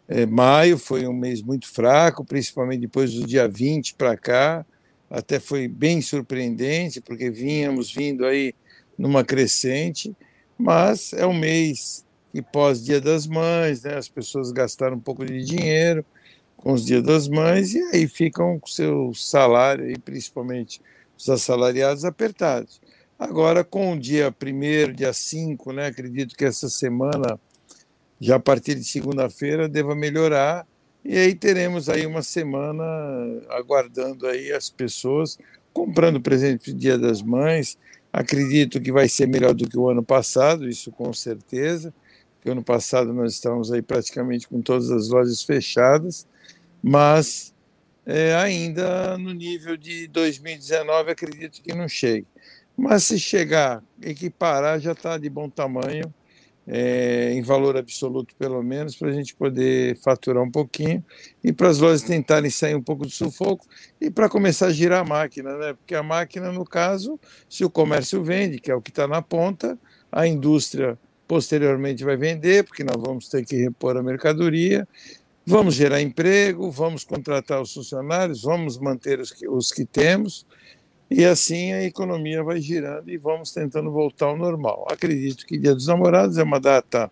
é, 0.08 0.26
maio, 0.26 0.78
foi 0.78 1.08
um 1.08 1.14
mês 1.14 1.42
muito 1.42 1.68
fraco, 1.68 2.24
principalmente 2.24 2.82
depois 2.82 3.14
do 3.14 3.26
dia 3.26 3.48
20 3.48 3.96
para 3.96 4.16
cá, 4.16 4.66
até 5.10 5.40
foi 5.40 5.68
bem 5.68 6.02
surpreendente, 6.02 7.02
porque 7.02 7.30
vínhamos 7.30 7.92
vindo 7.92 8.26
aí 8.26 8.54
numa 8.98 9.24
crescente, 9.24 10.16
mas 10.58 11.14
é 11.14 11.26
um 11.26 11.34
mês 11.34 12.06
que 12.32 12.42
pós-Dia 12.42 13.02
das 13.02 13.28
Mães, 13.28 13.84
né, 13.84 13.98
as 13.98 14.08
pessoas 14.08 14.52
gastaram 14.52 14.98
um 14.98 15.00
pouco 15.00 15.26
de 15.26 15.44
dinheiro 15.44 16.06
com 16.56 16.74
os 16.74 16.86
Dia 16.86 17.02
das 17.02 17.28
Mães 17.28 17.74
e 17.74 17.82
aí 17.94 18.08
ficam 18.08 18.60
com 18.60 18.68
seu 18.68 19.14
salário, 19.14 19.86
aí, 19.86 19.98
principalmente 19.98 20.82
os 21.18 21.30
assalariados, 21.30 22.06
apertados. 22.06 22.80
Agora, 23.20 23.64
com 23.64 23.94
o 23.94 24.00
dia 24.00 24.34
1 24.42 24.94
dia 24.94 25.14
5, 25.14 25.74
né, 25.74 25.88
acredito 25.88 26.36
que 26.36 26.46
essa 26.46 26.70
semana, 26.70 27.40
já 28.20 28.38
a 28.38 28.40
partir 28.40 28.76
de 28.76 28.84
segunda-feira, 28.84 29.68
deva 29.68 29.96
melhorar, 29.96 30.66
e 31.04 31.18
aí 31.18 31.36
teremos 31.36 31.90
aí 31.90 32.06
uma 32.06 32.22
semana 32.22 32.84
aguardando 33.50 34.28
aí 34.28 34.52
as 34.52 34.70
pessoas 34.70 35.38
comprando 35.74 36.22
presente 36.22 36.64
para 36.64 36.74
o 36.74 36.78
Dia 36.78 36.98
das 36.98 37.22
Mães. 37.22 37.78
Acredito 38.14 38.80
que 38.80 38.92
vai 38.92 39.08
ser 39.08 39.28
melhor 39.28 39.54
do 39.54 39.68
que 39.68 39.78
o 39.78 39.90
ano 39.90 40.04
passado, 40.04 40.70
isso 40.70 40.92
com 40.92 41.12
certeza. 41.12 41.94
Porque 42.42 42.50
ano 42.50 42.64
passado 42.64 43.14
nós 43.14 43.34
estávamos 43.34 43.72
aí 43.72 43.84
praticamente 43.84 44.48
com 44.48 44.64
todas 44.64 44.90
as 44.90 45.10
lojas 45.10 45.44
fechadas, 45.44 46.26
mas 46.82 47.54
é, 48.04 48.34
ainda 48.34 49.16
no 49.16 49.32
nível 49.32 49.78
de 49.78 50.08
2019 50.08 51.12
acredito 51.12 51.62
que 51.62 51.72
não 51.76 51.88
chegue. 51.88 52.26
Mas 52.76 53.04
se 53.04 53.20
chegar, 53.20 53.84
equiparar 54.02 54.80
já 54.80 54.94
está 54.94 55.20
de 55.20 55.30
bom 55.30 55.48
tamanho 55.48 56.12
é, 56.66 57.32
em 57.32 57.44
valor 57.44 57.78
absoluto, 57.78 58.34
pelo 58.36 58.64
menos, 58.64 58.96
para 58.96 59.10
a 59.10 59.14
gente 59.14 59.36
poder 59.36 59.96
faturar 59.98 60.42
um 60.42 60.50
pouquinho 60.50 61.06
e 61.44 61.54
para 61.54 61.70
as 61.70 61.78
lojas 61.78 62.02
tentarem 62.02 62.50
sair 62.50 62.74
um 62.74 62.82
pouco 62.82 63.06
do 63.06 63.12
sufoco 63.12 63.68
e 64.00 64.10
para 64.10 64.28
começar 64.28 64.66
a 64.66 64.74
girar 64.74 65.02
a 65.02 65.08
máquina, 65.08 65.56
né? 65.58 65.74
Porque 65.74 65.94
a 65.94 66.02
máquina, 66.02 66.52
no 66.52 66.66
caso, 66.66 67.20
se 67.48 67.64
o 67.64 67.70
comércio 67.70 68.24
vende, 68.24 68.60
que 68.60 68.72
é 68.72 68.76
o 68.76 68.82
que 68.82 68.90
está 68.90 69.08
na 69.08 69.22
ponta, 69.22 69.78
a 70.12 70.26
indústria 70.26 70.98
posteriormente 71.32 72.04
vai 72.04 72.18
vender, 72.18 72.66
porque 72.66 72.84
nós 72.84 73.02
vamos 73.02 73.30
ter 73.30 73.46
que 73.46 73.56
repor 73.56 73.96
a 73.96 74.04
mercadoria, 74.04 74.86
vamos 75.46 75.76
gerar 75.76 76.02
emprego, 76.02 76.70
vamos 76.70 77.06
contratar 77.06 77.62
os 77.62 77.74
funcionários, 77.74 78.42
vamos 78.42 78.78
manter 78.78 79.18
os 79.22 79.32
que, 79.32 79.48
os 79.48 79.72
que 79.72 79.86
temos 79.86 80.46
e 81.10 81.24
assim 81.24 81.72
a 81.72 81.84
economia 81.84 82.44
vai 82.44 82.60
girando 82.60 83.10
e 83.10 83.16
vamos 83.16 83.54
tentando 83.54 83.90
voltar 83.90 84.26
ao 84.26 84.36
normal. 84.36 84.86
Acredito 84.92 85.46
que 85.46 85.58
Dia 85.58 85.74
dos 85.74 85.88
Namorados 85.88 86.38
é 86.38 86.44
uma 86.44 86.60
data 86.60 87.10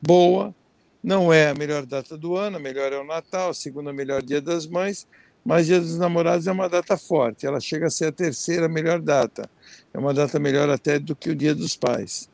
boa, 0.00 0.54
não 1.02 1.32
é 1.32 1.50
a 1.50 1.54
melhor 1.54 1.84
data 1.84 2.16
do 2.16 2.36
ano, 2.36 2.58
a 2.58 2.60
melhor 2.60 2.92
é 2.92 3.00
o 3.00 3.04
Natal, 3.04 3.50
a 3.50 3.54
segunda 3.54 3.92
melhor 3.92 4.22
Dia 4.22 4.40
das 4.40 4.64
Mães, 4.64 5.08
mas 5.44 5.66
Dia 5.66 5.80
dos 5.80 5.98
Namorados 5.98 6.46
é 6.46 6.52
uma 6.52 6.68
data 6.68 6.96
forte, 6.96 7.44
ela 7.44 7.58
chega 7.58 7.88
a 7.88 7.90
ser 7.90 8.04
a 8.04 8.12
terceira 8.12 8.68
melhor 8.68 9.00
data. 9.00 9.50
É 9.92 9.98
uma 9.98 10.14
data 10.14 10.38
melhor 10.38 10.70
até 10.70 11.00
do 11.00 11.16
que 11.16 11.30
o 11.30 11.34
Dia 11.34 11.52
dos 11.52 11.74
Pais. 11.74 12.28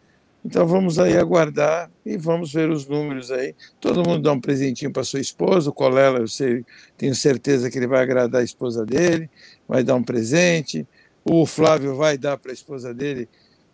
Então 0.44 0.66
vamos 0.66 0.98
aí 0.98 1.16
aguardar 1.16 1.88
e 2.04 2.16
vamos 2.16 2.52
ver 2.52 2.68
os 2.68 2.86
números 2.86 3.30
aí. 3.30 3.54
Todo 3.80 4.02
mundo 4.02 4.22
dá 4.22 4.32
um 4.32 4.40
presentinho 4.40 4.92
para 4.92 5.04
sua 5.04 5.20
esposa, 5.20 5.70
o 5.70 5.72
Colela, 5.72 6.18
eu 6.18 6.26
sei, 6.26 6.64
tenho 6.96 7.14
certeza 7.14 7.70
que 7.70 7.78
ele 7.78 7.86
vai 7.86 8.02
agradar 8.02 8.40
a 8.40 8.44
esposa 8.44 8.84
dele, 8.84 9.30
vai 9.68 9.84
dar 9.84 9.94
um 9.94 10.02
presente. 10.02 10.86
O 11.24 11.46
Flávio 11.46 11.94
vai 11.94 12.18
dar 12.18 12.36
para 12.36 12.50
a 12.50 12.54
esposa 12.54 12.92
dele 12.92 13.28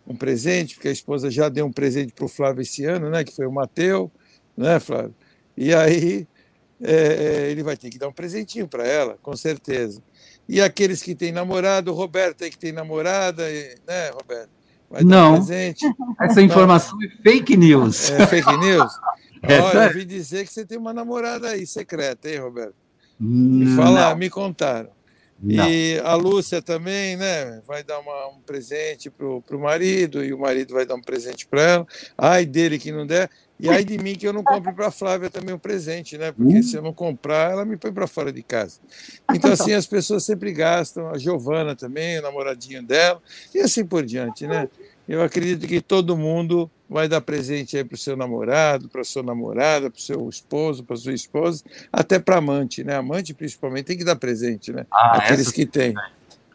um 0.05 0.15
presente, 0.15 0.75
porque 0.75 0.87
a 0.89 0.91
esposa 0.91 1.31
já 1.31 1.49
deu 1.49 1.65
um 1.65 1.71
presente 1.71 2.13
para 2.13 2.25
o 2.25 2.27
Flávio 2.27 2.61
esse 2.61 2.85
ano, 2.85 3.09
né? 3.09 3.23
Que 3.23 3.35
foi 3.35 3.47
o 3.47 3.51
Mateu, 3.51 4.11
né, 4.55 4.79
Flávio? 4.79 5.15
E 5.57 5.73
aí 5.73 6.27
é, 6.81 7.49
ele 7.49 7.63
vai 7.63 7.75
ter 7.75 7.89
que 7.89 7.97
dar 7.97 8.07
um 8.07 8.13
presentinho 8.13 8.67
para 8.67 8.87
ela, 8.87 9.17
com 9.21 9.35
certeza. 9.35 10.01
E 10.47 10.61
aqueles 10.61 11.01
que 11.01 11.15
têm 11.15 11.31
namorado, 11.31 11.91
o 11.91 11.95
Roberto 11.95 12.43
aí 12.43 12.49
que 12.49 12.57
tem 12.57 12.71
namorada, 12.71 13.43
né, 13.87 14.09
Roberto? 14.11 14.58
Vai 14.89 15.03
Não. 15.03 15.33
Um 15.33 15.35
presente. 15.35 15.85
Essa 16.19 16.41
informação 16.41 16.97
Não. 16.97 17.07
é 17.07 17.11
fake 17.23 17.55
news. 17.55 18.09
É 18.11 18.25
fake 18.25 18.57
news? 18.57 18.91
Olha, 19.43 19.83
eu 19.83 19.87
ouvi 19.87 20.03
dizer 20.03 20.45
que 20.45 20.51
você 20.51 20.65
tem 20.65 20.77
uma 20.77 20.93
namorada 20.93 21.49
aí 21.49 21.65
secreta, 21.65 22.29
hein, 22.29 22.39
Roberto? 22.39 22.75
Me 23.19 23.75
fala, 23.75 24.15
me 24.15 24.29
contaram. 24.29 24.89
Não. 25.41 25.69
E 25.69 25.99
a 26.03 26.15
Lúcia 26.15 26.61
também, 26.61 27.15
né? 27.15 27.61
Vai 27.65 27.81
dar 27.83 27.99
uma, 27.99 28.27
um 28.27 28.41
presente 28.41 29.09
para 29.09 29.25
o 29.25 29.59
marido, 29.59 30.23
e 30.23 30.33
o 30.33 30.39
marido 30.39 30.73
vai 30.73 30.85
dar 30.85 30.95
um 30.95 31.01
presente 31.01 31.47
para 31.47 31.61
ela. 31.61 31.87
Ai 32.17 32.45
dele 32.45 32.77
que 32.77 32.91
não 32.91 33.07
der. 33.07 33.29
E 33.59 33.69
ai 33.69 33.83
de 33.83 33.97
mim 33.97 34.15
que 34.15 34.25
eu 34.25 34.31
não 34.31 34.43
compre 34.43 34.71
para 34.71 34.87
a 34.87 34.91
Flávia 34.91 35.29
também 35.29 35.53
um 35.53 35.59
presente, 35.59 36.17
né? 36.17 36.31
Porque 36.31 36.59
hum. 36.59 36.63
se 36.63 36.77
eu 36.77 36.81
não 36.81 36.93
comprar, 36.93 37.51
ela 37.51 37.65
me 37.65 37.75
põe 37.75 37.91
para 37.91 38.07
fora 38.07 38.31
de 38.31 38.41
casa. 38.41 38.79
Então, 39.33 39.51
assim, 39.51 39.73
as 39.73 39.85
pessoas 39.85 40.23
sempre 40.23 40.53
gastam. 40.53 41.09
A 41.09 41.17
Giovana 41.17 41.75
também, 41.75 42.19
o 42.19 42.21
namoradinho 42.21 42.81
dela, 42.81 43.21
e 43.53 43.59
assim 43.59 43.85
por 43.85 44.05
diante, 44.05 44.47
né? 44.47 44.69
Eu 45.07 45.21
acredito 45.21 45.67
que 45.67 45.81
todo 45.81 46.15
mundo 46.15 46.71
vai 46.89 47.07
dar 47.07 47.19
presente 47.19 47.75
aí 47.75 47.83
para 47.83 47.95
o 47.95 47.97
seu 47.97 48.15
namorado, 48.15 48.87
para 48.87 49.03
sua 49.03 49.23
namorada, 49.23 49.89
para 49.89 49.97
o 49.97 50.01
seu 50.01 50.29
esposo, 50.29 50.83
para 50.83 50.95
sua 50.95 51.13
esposa, 51.13 51.63
até 51.91 52.17
para 52.17 52.37
amante, 52.37 52.83
né? 52.83 52.95
Amante, 52.95 53.33
principalmente, 53.33 53.85
tem 53.85 53.97
que 53.97 54.05
dar 54.05 54.15
presente, 54.15 54.71
né? 54.71 54.85
Ah, 54.91 55.17
Aqueles 55.17 55.51
que 55.51 55.65
têm. 55.65 55.93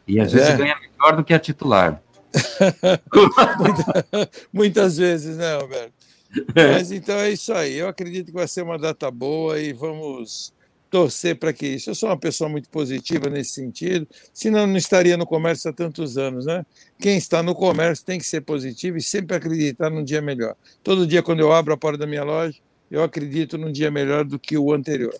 E 0.07 0.20
às 0.20 0.32
é. 0.32 0.38
vezes 0.38 0.57
ganha 0.57 0.76
melhor 0.78 1.16
do 1.16 1.24
que 1.24 1.34
a 1.34 1.38
titular. 1.38 2.00
Muitas 4.52 4.96
vezes, 4.96 5.36
né, 5.36 5.57
Roberto? 5.57 5.93
É. 6.55 6.72
Mas 6.72 6.91
então 6.91 7.16
é 7.16 7.30
isso 7.30 7.53
aí. 7.53 7.74
Eu 7.74 7.89
acredito 7.89 8.26
que 8.26 8.32
vai 8.32 8.49
ser 8.49 8.62
uma 8.62 8.78
data 8.78 9.11
boa 9.11 9.59
e 9.61 9.72
vamos 9.72 10.53
torcer 10.91 11.37
para 11.37 11.53
que 11.53 11.66
isso. 11.66 11.91
Eu 11.91 11.95
sou 11.95 12.09
uma 12.09 12.16
pessoa 12.16 12.49
muito 12.49 12.68
positiva 12.68 13.28
nesse 13.28 13.55
sentido, 13.55 14.07
senão 14.32 14.66
não 14.66 14.76
estaria 14.76 15.16
no 15.16 15.26
comércio 15.26 15.68
há 15.70 15.72
tantos 15.72 16.16
anos, 16.16 16.47
né? 16.47 16.64
Quem 17.01 17.16
está 17.16 17.43
no 17.43 17.55
comércio 17.55 18.05
tem 18.05 18.18
que 18.18 18.24
ser 18.24 18.43
positivo 18.43 18.97
e 18.97 19.03
sempre 19.03 19.37
acreditar 19.37 19.91
num 19.91 20.05
dia 20.05 20.22
melhor. 20.22 20.55
Todo 20.82 21.07
dia, 21.07 21.22
quando 21.22 21.41
eu 21.41 21.53
abro 21.53 21.72
a 21.72 21.76
porta 21.76 21.99
da 21.99 22.07
minha 22.07 22.22
loja, 22.22 22.57
eu 22.91 23.03
acredito 23.03 23.59
num 23.59 23.72
dia 23.72 23.91
melhor 23.91 24.24
do 24.24 24.39
que 24.39 24.57
o 24.57 24.72
anterior. 24.72 25.14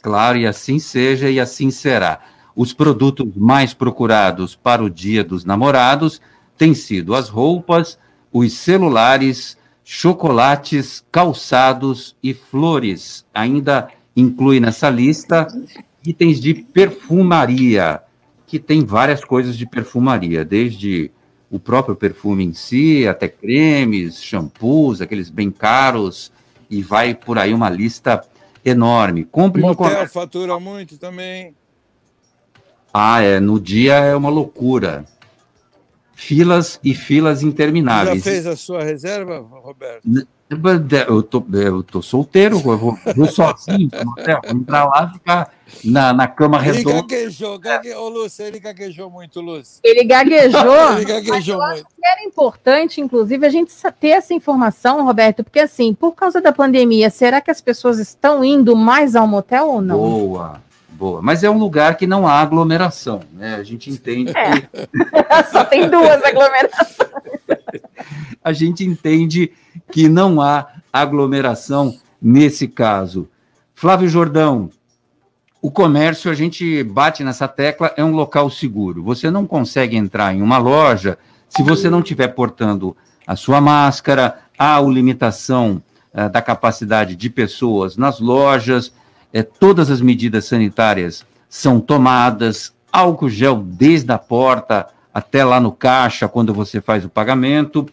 Claro, 0.00 0.38
e 0.38 0.46
assim 0.46 0.78
seja 0.78 1.30
e 1.30 1.38
assim 1.38 1.70
será. 1.70 2.20
Os 2.56 2.72
produtos 2.72 3.28
mais 3.36 3.72
procurados 3.74 4.56
para 4.56 4.82
o 4.82 4.90
Dia 4.90 5.22
dos 5.22 5.44
Namorados 5.44 6.20
têm 6.56 6.74
sido 6.74 7.14
as 7.14 7.28
roupas, 7.28 7.98
os 8.32 8.52
celulares, 8.52 9.57
chocolates, 9.90 11.02
calçados 11.10 12.14
e 12.22 12.34
flores. 12.34 13.24
Ainda 13.32 13.88
inclui 14.14 14.60
nessa 14.60 14.90
lista 14.90 15.48
itens 16.06 16.38
de 16.38 16.52
perfumaria, 16.52 18.02
que 18.46 18.58
tem 18.58 18.84
várias 18.84 19.24
coisas 19.24 19.56
de 19.56 19.66
perfumaria, 19.66 20.44
desde 20.44 21.10
o 21.50 21.58
próprio 21.58 21.96
perfume 21.96 22.44
em 22.44 22.52
si, 22.52 23.08
até 23.08 23.28
cremes, 23.28 24.22
shampoos, 24.22 25.00
aqueles 25.00 25.30
bem 25.30 25.50
caros, 25.50 26.30
e 26.68 26.82
vai 26.82 27.14
por 27.14 27.38
aí 27.38 27.54
uma 27.54 27.70
lista 27.70 28.22
enorme. 28.62 29.24
Compre 29.24 29.62
Motel 29.62 30.02
no 30.02 30.08
fatura 30.10 30.60
muito 30.60 30.98
também. 30.98 31.54
Ah, 32.92 33.22
é. 33.22 33.40
No 33.40 33.58
dia 33.58 33.94
é 33.94 34.14
uma 34.14 34.28
loucura. 34.28 35.06
Filas 36.20 36.80
e 36.82 36.96
filas 36.96 37.44
intermináveis. 37.44 38.24
Já 38.24 38.30
fez 38.32 38.44
a 38.44 38.56
sua 38.56 38.82
reserva, 38.82 39.38
Roberto? 39.38 40.02
Eu 41.08 41.22
tô, 41.22 41.46
eu 41.52 41.82
tô 41.84 42.02
solteiro, 42.02 42.56
eu 42.56 42.76
vou, 42.76 42.98
vou 43.14 43.26
sozinho 43.28 43.88
vou 43.92 44.14
entrar 44.50 44.84
lá 44.86 45.08
e 45.08 45.14
ficar 45.14 45.54
na, 45.84 46.12
na 46.12 46.26
cama 46.26 46.58
redonda. 46.58 46.90
Ele 46.90 47.02
gaguejou, 47.02 47.58
gague... 47.60 47.94
Ô, 47.94 48.08
Lúcio, 48.08 48.44
ele 48.44 48.58
gaguejou 48.58 49.08
muito, 49.08 49.40
Lúcio. 49.40 49.80
Ele 49.84 50.02
gaguejou. 50.02 50.96
ele 50.96 51.04
gaguejou 51.04 51.56
muito. 51.56 51.86
Era 52.04 52.24
importante, 52.24 53.00
inclusive, 53.00 53.46
a 53.46 53.50
gente 53.50 53.72
ter 54.00 54.08
essa 54.08 54.34
informação, 54.34 55.04
Roberto, 55.04 55.44
porque 55.44 55.60
assim, 55.60 55.94
por 55.94 56.16
causa 56.16 56.40
da 56.40 56.50
pandemia, 56.50 57.10
será 57.10 57.40
que 57.40 57.50
as 57.50 57.60
pessoas 57.60 58.00
estão 58.00 58.44
indo 58.44 58.74
mais 58.74 59.14
ao 59.14 59.28
motel 59.28 59.68
ou 59.68 59.80
não? 59.80 59.96
Boa, 59.96 60.60
boa. 60.98 61.22
Mas 61.22 61.44
é 61.44 61.50
um 61.50 61.56
lugar 61.56 61.96
que 61.96 62.06
não 62.06 62.26
há 62.26 62.40
aglomeração, 62.40 63.20
né? 63.32 63.54
A 63.54 63.62
gente 63.62 63.88
entende 63.88 64.32
é. 64.36 64.60
que. 64.60 64.68
Só 65.52 65.64
tem 65.64 65.88
duas 65.88 66.22
aglomerações. 66.24 66.98
a 68.42 68.52
gente 68.52 68.84
entende 68.84 69.52
que 69.92 70.08
não 70.08 70.40
há 70.40 70.66
aglomeração 70.92 71.96
nesse 72.20 72.66
caso. 72.66 73.28
Flávio 73.74 74.08
Jordão, 74.08 74.70
o 75.62 75.70
comércio, 75.70 76.30
a 76.30 76.34
gente 76.34 76.82
bate 76.82 77.22
nessa 77.22 77.46
tecla, 77.46 77.92
é 77.96 78.02
um 78.02 78.12
local 78.12 78.50
seguro. 78.50 79.02
Você 79.04 79.30
não 79.30 79.46
consegue 79.46 79.96
entrar 79.96 80.34
em 80.34 80.42
uma 80.42 80.58
loja 80.58 81.16
se 81.48 81.62
você 81.62 81.88
não 81.88 82.00
estiver 82.00 82.28
portando 82.28 82.96
a 83.26 83.36
sua 83.36 83.60
máscara, 83.60 84.40
há 84.58 84.76
a 84.76 84.80
limitação 84.80 85.82
uh, 86.12 86.28
da 86.28 86.42
capacidade 86.42 87.16
de 87.16 87.30
pessoas 87.30 87.96
nas 87.96 88.20
lojas, 88.20 88.92
é, 89.38 89.42
todas 89.44 89.88
as 89.88 90.00
medidas 90.00 90.46
sanitárias 90.46 91.24
são 91.48 91.78
tomadas, 91.78 92.74
álcool 92.90 93.30
gel 93.30 93.62
desde 93.62 94.10
a 94.10 94.18
porta 94.18 94.88
até 95.14 95.44
lá 95.44 95.60
no 95.60 95.70
caixa, 95.70 96.28
quando 96.28 96.52
você 96.52 96.80
faz 96.80 97.04
o 97.04 97.08
pagamento. 97.08 97.88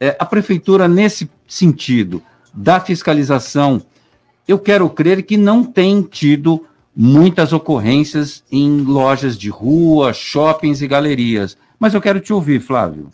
É, 0.00 0.16
a 0.18 0.24
prefeitura, 0.24 0.88
nesse 0.88 1.30
sentido 1.46 2.22
da 2.54 2.80
fiscalização, 2.80 3.82
eu 4.48 4.58
quero 4.58 4.88
crer 4.88 5.22
que 5.22 5.36
não 5.36 5.62
tem 5.62 6.00
tido 6.00 6.66
muitas 6.96 7.52
ocorrências 7.52 8.42
em 8.50 8.80
lojas 8.80 9.36
de 9.36 9.50
rua, 9.50 10.14
shoppings 10.14 10.80
e 10.80 10.88
galerias. 10.88 11.58
Mas 11.78 11.92
eu 11.92 12.00
quero 12.00 12.20
te 12.20 12.32
ouvir, 12.32 12.58
Flávio. 12.58 13.10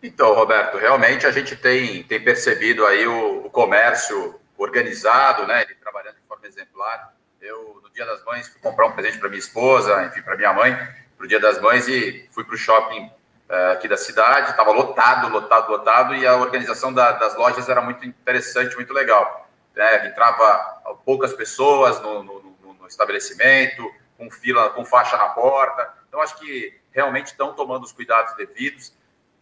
Então, 0.00 0.32
Roberto, 0.36 0.78
realmente 0.78 1.26
a 1.26 1.32
gente 1.32 1.56
tem, 1.56 2.04
tem 2.04 2.22
percebido 2.22 2.86
aí 2.86 3.08
o, 3.08 3.46
o 3.46 3.50
comércio 3.50 4.36
organizado, 4.56 5.48
né? 5.48 5.64
Trabalhando 5.82 6.19
exemplar. 6.50 7.14
Eu, 7.40 7.80
no 7.82 7.90
Dia 7.90 8.04
das 8.04 8.22
Mães, 8.24 8.48
fui 8.48 8.60
comprar 8.60 8.86
um 8.86 8.92
presente 8.92 9.18
para 9.18 9.28
minha 9.28 9.38
esposa, 9.38 10.04
enfim, 10.04 10.20
para 10.20 10.36
minha 10.36 10.52
mãe, 10.52 10.74
para 11.16 11.24
o 11.24 11.28
Dia 11.28 11.40
das 11.40 11.60
Mães, 11.60 11.88
e 11.88 12.28
fui 12.32 12.44
para 12.44 12.54
o 12.54 12.58
shopping 12.58 13.06
uh, 13.48 13.72
aqui 13.72 13.88
da 13.88 13.96
cidade. 13.96 14.50
Estava 14.50 14.70
lotado, 14.72 15.28
lotado, 15.28 15.70
lotado, 15.70 16.14
e 16.14 16.26
a 16.26 16.36
organização 16.36 16.92
da, 16.92 17.12
das 17.12 17.34
lojas 17.36 17.68
era 17.68 17.80
muito 17.80 18.04
interessante, 18.04 18.76
muito 18.76 18.92
legal. 18.92 19.48
Né? 19.74 20.08
Entrava 20.08 20.98
poucas 21.04 21.32
pessoas 21.32 22.00
no, 22.00 22.22
no, 22.22 22.40
no, 22.62 22.74
no 22.74 22.86
estabelecimento, 22.86 23.90
com 24.18 24.30
fila, 24.30 24.70
com 24.70 24.84
faixa 24.84 25.16
na 25.16 25.30
porta. 25.30 25.94
Então, 26.08 26.20
acho 26.20 26.36
que 26.38 26.78
realmente 26.92 27.28
estão 27.28 27.54
tomando 27.54 27.84
os 27.84 27.92
cuidados 27.92 28.34
devidos. 28.36 28.92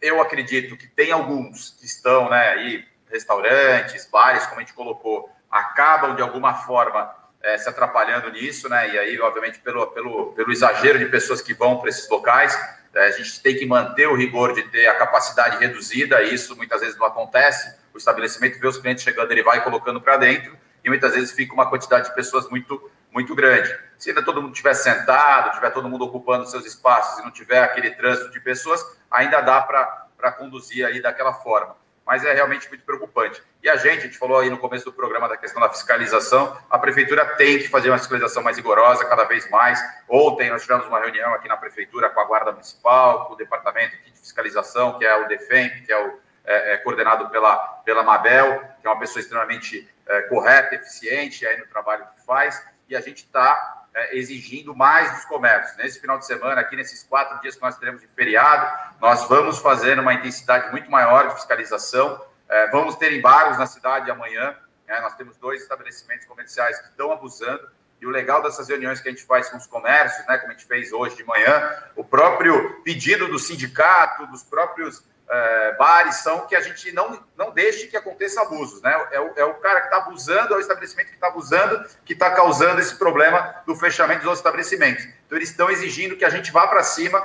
Eu 0.01 0.21
acredito 0.21 0.77
que 0.77 0.87
tem 0.87 1.11
alguns 1.11 1.71
que 1.71 1.85
estão, 1.85 2.29
né, 2.29 2.49
aí, 2.49 2.87
restaurantes, 3.11 4.07
bares, 4.09 4.45
como 4.45 4.57
a 4.57 4.63
gente 4.63 4.73
colocou, 4.73 5.29
acabam 5.49 6.15
de 6.15 6.21
alguma 6.21 6.53
forma 6.53 7.13
é, 7.41 7.57
se 7.57 7.69
atrapalhando 7.69 8.31
nisso, 8.31 8.67
né? 8.69 8.93
E 8.93 8.99
aí, 8.99 9.19
obviamente, 9.19 9.59
pelo, 9.59 9.87
pelo, 9.87 10.33
pelo 10.33 10.51
exagero 10.51 10.99
de 10.99 11.05
pessoas 11.05 11.41
que 11.41 11.53
vão 11.53 11.77
para 11.77 11.89
esses 11.89 12.09
locais, 12.09 12.57
é, 12.93 13.07
a 13.07 13.11
gente 13.11 13.41
tem 13.41 13.55
que 13.55 13.65
manter 13.65 14.07
o 14.07 14.15
rigor 14.15 14.53
de 14.53 14.63
ter 14.63 14.87
a 14.87 14.95
capacidade 14.95 15.57
reduzida, 15.57 16.21
e 16.21 16.33
isso 16.33 16.55
muitas 16.55 16.81
vezes 16.81 16.97
não 16.97 17.05
acontece. 17.05 17.77
O 17.93 17.97
estabelecimento 17.97 18.59
vê 18.59 18.67
os 18.67 18.77
clientes 18.77 19.03
chegando, 19.03 19.31
ele 19.31 19.43
vai 19.43 19.63
colocando 19.63 20.01
para 20.01 20.17
dentro, 20.17 20.57
e 20.83 20.89
muitas 20.89 21.13
vezes 21.13 21.31
fica 21.31 21.53
uma 21.53 21.69
quantidade 21.69 22.09
de 22.09 22.15
pessoas 22.15 22.49
muito 22.49 22.89
muito 23.11 23.33
grande. 23.33 23.75
Se 23.97 24.09
ainda 24.09 24.23
todo 24.23 24.41
mundo 24.41 24.51
estiver 24.51 24.73
sentado, 24.73 25.55
tiver 25.55 25.71
todo 25.71 25.89
mundo 25.89 26.05
ocupando 26.05 26.45
seus 26.45 26.65
espaços 26.65 27.19
e 27.19 27.23
não 27.23 27.31
tiver 27.31 27.59
aquele 27.59 27.91
trânsito 27.91 28.29
de 28.31 28.39
pessoas, 28.39 28.85
ainda 29.09 29.41
dá 29.41 29.61
para 29.61 30.31
conduzir 30.33 30.85
aí 30.85 31.01
daquela 31.01 31.33
forma. 31.33 31.75
Mas 32.09 32.25
é 32.25 32.33
realmente 32.33 32.67
muito 32.69 32.83
preocupante. 32.83 33.39
E 33.61 33.69
a 33.69 33.75
gente, 33.75 33.99
a 33.99 34.01
gente 34.07 34.17
falou 34.17 34.39
aí 34.39 34.49
no 34.49 34.57
começo 34.57 34.83
do 34.83 34.91
programa 34.91 35.29
da 35.29 35.37
questão 35.37 35.61
da 35.61 35.69
fiscalização, 35.69 36.57
a 36.67 36.79
prefeitura 36.79 37.23
tem 37.35 37.59
que 37.59 37.67
fazer 37.67 37.89
uma 37.89 37.99
fiscalização 37.99 38.41
mais 38.41 38.57
rigorosa, 38.57 39.05
cada 39.05 39.25
vez 39.25 39.47
mais. 39.51 39.79
Ontem 40.09 40.49
nós 40.49 40.63
tivemos 40.63 40.87
uma 40.87 40.99
reunião 40.99 41.35
aqui 41.35 41.47
na 41.47 41.55
prefeitura 41.55 42.09
com 42.09 42.19
a 42.19 42.23
Guarda 42.23 42.51
Municipal, 42.51 43.27
com 43.27 43.33
o 43.33 43.37
departamento 43.37 43.95
de 44.03 44.11
fiscalização, 44.13 44.97
que 44.97 45.05
é 45.05 45.15
o 45.15 45.27
DEFEMP, 45.27 45.85
que 45.85 45.91
é 45.91 46.03
o 46.03 46.19
é, 46.45 46.73
é, 46.73 46.77
coordenado 46.77 47.29
pela, 47.29 47.55
pela 47.85 48.01
Mabel, 48.01 48.63
que 48.81 48.87
é 48.87 48.89
uma 48.89 48.97
pessoa 48.97 49.21
extremamente 49.21 49.87
é, 50.07 50.21
correta, 50.23 50.73
eficiente 50.73 51.45
aí 51.45 51.59
no 51.59 51.67
trabalho 51.67 52.07
que 52.15 52.25
faz 52.25 52.59
e 52.89 52.95
a 52.95 53.01
gente 53.01 53.17
está 53.17 53.78
é, 53.93 54.17
exigindo 54.17 54.75
mais 54.75 55.11
dos 55.13 55.25
comércios. 55.25 55.77
Nesse 55.77 55.99
final 55.99 56.17
de 56.17 56.25
semana, 56.25 56.61
aqui 56.61 56.75
nesses 56.75 57.03
quatro 57.03 57.39
dias 57.41 57.55
que 57.55 57.61
nós 57.61 57.77
teremos 57.77 58.01
de 58.01 58.07
feriado, 58.07 58.95
nós 58.99 59.27
vamos 59.27 59.59
fazer 59.59 59.99
uma 59.99 60.13
intensidade 60.13 60.71
muito 60.71 60.89
maior 60.89 61.27
de 61.27 61.35
fiscalização. 61.35 62.23
É, 62.47 62.67
vamos 62.71 62.95
ter 62.95 63.13
embargos 63.13 63.57
na 63.57 63.65
cidade 63.65 64.09
amanhã. 64.09 64.55
Né? 64.87 64.99
Nós 65.01 65.15
temos 65.15 65.37
dois 65.37 65.61
estabelecimentos 65.61 66.25
comerciais 66.25 66.79
que 66.79 66.87
estão 66.89 67.11
abusando. 67.11 67.67
E 68.01 68.05
o 68.05 68.09
legal 68.09 68.41
dessas 68.41 68.69
reuniões 68.69 69.01
que 69.01 69.09
a 69.09 69.11
gente 69.11 69.25
faz 69.25 69.49
com 69.49 69.57
os 69.57 69.67
comércios, 69.67 70.25
né, 70.25 70.37
como 70.37 70.51
a 70.51 70.55
gente 70.55 70.65
fez 70.65 70.93
hoje 70.93 71.17
de 71.17 71.23
manhã, 71.25 71.83
o 71.97 72.03
próprio 72.03 72.81
pedido 72.81 73.27
do 73.27 73.37
sindicato, 73.37 74.25
dos 74.27 74.41
próprios 74.41 75.03
é, 75.31 75.75
bares 75.77 76.15
são 76.17 76.47
que 76.47 76.55
a 76.55 76.61
gente 76.61 76.91
não, 76.91 77.23
não 77.37 77.51
deixe 77.51 77.87
que 77.87 77.95
aconteça 77.95 78.41
abusos, 78.41 78.81
né? 78.81 79.07
É 79.11 79.19
o, 79.19 79.33
é 79.35 79.45
o 79.45 79.53
cara 79.55 79.81
que 79.81 79.87
está 79.87 79.97
abusando, 79.97 80.53
é 80.53 80.57
o 80.57 80.59
estabelecimento 80.59 81.09
que 81.09 81.15
está 81.15 81.27
abusando, 81.27 81.85
que 82.03 82.13
está 82.13 82.31
causando 82.31 82.81
esse 82.81 82.95
problema 82.95 83.61
do 83.65 83.75
fechamento 83.75 84.23
dos 84.23 84.39
estabelecimentos. 84.39 85.05
Então, 85.25 85.37
eles 85.37 85.49
estão 85.49 85.69
exigindo 85.69 86.17
que 86.17 86.25
a 86.25 86.29
gente 86.29 86.51
vá 86.51 86.67
para 86.67 86.81
cima, 86.81 87.19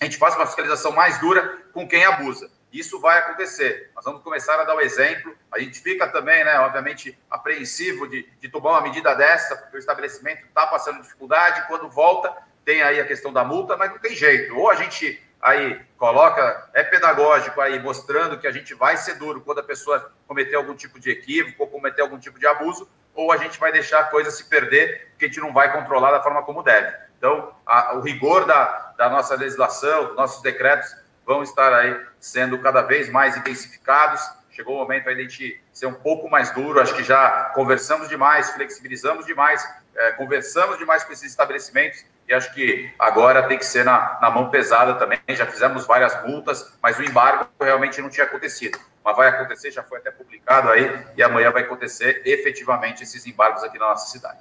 a 0.00 0.04
gente 0.04 0.18
faça 0.18 0.36
uma 0.36 0.46
fiscalização 0.46 0.90
mais 0.92 1.18
dura 1.18 1.58
com 1.72 1.86
quem 1.86 2.04
abusa. 2.04 2.50
Isso 2.72 3.00
vai 3.00 3.18
acontecer. 3.18 3.90
Nós 3.94 4.04
vamos 4.04 4.22
começar 4.22 4.60
a 4.60 4.64
dar 4.64 4.74
o 4.74 4.80
exemplo. 4.80 5.34
A 5.52 5.58
gente 5.60 5.80
fica 5.80 6.08
também, 6.08 6.44
né, 6.44 6.58
obviamente, 6.58 7.16
apreensivo 7.30 8.08
de, 8.08 8.28
de 8.40 8.48
tomar 8.48 8.72
uma 8.72 8.82
medida 8.82 9.14
dessa, 9.14 9.56
porque 9.56 9.76
o 9.76 9.78
estabelecimento 9.78 10.44
está 10.44 10.66
passando 10.66 11.00
dificuldade. 11.00 11.66
Quando 11.68 11.88
volta, 11.88 12.36
tem 12.64 12.82
aí 12.82 13.00
a 13.00 13.06
questão 13.06 13.32
da 13.32 13.44
multa, 13.44 13.76
mas 13.76 13.90
não 13.90 13.98
tem 13.98 14.14
jeito. 14.14 14.54
Ou 14.58 14.68
a 14.68 14.74
gente 14.74 15.25
aí 15.46 15.80
coloca, 15.96 16.68
é 16.74 16.82
pedagógico 16.82 17.60
aí, 17.60 17.78
mostrando 17.78 18.36
que 18.36 18.48
a 18.48 18.50
gente 18.50 18.74
vai 18.74 18.96
ser 18.96 19.14
duro 19.14 19.40
quando 19.40 19.60
a 19.60 19.62
pessoa 19.62 20.12
cometer 20.26 20.56
algum 20.56 20.74
tipo 20.74 20.98
de 20.98 21.08
equívoco 21.08 21.62
ou 21.62 21.68
cometer 21.68 22.02
algum 22.02 22.18
tipo 22.18 22.36
de 22.36 22.48
abuso, 22.48 22.88
ou 23.14 23.30
a 23.30 23.36
gente 23.36 23.58
vai 23.60 23.70
deixar 23.70 24.00
a 24.00 24.04
coisa 24.04 24.28
se 24.32 24.44
perder, 24.48 25.10
porque 25.10 25.26
a 25.26 25.28
gente 25.28 25.40
não 25.40 25.52
vai 25.52 25.72
controlar 25.72 26.10
da 26.10 26.20
forma 26.20 26.42
como 26.42 26.64
deve. 26.64 26.92
Então, 27.16 27.54
a, 27.64 27.94
o 27.94 28.00
rigor 28.00 28.44
da, 28.44 28.92
da 28.98 29.08
nossa 29.08 29.36
legislação, 29.36 30.14
nossos 30.14 30.42
decretos, 30.42 30.92
vão 31.24 31.44
estar 31.44 31.72
aí 31.72 31.96
sendo 32.18 32.58
cada 32.58 32.82
vez 32.82 33.08
mais 33.08 33.36
intensificados. 33.36 34.20
Chegou 34.50 34.74
o 34.74 34.78
momento 34.78 35.08
aí 35.08 35.14
de 35.14 35.20
a 35.20 35.24
gente 35.24 35.62
ser 35.72 35.86
um 35.86 35.94
pouco 35.94 36.28
mais 36.28 36.50
duro, 36.50 36.80
acho 36.80 36.94
que 36.94 37.04
já 37.04 37.52
conversamos 37.54 38.08
demais, 38.08 38.50
flexibilizamos 38.50 39.24
demais, 39.24 39.64
é, 39.94 40.10
conversamos 40.12 40.76
demais 40.76 41.04
com 41.04 41.12
esses 41.12 41.30
estabelecimentos, 41.30 42.04
e 42.28 42.34
acho 42.34 42.52
que 42.54 42.90
agora 42.98 43.42
tem 43.44 43.56
que 43.56 43.64
ser 43.64 43.84
na, 43.84 44.18
na 44.20 44.30
mão 44.30 44.50
pesada 44.50 44.94
também. 44.94 45.18
Já 45.28 45.46
fizemos 45.46 45.86
várias 45.86 46.26
multas, 46.26 46.72
mas 46.82 46.98
o 46.98 47.04
embargo 47.04 47.46
realmente 47.60 48.02
não 48.02 48.08
tinha 48.08 48.26
acontecido. 48.26 48.78
Mas 49.04 49.16
vai 49.16 49.28
acontecer, 49.28 49.70
já 49.70 49.82
foi 49.84 49.98
até 49.98 50.10
publicado 50.10 50.68
aí, 50.68 50.90
e 51.16 51.22
amanhã 51.22 51.52
vai 51.52 51.62
acontecer 51.62 52.22
efetivamente 52.24 53.04
esses 53.04 53.24
embargos 53.26 53.62
aqui 53.62 53.78
na 53.78 53.88
nossa 53.90 54.10
cidade. 54.10 54.38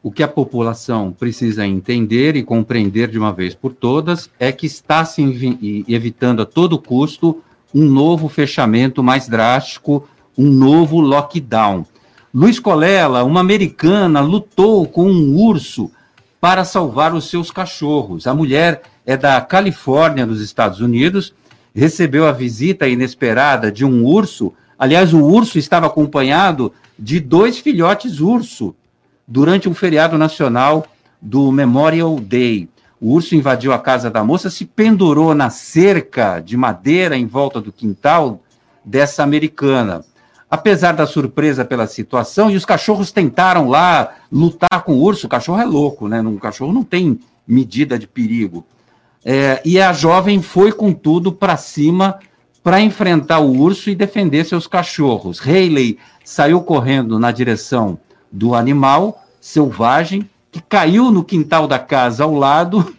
O 0.00 0.10
que 0.10 0.22
a 0.22 0.28
população 0.28 1.12
precisa 1.12 1.66
entender 1.66 2.36
e 2.36 2.44
compreender 2.44 3.08
de 3.08 3.18
uma 3.18 3.32
vez 3.32 3.54
por 3.54 3.72
todas 3.72 4.30
é 4.38 4.52
que 4.52 4.66
está 4.66 5.04
se 5.04 5.22
evitando 5.88 6.42
a 6.42 6.46
todo 6.46 6.80
custo 6.80 7.42
um 7.74 7.84
novo 7.84 8.28
fechamento 8.28 9.02
mais 9.02 9.28
drástico, 9.28 10.08
um 10.36 10.48
novo 10.50 11.00
lockdown. 11.00 11.86
Luiz 12.34 12.58
Colela, 12.58 13.24
uma 13.24 13.40
americana, 13.40 14.20
lutou 14.20 14.86
com 14.86 15.04
um 15.04 15.36
urso 15.36 15.90
para 16.42 16.64
salvar 16.64 17.14
os 17.14 17.30
seus 17.30 17.52
cachorros. 17.52 18.26
A 18.26 18.34
mulher 18.34 18.82
é 19.06 19.16
da 19.16 19.40
Califórnia, 19.40 20.26
nos 20.26 20.40
Estados 20.40 20.80
Unidos, 20.80 21.32
recebeu 21.72 22.26
a 22.26 22.32
visita 22.32 22.88
inesperada 22.88 23.70
de 23.70 23.84
um 23.84 24.04
urso. 24.04 24.52
Aliás, 24.76 25.14
o 25.14 25.20
urso 25.22 25.56
estava 25.56 25.86
acompanhado 25.86 26.72
de 26.98 27.20
dois 27.20 27.60
filhotes 27.60 28.18
urso 28.18 28.74
durante 29.24 29.68
um 29.68 29.74
feriado 29.74 30.18
nacional 30.18 30.84
do 31.20 31.52
Memorial 31.52 32.18
Day. 32.18 32.68
O 33.00 33.12
urso 33.12 33.36
invadiu 33.36 33.72
a 33.72 33.78
casa 33.78 34.10
da 34.10 34.24
moça, 34.24 34.50
se 34.50 34.64
pendurou 34.64 35.36
na 35.36 35.48
cerca 35.48 36.40
de 36.40 36.56
madeira 36.56 37.16
em 37.16 37.24
volta 37.24 37.60
do 37.60 37.70
quintal 37.70 38.42
dessa 38.84 39.22
americana 39.22 40.04
apesar 40.52 40.92
da 40.92 41.06
surpresa 41.06 41.64
pela 41.64 41.86
situação, 41.86 42.50
e 42.50 42.56
os 42.56 42.66
cachorros 42.66 43.10
tentaram 43.10 43.70
lá 43.70 44.16
lutar 44.30 44.82
com 44.84 44.92
o 44.92 45.00
urso. 45.00 45.26
O 45.26 45.30
cachorro 45.30 45.58
é 45.58 45.64
louco, 45.64 46.08
né? 46.08 46.20
O 46.20 46.38
cachorro 46.38 46.74
não 46.74 46.84
tem 46.84 47.18
medida 47.48 47.98
de 47.98 48.06
perigo. 48.06 48.62
É, 49.24 49.62
e 49.64 49.80
a 49.80 49.94
jovem 49.94 50.42
foi 50.42 50.70
com 50.70 50.92
tudo 50.92 51.32
para 51.32 51.56
cima 51.56 52.18
para 52.62 52.82
enfrentar 52.82 53.38
o 53.38 53.58
urso 53.58 53.88
e 53.88 53.94
defender 53.94 54.44
seus 54.44 54.66
cachorros. 54.66 55.40
Hayley 55.40 55.96
saiu 56.22 56.60
correndo 56.60 57.18
na 57.18 57.32
direção 57.32 57.98
do 58.30 58.54
animal 58.54 59.24
selvagem 59.40 60.28
que 60.50 60.60
caiu 60.60 61.10
no 61.10 61.24
quintal 61.24 61.66
da 61.66 61.78
casa 61.78 62.24
ao 62.24 62.34
lado 62.34 62.94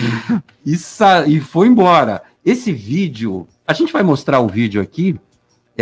e, 0.64 0.78
e 1.26 1.40
foi 1.40 1.68
embora. 1.68 2.22
Esse 2.42 2.72
vídeo, 2.72 3.46
a 3.66 3.74
gente 3.74 3.92
vai 3.92 4.02
mostrar 4.02 4.40
o 4.40 4.48
vídeo 4.48 4.80
aqui 4.80 5.20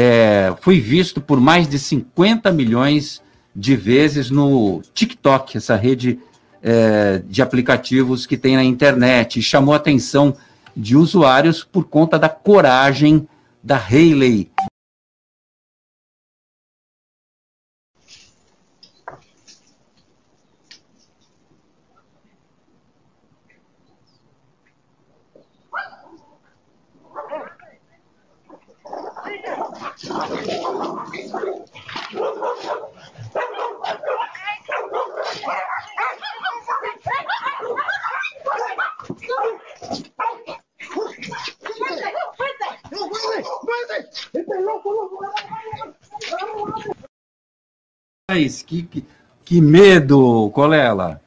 é, 0.01 0.55
foi 0.61 0.79
visto 0.79 1.21
por 1.21 1.41
mais 1.41 1.67
de 1.67 1.77
50 1.77 2.53
milhões 2.53 3.21
de 3.55 3.75
vezes 3.75 4.31
no 4.31 4.81
TikTok, 4.95 5.57
essa 5.57 5.75
rede 5.75 6.21
é, 6.63 7.21
de 7.27 7.43
aplicativos 7.43 8.25
que 8.25 8.37
tem 8.37 8.55
na 8.55 8.63
internet, 8.63 9.41
e 9.41 9.43
chamou 9.43 9.75
a 9.75 9.77
atenção 9.77 10.37
de 10.77 10.97
usuários 10.97 11.65
por 11.65 11.83
conta 11.83 12.17
da 12.17 12.29
coragem 12.29 13.27
da 13.61 13.77
Hayley, 13.77 14.49
Que, 48.69 48.83
que, 48.83 49.05
que 49.45 49.61
medo, 49.61 50.51
Colela! 50.51 51.21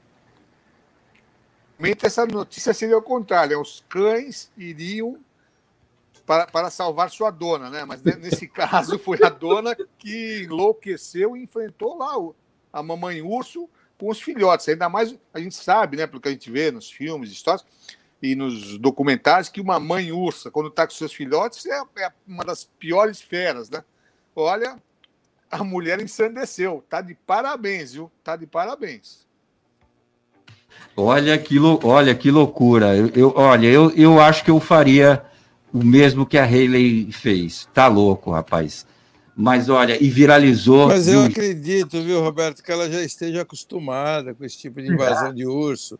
Essa 2.03 2.25
notícia 2.25 2.73
seria 2.73 2.97
o 2.97 3.01
contrário: 3.01 3.55
é 3.55 3.57
os 3.57 3.83
cães 3.89 4.51
iriam 4.55 5.17
para, 6.31 6.47
para 6.47 6.69
salvar 6.69 7.11
sua 7.11 7.29
dona, 7.29 7.69
né? 7.69 7.83
Mas 7.83 8.01
nesse 8.01 8.47
caso 8.47 8.97
foi 8.97 9.19
a 9.21 9.27
dona 9.27 9.75
que 9.97 10.43
enlouqueceu 10.45 11.35
e 11.35 11.43
enfrentou 11.43 11.97
lá 11.97 12.17
o, 12.17 12.33
a 12.71 12.81
mamãe 12.81 13.21
urso 13.21 13.69
com 13.99 14.09
os 14.09 14.21
filhotes. 14.21 14.69
Ainda 14.69 14.87
mais 14.87 15.13
a 15.33 15.39
gente 15.41 15.55
sabe, 15.55 15.97
né, 15.97 16.07
pelo 16.07 16.21
que 16.21 16.29
a 16.29 16.31
gente 16.31 16.49
vê 16.49 16.71
nos 16.71 16.89
filmes, 16.89 17.33
histórias 17.33 17.65
e 18.21 18.33
nos 18.33 18.77
documentários, 18.77 19.49
que 19.49 19.59
uma 19.59 19.77
mãe 19.77 20.13
ursa, 20.13 20.49
quando 20.49 20.69
está 20.69 20.87
com 20.87 20.93
seus 20.93 21.11
filhotes, 21.11 21.65
é, 21.65 21.81
é 21.97 22.13
uma 22.25 22.45
das 22.45 22.63
piores 22.63 23.19
feras, 23.19 23.69
né? 23.69 23.83
Olha, 24.33 24.77
a 25.51 25.65
mulher 25.65 25.99
ensandeceu. 25.99 26.81
Tá 26.89 27.01
de 27.01 27.13
parabéns, 27.13 27.91
viu? 27.91 28.09
Tá 28.23 28.37
de 28.37 28.47
parabéns. 28.47 29.27
Olha 30.95 31.37
que, 31.37 31.59
olha 31.59 32.15
que 32.15 32.31
loucura. 32.31 32.95
Eu, 32.95 33.09
eu, 33.09 33.33
olha, 33.35 33.67
eu, 33.67 33.91
eu 33.97 34.21
acho 34.21 34.45
que 34.45 34.51
eu 34.51 34.61
faria 34.61 35.29
o 35.73 35.83
mesmo 35.83 36.25
que 36.25 36.37
a 36.37 36.45
Hayley 36.45 37.11
fez. 37.11 37.67
Tá 37.73 37.87
louco, 37.87 38.31
rapaz. 38.31 38.85
Mas 39.35 39.69
olha, 39.69 40.01
e 40.03 40.09
viralizou. 40.09 40.87
Mas 40.87 41.07
eu 41.07 41.23
acredito, 41.23 42.01
viu, 42.01 42.21
Roberto, 42.21 42.61
que 42.61 42.71
ela 42.71 42.91
já 42.91 43.01
esteja 43.01 43.41
acostumada 43.41 44.33
com 44.33 44.43
esse 44.43 44.57
tipo 44.57 44.81
de 44.81 44.91
invasão 44.91 45.33
de 45.33 45.45
urso. 45.45 45.97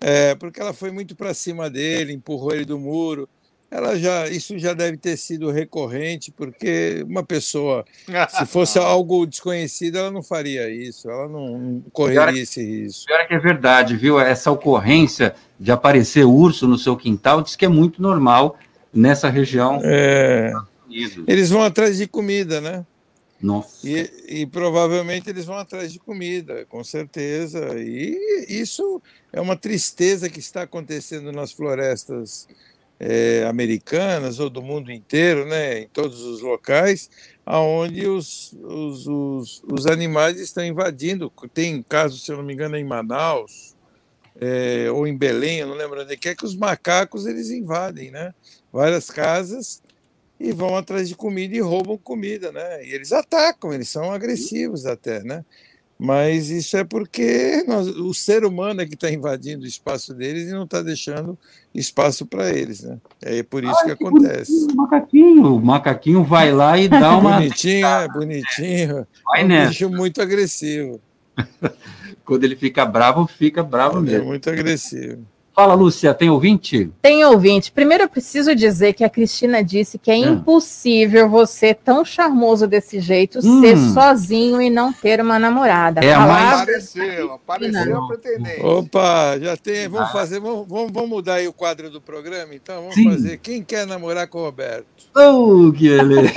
É, 0.00 0.34
porque 0.36 0.60
ela 0.60 0.72
foi 0.72 0.90
muito 0.92 1.16
para 1.16 1.34
cima 1.34 1.68
dele, 1.68 2.12
empurrou 2.12 2.54
ele 2.54 2.64
do 2.64 2.78
muro 2.78 3.28
ela 3.70 3.98
já 3.98 4.26
isso 4.28 4.58
já 4.58 4.72
deve 4.72 4.96
ter 4.96 5.16
sido 5.16 5.50
recorrente 5.50 6.32
porque 6.32 7.04
uma 7.06 7.22
pessoa 7.22 7.84
se 8.30 8.46
fosse 8.46 8.78
algo 8.78 9.26
desconhecido 9.26 9.98
ela 9.98 10.10
não 10.10 10.22
faria 10.22 10.70
isso 10.70 11.10
ela 11.10 11.28
não, 11.28 11.82
correria 11.92 12.42
esse 12.42 12.64
risco 12.64 13.06
pior 13.06 13.20
é 13.20 13.26
que 13.26 13.34
é 13.34 13.38
verdade 13.38 13.96
viu 13.96 14.18
essa 14.18 14.50
ocorrência 14.50 15.34
de 15.60 15.70
aparecer 15.70 16.24
urso 16.24 16.66
no 16.66 16.78
seu 16.78 16.96
quintal 16.96 17.42
diz 17.42 17.56
que 17.56 17.64
é 17.64 17.68
muito 17.68 18.00
normal 18.00 18.56
nessa 18.92 19.28
região 19.28 19.80
é... 19.82 20.52
eles 21.26 21.50
vão 21.50 21.62
atrás 21.62 21.98
de 21.98 22.06
comida 22.06 22.60
né 22.60 22.84
nossa. 23.40 23.88
E, 23.88 24.40
e, 24.40 24.46
provavelmente 24.46 25.30
eles 25.30 25.44
vão 25.44 25.56
atrás 25.56 25.92
de 25.92 26.00
comida, 26.00 26.66
com 26.66 26.82
certeza. 26.82 27.78
E 27.78 28.46
isso 28.48 29.00
é 29.32 29.40
uma 29.40 29.56
tristeza 29.56 30.28
que 30.28 30.40
está 30.40 30.62
acontecendo 30.62 31.30
nas 31.30 31.52
florestas 31.52 32.48
é, 32.98 33.44
americanas 33.48 34.40
ou 34.40 34.50
do 34.50 34.60
mundo 34.60 34.90
inteiro, 34.90 35.46
né, 35.46 35.80
em 35.80 35.88
todos 35.88 36.20
os 36.22 36.40
locais, 36.40 37.08
aonde 37.46 38.08
os, 38.08 38.52
os, 38.60 39.06
os, 39.06 39.62
os, 39.70 39.86
animais 39.86 40.40
estão 40.40 40.64
invadindo. 40.64 41.32
Tem 41.54 41.80
caso, 41.82 42.18
se 42.18 42.32
eu 42.32 42.38
não 42.38 42.44
me 42.44 42.52
engano, 42.52 42.76
em 42.76 42.84
Manaus 42.84 43.76
é, 44.40 44.90
ou 44.90 45.06
em 45.06 45.16
Belém, 45.16 45.58
eu 45.58 45.66
não 45.66 45.74
lembro 45.74 46.02
onde 46.02 46.12
é 46.12 46.16
que 46.16 46.28
é, 46.28 46.34
que 46.34 46.44
os 46.44 46.56
macacos 46.56 47.26
eles 47.26 47.50
invadem, 47.50 48.10
né, 48.10 48.32
várias 48.72 49.10
casas 49.10 49.82
e 50.38 50.52
vão 50.52 50.76
atrás 50.76 51.08
de 51.08 51.16
comida 51.16 51.56
e 51.56 51.60
roubam 51.60 51.98
comida, 51.98 52.52
né, 52.52 52.84
e 52.84 52.92
eles 52.92 53.12
atacam, 53.12 53.72
eles 53.72 53.88
são 53.88 54.12
agressivos 54.12 54.86
até, 54.86 55.22
né. 55.22 55.44
Mas 55.98 56.48
isso 56.48 56.76
é 56.76 56.84
porque 56.84 57.64
nós, 57.66 57.88
o 57.88 58.14
ser 58.14 58.44
humano 58.44 58.80
é 58.80 58.86
que 58.86 58.94
está 58.94 59.10
invadindo 59.10 59.64
o 59.64 59.66
espaço 59.66 60.14
deles 60.14 60.48
e 60.48 60.52
não 60.52 60.62
está 60.62 60.80
deixando 60.80 61.36
espaço 61.74 62.24
para 62.24 62.50
eles, 62.50 62.84
né? 62.84 62.98
É 63.20 63.42
por 63.42 63.64
isso 63.64 63.76
que, 63.80 63.96
que 63.96 64.04
acontece. 64.04 64.68
O 64.70 64.76
macaquinho, 64.76 65.56
o 65.56 65.60
macaquinho 65.60 66.22
vai 66.22 66.52
lá 66.52 66.78
e 66.78 66.88
dá 66.88 67.16
uma. 67.18 67.38
Bonitinho, 67.38 67.84
é, 67.84 68.08
bonitinho. 68.08 69.06
Vai 69.26 69.42
é 69.42 69.44
um 69.44 69.48
nessa. 69.48 69.68
bicho 69.70 69.90
muito 69.90 70.22
agressivo. 70.22 71.00
Quando 72.24 72.44
ele 72.44 72.56
fica 72.56 72.84
bravo, 72.84 73.26
fica 73.26 73.62
bravo 73.62 73.98
ele 73.98 74.08
é 74.08 74.12
mesmo. 74.12 74.24
É 74.24 74.28
muito 74.28 74.50
agressivo. 74.50 75.24
Fala, 75.58 75.74
Lúcia, 75.74 76.14
tem 76.14 76.30
ouvinte? 76.30 76.88
Tem 77.02 77.24
ouvinte. 77.24 77.72
Primeiro 77.72 78.04
eu 78.04 78.08
preciso 78.08 78.54
dizer 78.54 78.92
que 78.92 79.02
a 79.02 79.10
Cristina 79.10 79.60
disse 79.60 79.98
que 79.98 80.08
é, 80.08 80.14
é. 80.14 80.18
impossível 80.18 81.28
você, 81.28 81.74
tão 81.74 82.04
charmoso 82.04 82.64
desse 82.68 83.00
jeito, 83.00 83.40
hum. 83.40 83.60
ser 83.60 83.76
sozinho 83.92 84.62
e 84.62 84.70
não 84.70 84.92
ter 84.92 85.20
uma 85.20 85.36
namorada. 85.36 86.00
É, 86.00 86.16
mais... 86.16 86.60
Apareceu, 86.60 87.32
apareceu 87.32 87.96
a 87.96 88.06
pretendente. 88.06 88.64
Opa, 88.64 89.36
já 89.40 89.56
tem. 89.56 89.88
Vamos 89.88 90.12
fazer, 90.12 90.38
vamos, 90.38 90.64
vamos, 90.68 90.92
vamos, 90.92 91.08
mudar 91.10 91.34
aí 91.34 91.48
o 91.48 91.52
quadro 91.52 91.90
do 91.90 92.00
programa, 92.00 92.54
então? 92.54 92.82
Vamos 92.82 92.94
Sim. 92.94 93.10
fazer. 93.10 93.38
Quem 93.38 93.60
quer 93.60 93.84
namorar 93.84 94.28
com 94.28 94.38
o 94.38 94.42
Roberto? 94.42 94.86
Oh, 95.16 95.72
que 95.72 95.88
beleza. 95.88 96.32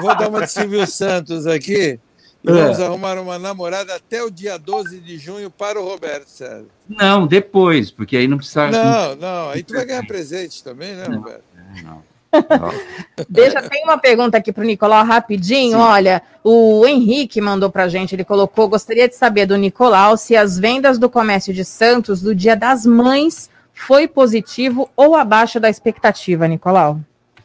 Vou 0.00 0.16
dar 0.16 0.30
uma 0.30 0.46
de 0.46 0.50
Silvio 0.50 0.86
Santos 0.86 1.46
aqui. 1.46 2.00
E 2.44 2.50
é. 2.50 2.54
vamos 2.54 2.80
arrumar 2.80 3.18
uma 3.18 3.38
namorada 3.38 3.94
até 3.94 4.22
o 4.22 4.30
dia 4.30 4.58
12 4.58 4.98
de 4.98 5.16
junho 5.16 5.50
para 5.50 5.80
o 5.80 5.84
Roberto 5.84 6.28
César. 6.28 6.66
Não, 6.88 7.26
depois, 7.26 7.90
porque 7.90 8.16
aí 8.16 8.26
não 8.26 8.36
precisa. 8.36 8.68
Não, 8.68 9.16
não, 9.16 9.50
aí 9.50 9.62
tu 9.62 9.74
vai 9.74 9.84
ganhar 9.84 10.04
presente 10.06 10.62
também, 10.62 10.94
né, 10.94 11.04
Roberto? 11.04 11.44
Não. 11.82 11.84
não. 11.84 12.12
Deixa, 13.28 13.62
tem 13.62 13.84
uma 13.84 13.98
pergunta 13.98 14.38
aqui 14.38 14.52
para 14.52 14.62
o 14.62 14.66
Nicolau 14.66 15.04
rapidinho. 15.04 15.76
Sim. 15.76 15.84
Olha, 15.84 16.22
o 16.42 16.86
Henrique 16.86 17.40
mandou 17.40 17.70
para 17.70 17.84
a 17.84 17.88
gente, 17.88 18.14
ele 18.14 18.24
colocou: 18.24 18.68
gostaria 18.68 19.08
de 19.08 19.14
saber 19.14 19.46
do 19.46 19.56
Nicolau 19.56 20.16
se 20.16 20.34
as 20.34 20.58
vendas 20.58 20.98
do 20.98 21.10
comércio 21.10 21.52
de 21.52 21.64
Santos 21.64 22.22
do 22.22 22.34
Dia 22.34 22.56
das 22.56 22.86
Mães 22.86 23.50
foi 23.72 24.08
positivo 24.08 24.90
ou 24.96 25.14
abaixo 25.14 25.60
da 25.60 25.68
expectativa, 25.68 26.48
Nicolau? 26.48 26.98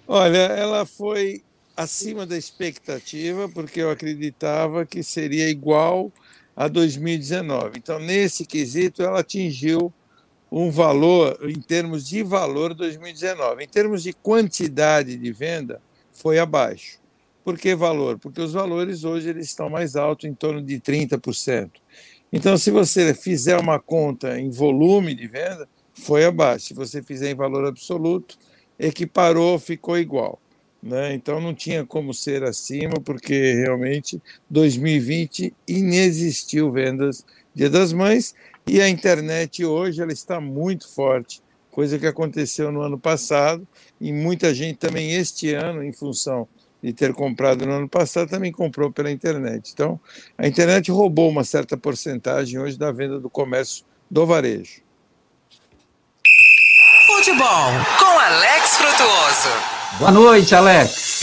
Olha, 0.07 0.37
ela 0.37 0.85
foi 0.85 1.41
acima 1.77 2.25
da 2.25 2.35
expectativa, 2.35 3.47
porque 3.47 3.79
eu 3.79 3.91
acreditava 3.91 4.83
que 4.83 5.03
seria 5.03 5.47
igual 5.47 6.11
a 6.55 6.67
2019. 6.67 7.77
Então, 7.77 7.99
nesse 7.99 8.47
quesito, 8.47 9.03
ela 9.03 9.19
atingiu 9.19 9.93
um 10.51 10.71
valor, 10.71 11.37
em 11.47 11.61
termos 11.61 12.07
de 12.07 12.23
valor, 12.23 12.73
2019. 12.73 13.63
Em 13.63 13.67
termos 13.67 14.01
de 14.01 14.11
quantidade 14.11 15.15
de 15.15 15.31
venda, 15.31 15.79
foi 16.11 16.39
abaixo. 16.39 16.99
Por 17.43 17.59
que 17.59 17.75
valor? 17.75 18.17
Porque 18.17 18.41
os 18.41 18.53
valores 18.53 19.03
hoje 19.03 19.29
eles 19.29 19.45
estão 19.45 19.69
mais 19.69 19.95
altos, 19.95 20.27
em 20.27 20.33
torno 20.33 20.61
de 20.61 20.79
30%. 20.79 21.69
Então, 22.33 22.57
se 22.57 22.71
você 22.71 23.13
fizer 23.13 23.57
uma 23.57 23.79
conta 23.79 24.39
em 24.39 24.49
volume 24.49 25.13
de 25.13 25.27
venda, 25.27 25.69
foi 25.93 26.25
abaixo. 26.25 26.67
Se 26.67 26.73
você 26.73 27.03
fizer 27.03 27.29
em 27.29 27.35
valor 27.35 27.65
absoluto, 27.65 28.35
equiparou, 28.79 29.59
ficou 29.59 29.97
igual. 29.97 30.41
Né? 30.87 31.13
Então 31.13 31.41
não 31.41 31.53
tinha 31.53 31.85
como 31.85 32.13
ser 32.13 32.45
acima, 32.45 32.93
porque 33.03 33.53
realmente 33.55 34.21
2020 34.49 35.53
inexistiu 35.67 36.71
vendas 36.71 37.25
Dia 37.53 37.69
das 37.69 37.91
Mães 37.91 38.33
e 38.65 38.79
a 38.79 38.87
internet 38.87 39.65
hoje 39.65 40.01
ela 40.01 40.13
está 40.13 40.39
muito 40.39 40.87
forte, 40.87 41.41
coisa 41.69 41.99
que 41.99 42.07
aconteceu 42.07 42.71
no 42.71 42.81
ano 42.81 42.97
passado 42.97 43.67
e 43.99 44.13
muita 44.13 44.53
gente 44.53 44.77
também 44.77 45.13
este 45.13 45.53
ano, 45.53 45.83
em 45.83 45.91
função 45.91 46.47
de 46.81 46.93
ter 46.93 47.13
comprado 47.13 47.65
no 47.65 47.73
ano 47.73 47.89
passado, 47.89 48.29
também 48.29 48.53
comprou 48.53 48.89
pela 48.89 49.11
internet. 49.11 49.71
Então 49.73 49.99
a 50.37 50.47
internet 50.47 50.89
roubou 50.89 51.29
uma 51.29 51.43
certa 51.43 51.75
porcentagem 51.75 52.59
hoje 52.59 52.77
da 52.77 52.93
venda 52.93 53.19
do 53.19 53.29
comércio 53.29 53.83
do 54.09 54.25
varejo. 54.25 54.81
Futebol 57.07 57.71
com 57.99 58.19
Alex 58.19 58.77
Frutuoso. 58.77 59.76
Boa 59.95 60.11
noite, 60.11 60.53
Alex. 60.53 61.17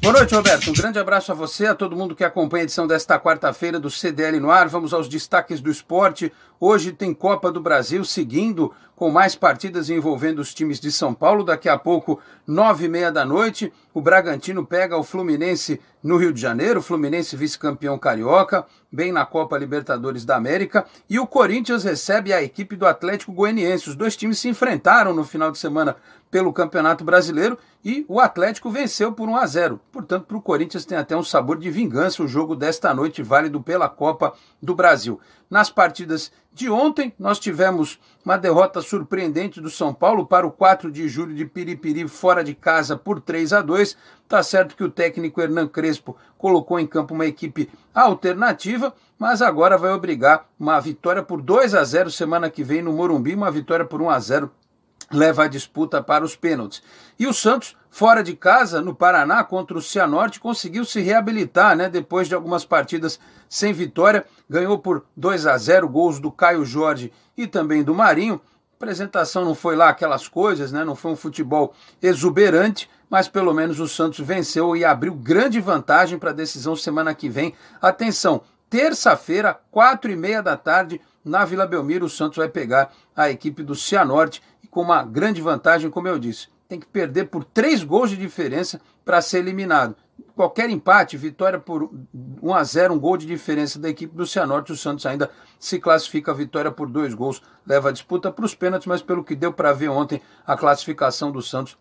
Boa 0.00 0.14
noite, 0.14 0.34
Roberto. 0.34 0.70
Um 0.70 0.72
grande 0.72 0.98
abraço 0.98 1.32
a 1.32 1.34
você, 1.34 1.66
a 1.66 1.74
todo 1.74 1.96
mundo 1.96 2.14
que 2.14 2.24
acompanha 2.24 2.62
a 2.62 2.64
edição 2.64 2.86
desta 2.86 3.18
quarta-feira 3.18 3.78
do 3.78 3.90
CDL 3.90 4.40
no 4.40 4.50
ar. 4.50 4.68
Vamos 4.68 4.94
aos 4.94 5.08
destaques 5.08 5.60
do 5.60 5.70
esporte. 5.70 6.32
Hoje 6.60 6.92
tem 6.92 7.12
Copa 7.12 7.50
do 7.50 7.60
Brasil 7.60 8.04
seguindo 8.04 8.72
com 8.96 9.10
mais 9.10 9.34
partidas 9.34 9.90
envolvendo 9.90 10.38
os 10.38 10.54
times 10.54 10.78
de 10.78 10.92
São 10.92 11.12
Paulo. 11.12 11.42
Daqui 11.42 11.68
a 11.68 11.76
pouco, 11.76 12.20
nove 12.46 12.84
e 12.84 12.88
meia 12.88 13.10
da 13.10 13.24
noite, 13.24 13.72
o 13.92 14.00
Bragantino 14.00 14.64
pega 14.64 14.96
o 14.96 15.02
Fluminense 15.02 15.80
no 16.02 16.16
Rio 16.16 16.32
de 16.32 16.40
Janeiro. 16.40 16.80
Fluminense 16.80 17.36
vice-campeão 17.36 17.98
carioca, 17.98 18.64
bem 18.90 19.10
na 19.10 19.26
Copa 19.26 19.58
Libertadores 19.58 20.24
da 20.24 20.36
América. 20.36 20.86
E 21.10 21.18
o 21.18 21.26
Corinthians 21.26 21.82
recebe 21.82 22.32
a 22.32 22.42
equipe 22.42 22.76
do 22.76 22.86
Atlético 22.86 23.32
Goianiense. 23.32 23.90
Os 23.90 23.96
dois 23.96 24.16
times 24.16 24.38
se 24.38 24.48
enfrentaram 24.48 25.12
no 25.12 25.24
final 25.24 25.50
de 25.50 25.58
semana 25.58 25.96
pelo 26.34 26.52
Campeonato 26.52 27.04
Brasileiro 27.04 27.56
e 27.84 28.04
o 28.08 28.18
Atlético 28.18 28.68
venceu 28.68 29.12
por 29.12 29.28
1 29.28 29.36
a 29.36 29.46
0. 29.46 29.80
Portanto, 29.92 30.26
para 30.26 30.36
o 30.36 30.42
Corinthians 30.42 30.84
tem 30.84 30.98
até 30.98 31.16
um 31.16 31.22
sabor 31.22 31.56
de 31.56 31.70
vingança 31.70 32.24
o 32.24 32.26
jogo 32.26 32.56
desta 32.56 32.92
noite, 32.92 33.22
válido 33.22 33.62
pela 33.62 33.88
Copa 33.88 34.32
do 34.60 34.74
Brasil. 34.74 35.20
Nas 35.48 35.70
partidas 35.70 36.32
de 36.52 36.68
ontem, 36.68 37.14
nós 37.16 37.38
tivemos 37.38 38.00
uma 38.24 38.36
derrota 38.36 38.80
surpreendente 38.80 39.60
do 39.60 39.70
São 39.70 39.94
Paulo 39.94 40.26
para 40.26 40.44
o 40.44 40.50
4 40.50 40.90
de 40.90 41.08
julho 41.08 41.36
de 41.36 41.44
Piripiri 41.44 42.08
fora 42.08 42.42
de 42.42 42.52
casa 42.52 42.96
por 42.96 43.20
3 43.20 43.52
a 43.52 43.62
2. 43.62 43.96
Tá 44.26 44.42
certo 44.42 44.74
que 44.74 44.82
o 44.82 44.90
técnico 44.90 45.40
Hernan 45.40 45.68
Crespo 45.68 46.16
colocou 46.36 46.80
em 46.80 46.86
campo 46.86 47.14
uma 47.14 47.26
equipe 47.26 47.70
alternativa, 47.94 48.92
mas 49.16 49.40
agora 49.40 49.78
vai 49.78 49.92
obrigar 49.92 50.48
uma 50.58 50.80
vitória 50.80 51.22
por 51.22 51.40
2 51.40 51.76
a 51.76 51.84
0 51.84 52.10
semana 52.10 52.50
que 52.50 52.64
vem 52.64 52.82
no 52.82 52.92
Morumbi, 52.92 53.36
uma 53.36 53.52
vitória 53.52 53.84
por 53.84 54.02
1 54.02 54.10
a 54.10 54.18
0 54.18 54.50
leva 55.12 55.44
a 55.44 55.48
disputa 55.48 56.02
para 56.02 56.24
os 56.24 56.36
pênaltis. 56.36 56.82
E 57.18 57.26
o 57.26 57.32
Santos, 57.32 57.76
fora 57.90 58.22
de 58.22 58.34
casa, 58.34 58.80
no 58.80 58.94
Paraná, 58.94 59.44
contra 59.44 59.76
o 59.76 59.82
Cianorte, 59.82 60.40
conseguiu 60.40 60.84
se 60.84 61.00
reabilitar, 61.00 61.76
né? 61.76 61.88
Depois 61.88 62.28
de 62.28 62.34
algumas 62.34 62.64
partidas 62.64 63.18
sem 63.48 63.72
vitória, 63.72 64.24
ganhou 64.48 64.78
por 64.78 65.04
2 65.16 65.46
a 65.46 65.56
0 65.56 65.88
gols 65.88 66.18
do 66.18 66.30
Caio 66.30 66.64
Jorge 66.64 67.12
e 67.36 67.46
também 67.46 67.82
do 67.82 67.94
Marinho. 67.94 68.40
A 68.72 68.76
apresentação 68.76 69.44
não 69.44 69.54
foi 69.54 69.76
lá 69.76 69.88
aquelas 69.88 70.28
coisas, 70.28 70.72
né? 70.72 70.84
Não 70.84 70.96
foi 70.96 71.12
um 71.12 71.16
futebol 71.16 71.72
exuberante, 72.02 72.90
mas 73.08 73.28
pelo 73.28 73.54
menos 73.54 73.78
o 73.78 73.86
Santos 73.86 74.18
venceu 74.26 74.74
e 74.76 74.84
abriu 74.84 75.14
grande 75.14 75.60
vantagem 75.60 76.18
para 76.18 76.30
a 76.30 76.34
decisão 76.34 76.74
semana 76.74 77.14
que 77.14 77.28
vem. 77.28 77.54
Atenção, 77.80 78.42
terça-feira, 78.74 79.56
quatro 79.70 80.10
e 80.10 80.16
meia 80.16 80.42
da 80.42 80.56
tarde, 80.56 81.00
na 81.24 81.44
Vila 81.44 81.64
Belmiro, 81.64 82.06
o 82.06 82.10
Santos 82.10 82.38
vai 82.38 82.48
pegar 82.48 82.90
a 83.14 83.30
equipe 83.30 83.62
do 83.62 83.72
Cianorte 83.72 84.42
e 84.64 84.66
com 84.66 84.82
uma 84.82 85.04
grande 85.04 85.40
vantagem, 85.40 85.88
como 85.88 86.08
eu 86.08 86.18
disse. 86.18 86.48
Tem 86.68 86.80
que 86.80 86.86
perder 86.88 87.26
por 87.26 87.44
três 87.44 87.84
gols 87.84 88.10
de 88.10 88.16
diferença 88.16 88.80
para 89.04 89.22
ser 89.22 89.38
eliminado. 89.38 89.94
Qualquer 90.34 90.68
empate, 90.70 91.16
vitória 91.16 91.60
por 91.60 91.88
1 92.42 92.52
a 92.52 92.64
0 92.64 92.94
um 92.94 92.98
gol 92.98 93.16
de 93.16 93.26
diferença 93.26 93.78
da 93.78 93.88
equipe 93.88 94.12
do 94.12 94.26
Cianorte, 94.26 94.72
o 94.72 94.76
Santos 94.76 95.06
ainda 95.06 95.30
se 95.56 95.78
classifica 95.78 96.32
a 96.32 96.34
vitória 96.34 96.72
por 96.72 96.88
dois 96.88 97.14
gols, 97.14 97.40
leva 97.64 97.90
a 97.90 97.92
disputa 97.92 98.32
para 98.32 98.44
os 98.44 98.56
pênaltis, 98.56 98.88
mas 98.88 99.00
pelo 99.00 99.22
que 99.22 99.36
deu 99.36 99.52
para 99.52 99.72
ver 99.72 99.88
ontem, 99.88 100.20
a 100.44 100.56
classificação 100.56 101.30
do 101.30 101.40
Santos 101.40 101.78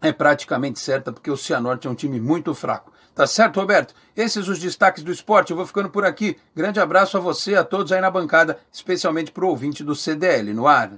é 0.00 0.12
praticamente 0.12 0.78
certa, 0.78 1.12
porque 1.12 1.32
o 1.32 1.36
Cianorte 1.36 1.88
é 1.88 1.90
um 1.90 1.96
time 1.96 2.20
muito 2.20 2.54
fraco. 2.54 2.92
Tá 3.18 3.26
certo, 3.26 3.58
Roberto? 3.58 3.96
Esses 4.16 4.46
os 4.46 4.60
destaques 4.60 5.02
do 5.02 5.10
esporte. 5.10 5.50
Eu 5.50 5.56
vou 5.56 5.66
ficando 5.66 5.90
por 5.90 6.04
aqui. 6.04 6.36
Grande 6.54 6.78
abraço 6.78 7.16
a 7.16 7.20
você, 7.20 7.56
a 7.56 7.64
todos 7.64 7.90
aí 7.90 8.00
na 8.00 8.12
bancada, 8.12 8.60
especialmente 8.72 9.32
para 9.32 9.44
o 9.44 9.48
ouvinte 9.48 9.82
do 9.82 9.92
CDL 9.92 10.54
no 10.54 10.68
ar. 10.68 10.92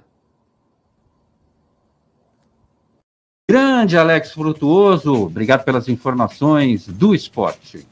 Grande 3.51 3.97
Alex 3.97 4.33
Frutuoso, 4.33 5.15
obrigado 5.15 5.65
pelas 5.65 5.89
informações 5.89 6.87
do 6.87 7.15
esporte. 7.15 7.87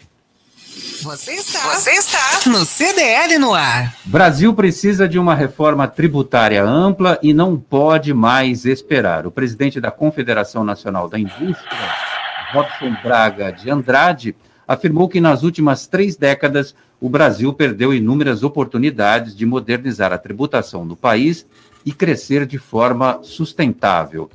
Você 1.02 1.32
está, 1.32 1.60
você 1.70 1.92
está 1.92 2.50
no 2.50 2.66
CDL 2.66 3.38
no 3.38 3.54
ar. 3.54 3.96
Brasil 4.04 4.52
precisa 4.52 5.08
de 5.08 5.18
uma 5.18 5.34
reforma 5.34 5.88
tributária 5.88 6.62
ampla 6.62 7.18
e 7.22 7.32
não 7.32 7.56
pode 7.58 8.12
mais 8.12 8.66
esperar. 8.66 9.26
O 9.26 9.30
presidente 9.30 9.80
da 9.80 9.90
Confederação 9.90 10.64
Nacional 10.64 11.08
da 11.08 11.18
Indústria, 11.18 12.07
Robson 12.52 12.94
Braga 13.02 13.50
de 13.50 13.70
Andrade, 13.70 14.34
afirmou 14.66 15.08
que 15.08 15.20
nas 15.20 15.42
últimas 15.42 15.86
três 15.86 16.16
décadas 16.16 16.74
o 17.00 17.08
Brasil 17.08 17.52
perdeu 17.52 17.94
inúmeras 17.94 18.42
oportunidades 18.42 19.36
de 19.36 19.46
modernizar 19.46 20.12
a 20.12 20.18
tributação 20.18 20.86
do 20.86 20.96
país 20.96 21.46
e 21.84 21.92
crescer 21.92 22.44
de 22.44 22.58
forma 22.58 23.20
sustentável. 23.22 24.28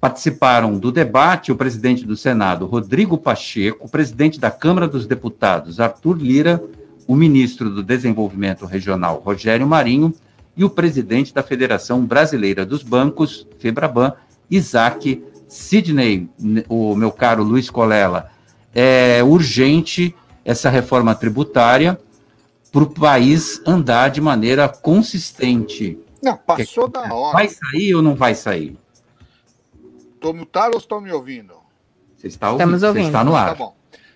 Participaram 0.00 0.78
do 0.78 0.90
debate 0.90 1.52
o 1.52 1.56
presidente 1.56 2.04
do 2.04 2.16
Senado, 2.16 2.66
Rodrigo 2.66 3.18
Pacheco, 3.18 3.86
o 3.86 3.88
presidente 3.88 4.40
da 4.40 4.50
Câmara 4.50 4.88
dos 4.88 5.06
Deputados, 5.06 5.78
Arthur 5.78 6.16
Lira, 6.16 6.62
o 7.06 7.14
ministro 7.14 7.70
do 7.70 7.82
Desenvolvimento 7.82 8.64
Regional, 8.64 9.22
Rogério 9.24 9.66
Marinho, 9.66 10.14
e 10.56 10.64
o 10.64 10.70
presidente 10.70 11.32
da 11.32 11.42
Federação 11.42 12.04
Brasileira 12.04 12.66
dos 12.66 12.82
Bancos, 12.82 13.46
Febraban, 13.58 14.12
Isaac 14.50 15.22
Sidney, 15.50 16.30
o 16.68 16.94
meu 16.94 17.10
caro 17.10 17.42
Luiz 17.42 17.68
Colela, 17.68 18.30
é 18.72 19.20
urgente 19.22 20.14
essa 20.44 20.70
reforma 20.70 21.12
tributária 21.12 22.00
para 22.70 22.84
o 22.84 22.88
país 22.88 23.60
andar 23.66 24.10
de 24.10 24.20
maneira 24.20 24.68
consistente. 24.68 25.98
Não, 26.22 26.36
passou 26.36 26.86
da 26.86 27.12
hora. 27.12 27.32
Vai 27.32 27.48
sair 27.48 27.94
ou 27.96 28.00
não 28.00 28.14
vai 28.14 28.34
sair? 28.36 28.78
Estou 30.14 30.32
mutado 30.32 30.74
ou 30.74 30.78
estão 30.78 31.00
me 31.00 31.10
ouvindo? 31.10 31.54
Você 32.16 32.28
está 32.28 32.52
ouvindo, 32.52 32.60
Estamos 32.62 32.82
ouvindo. 32.84 33.02
Você 33.02 33.08
está 33.08 33.24
no 33.24 33.34
ar. 33.34 33.48
Tá 33.48 33.54
bom. 33.56 33.74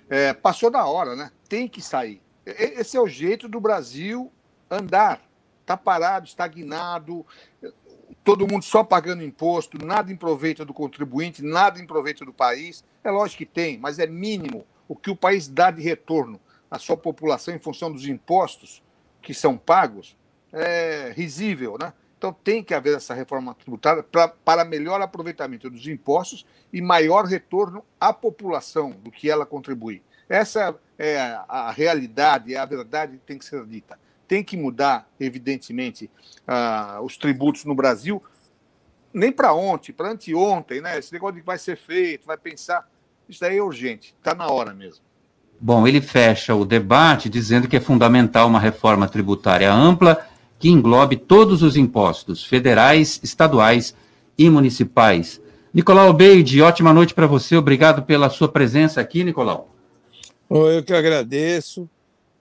É, 0.09 0.33
passou 0.33 0.71
da 0.71 0.87
hora, 0.87 1.17
né? 1.17 1.33
Tem 1.49 1.67
que 1.67 1.83
sair. 1.83 2.23
Esse 2.47 2.97
é 2.97 3.01
o 3.01 3.09
jeito 3.09 3.49
do 3.49 3.59
Brasil 3.59 4.31
andar. 4.71 5.21
Está 5.63 5.77
parado, 5.77 6.27
estagnado 6.27 7.27
todo 8.23 8.47
mundo 8.47 8.65
só 8.65 8.85
pagando 8.85 9.23
imposto, 9.23 9.85
nada 9.85 10.13
em 10.13 10.17
proveito 10.17 10.65
do 10.65 10.75
contribuinte, 10.75 11.43
nada 11.43 11.81
em 11.81 11.87
proveito 11.87 12.25
do 12.25 12.33
país. 12.33 12.85
É 13.03 13.11
lógico 13.11 13.39
que 13.39 13.47
tem, 13.47 13.79
mas 13.79 13.99
é 13.99 14.07
mínimo 14.07 14.67
o 14.87 14.95
que 14.95 15.11
o 15.11 15.17
país 15.17 15.49
dá 15.49 15.71
de 15.71 15.83
retorno 15.83 16.41
à 16.71 16.79
sua 16.79 16.97
população 16.97 17.55
em 17.55 17.59
função 17.59 17.91
dos 17.91 18.07
impostos 18.07 18.83
que 19.23 19.33
são 19.33 19.57
pagos 19.57 20.17
é 20.53 21.13
risível, 21.15 21.77
né? 21.79 21.93
Então 22.17 22.33
tem 22.33 22.63
que 22.63 22.73
haver 22.73 22.97
essa 22.97 23.13
reforma 23.13 23.55
tributária 23.55 24.03
pra, 24.03 24.29
para 24.29 24.65
melhor 24.65 25.01
aproveitamento 25.03 25.69
dos 25.69 25.87
impostos 25.87 26.47
e 26.73 26.81
maior 26.81 27.25
retorno 27.25 27.85
à 28.01 28.13
população 28.13 28.91
do 28.91 29.11
que 29.11 29.29
ela 29.29 29.45
contribui. 29.45 30.03
Essa 30.29 30.75
é 30.99 31.39
a 31.49 31.71
realidade, 31.71 32.55
é 32.55 32.59
a 32.59 32.65
verdade 32.65 33.19
que 33.19 33.27
tem 33.27 33.39
que 33.39 33.45
ser 33.45 33.67
dita 33.67 33.99
tem 34.27 34.43
que 34.43 34.57
mudar, 34.57 35.09
evidentemente, 35.19 36.11
uh, 36.49 37.03
os 37.03 37.17
tributos 37.17 37.65
no 37.65 37.75
Brasil, 37.75 38.23
nem 39.13 39.31
para 39.31 39.55
ontem, 39.55 39.93
para 39.93 40.11
anteontem, 40.11 40.81
né? 40.81 40.99
Esse 40.99 41.13
negócio 41.13 41.35
de 41.35 41.41
que 41.41 41.47
vai 41.47 41.59
ser 41.59 41.77
feito, 41.77 42.27
vai 42.27 42.37
pensar, 42.37 42.89
isso 43.29 43.41
daí 43.41 43.59
é 43.59 43.63
urgente, 43.63 44.15
está 44.19 44.35
na 44.35 44.49
hora 44.49 44.75
mesmo. 44.75 45.05
Bom, 45.61 45.87
ele 45.87 46.01
fecha 46.01 46.55
o 46.55 46.65
debate 46.65 47.29
dizendo 47.29 47.69
que 47.69 47.77
é 47.77 47.81
fundamental 47.81 48.49
uma 48.49 48.59
reforma 48.59 49.09
tributária 49.09 49.73
ampla 49.73 50.27
que 50.59 50.69
englobe 50.69 51.17
todos 51.17 51.63
os 51.63 51.77
impostos, 51.77 52.45
federais, 52.45 53.21
estaduais 53.23 53.95
e 54.37 54.51
municipais. 54.51 55.41
Nicolau 55.73 56.13
Beide, 56.13 56.63
ótima 56.63 56.93
noite 56.93 57.15
para 57.15 57.27
você, 57.27 57.57
obrigado 57.57 58.03
pela 58.03 58.31
sua 58.31 58.49
presença 58.49 59.01
aqui, 59.01 59.25
Nicolau. 59.25 59.71
Eu 60.51 60.83
que 60.83 60.93
agradeço 60.93 61.89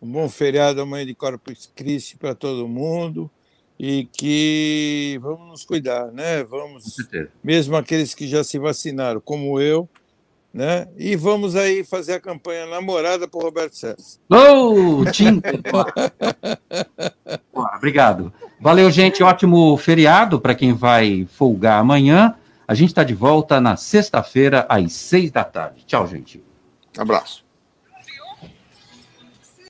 um 0.03 0.11
bom 0.11 0.27
feriado 0.27 0.81
amanhã 0.81 1.05
de 1.05 1.15
Corpus 1.15 1.71
Christi 1.73 2.17
para 2.17 2.35
todo 2.35 2.67
mundo 2.67 3.31
e 3.79 4.05
que 4.11 5.17
vamos 5.21 5.47
nos 5.47 5.63
cuidar, 5.63 6.11
né? 6.11 6.43
Vamos, 6.43 6.97
mesmo 7.41 7.77
aqueles 7.77 8.13
que 8.13 8.27
já 8.27 8.43
se 8.43 8.59
vacinaram, 8.59 9.21
como 9.21 9.61
eu, 9.61 9.87
né? 10.53 10.89
E 10.97 11.15
vamos 11.15 11.55
aí 11.55 11.85
fazer 11.85 12.15
a 12.15 12.19
campanha 12.19 12.65
namorada 12.65 13.29
para 13.29 13.41
Roberto 13.41 13.77
César. 13.77 14.19
Oh, 14.29 15.03
Obrigado. 17.77 18.33
Valeu, 18.59 18.91
gente. 18.91 19.23
Ótimo 19.23 19.77
feriado 19.77 20.39
para 20.39 20.53
quem 20.53 20.73
vai 20.73 21.25
folgar 21.31 21.79
amanhã. 21.79 22.35
A 22.67 22.73
gente 22.73 22.89
está 22.89 23.05
de 23.05 23.13
volta 23.13 23.61
na 23.61 23.77
sexta-feira, 23.77 24.65
às 24.67 24.91
seis 24.91 25.31
da 25.31 25.45
tarde. 25.45 25.85
Tchau, 25.85 26.05
gente. 26.07 26.43
Abraço. 26.97 27.42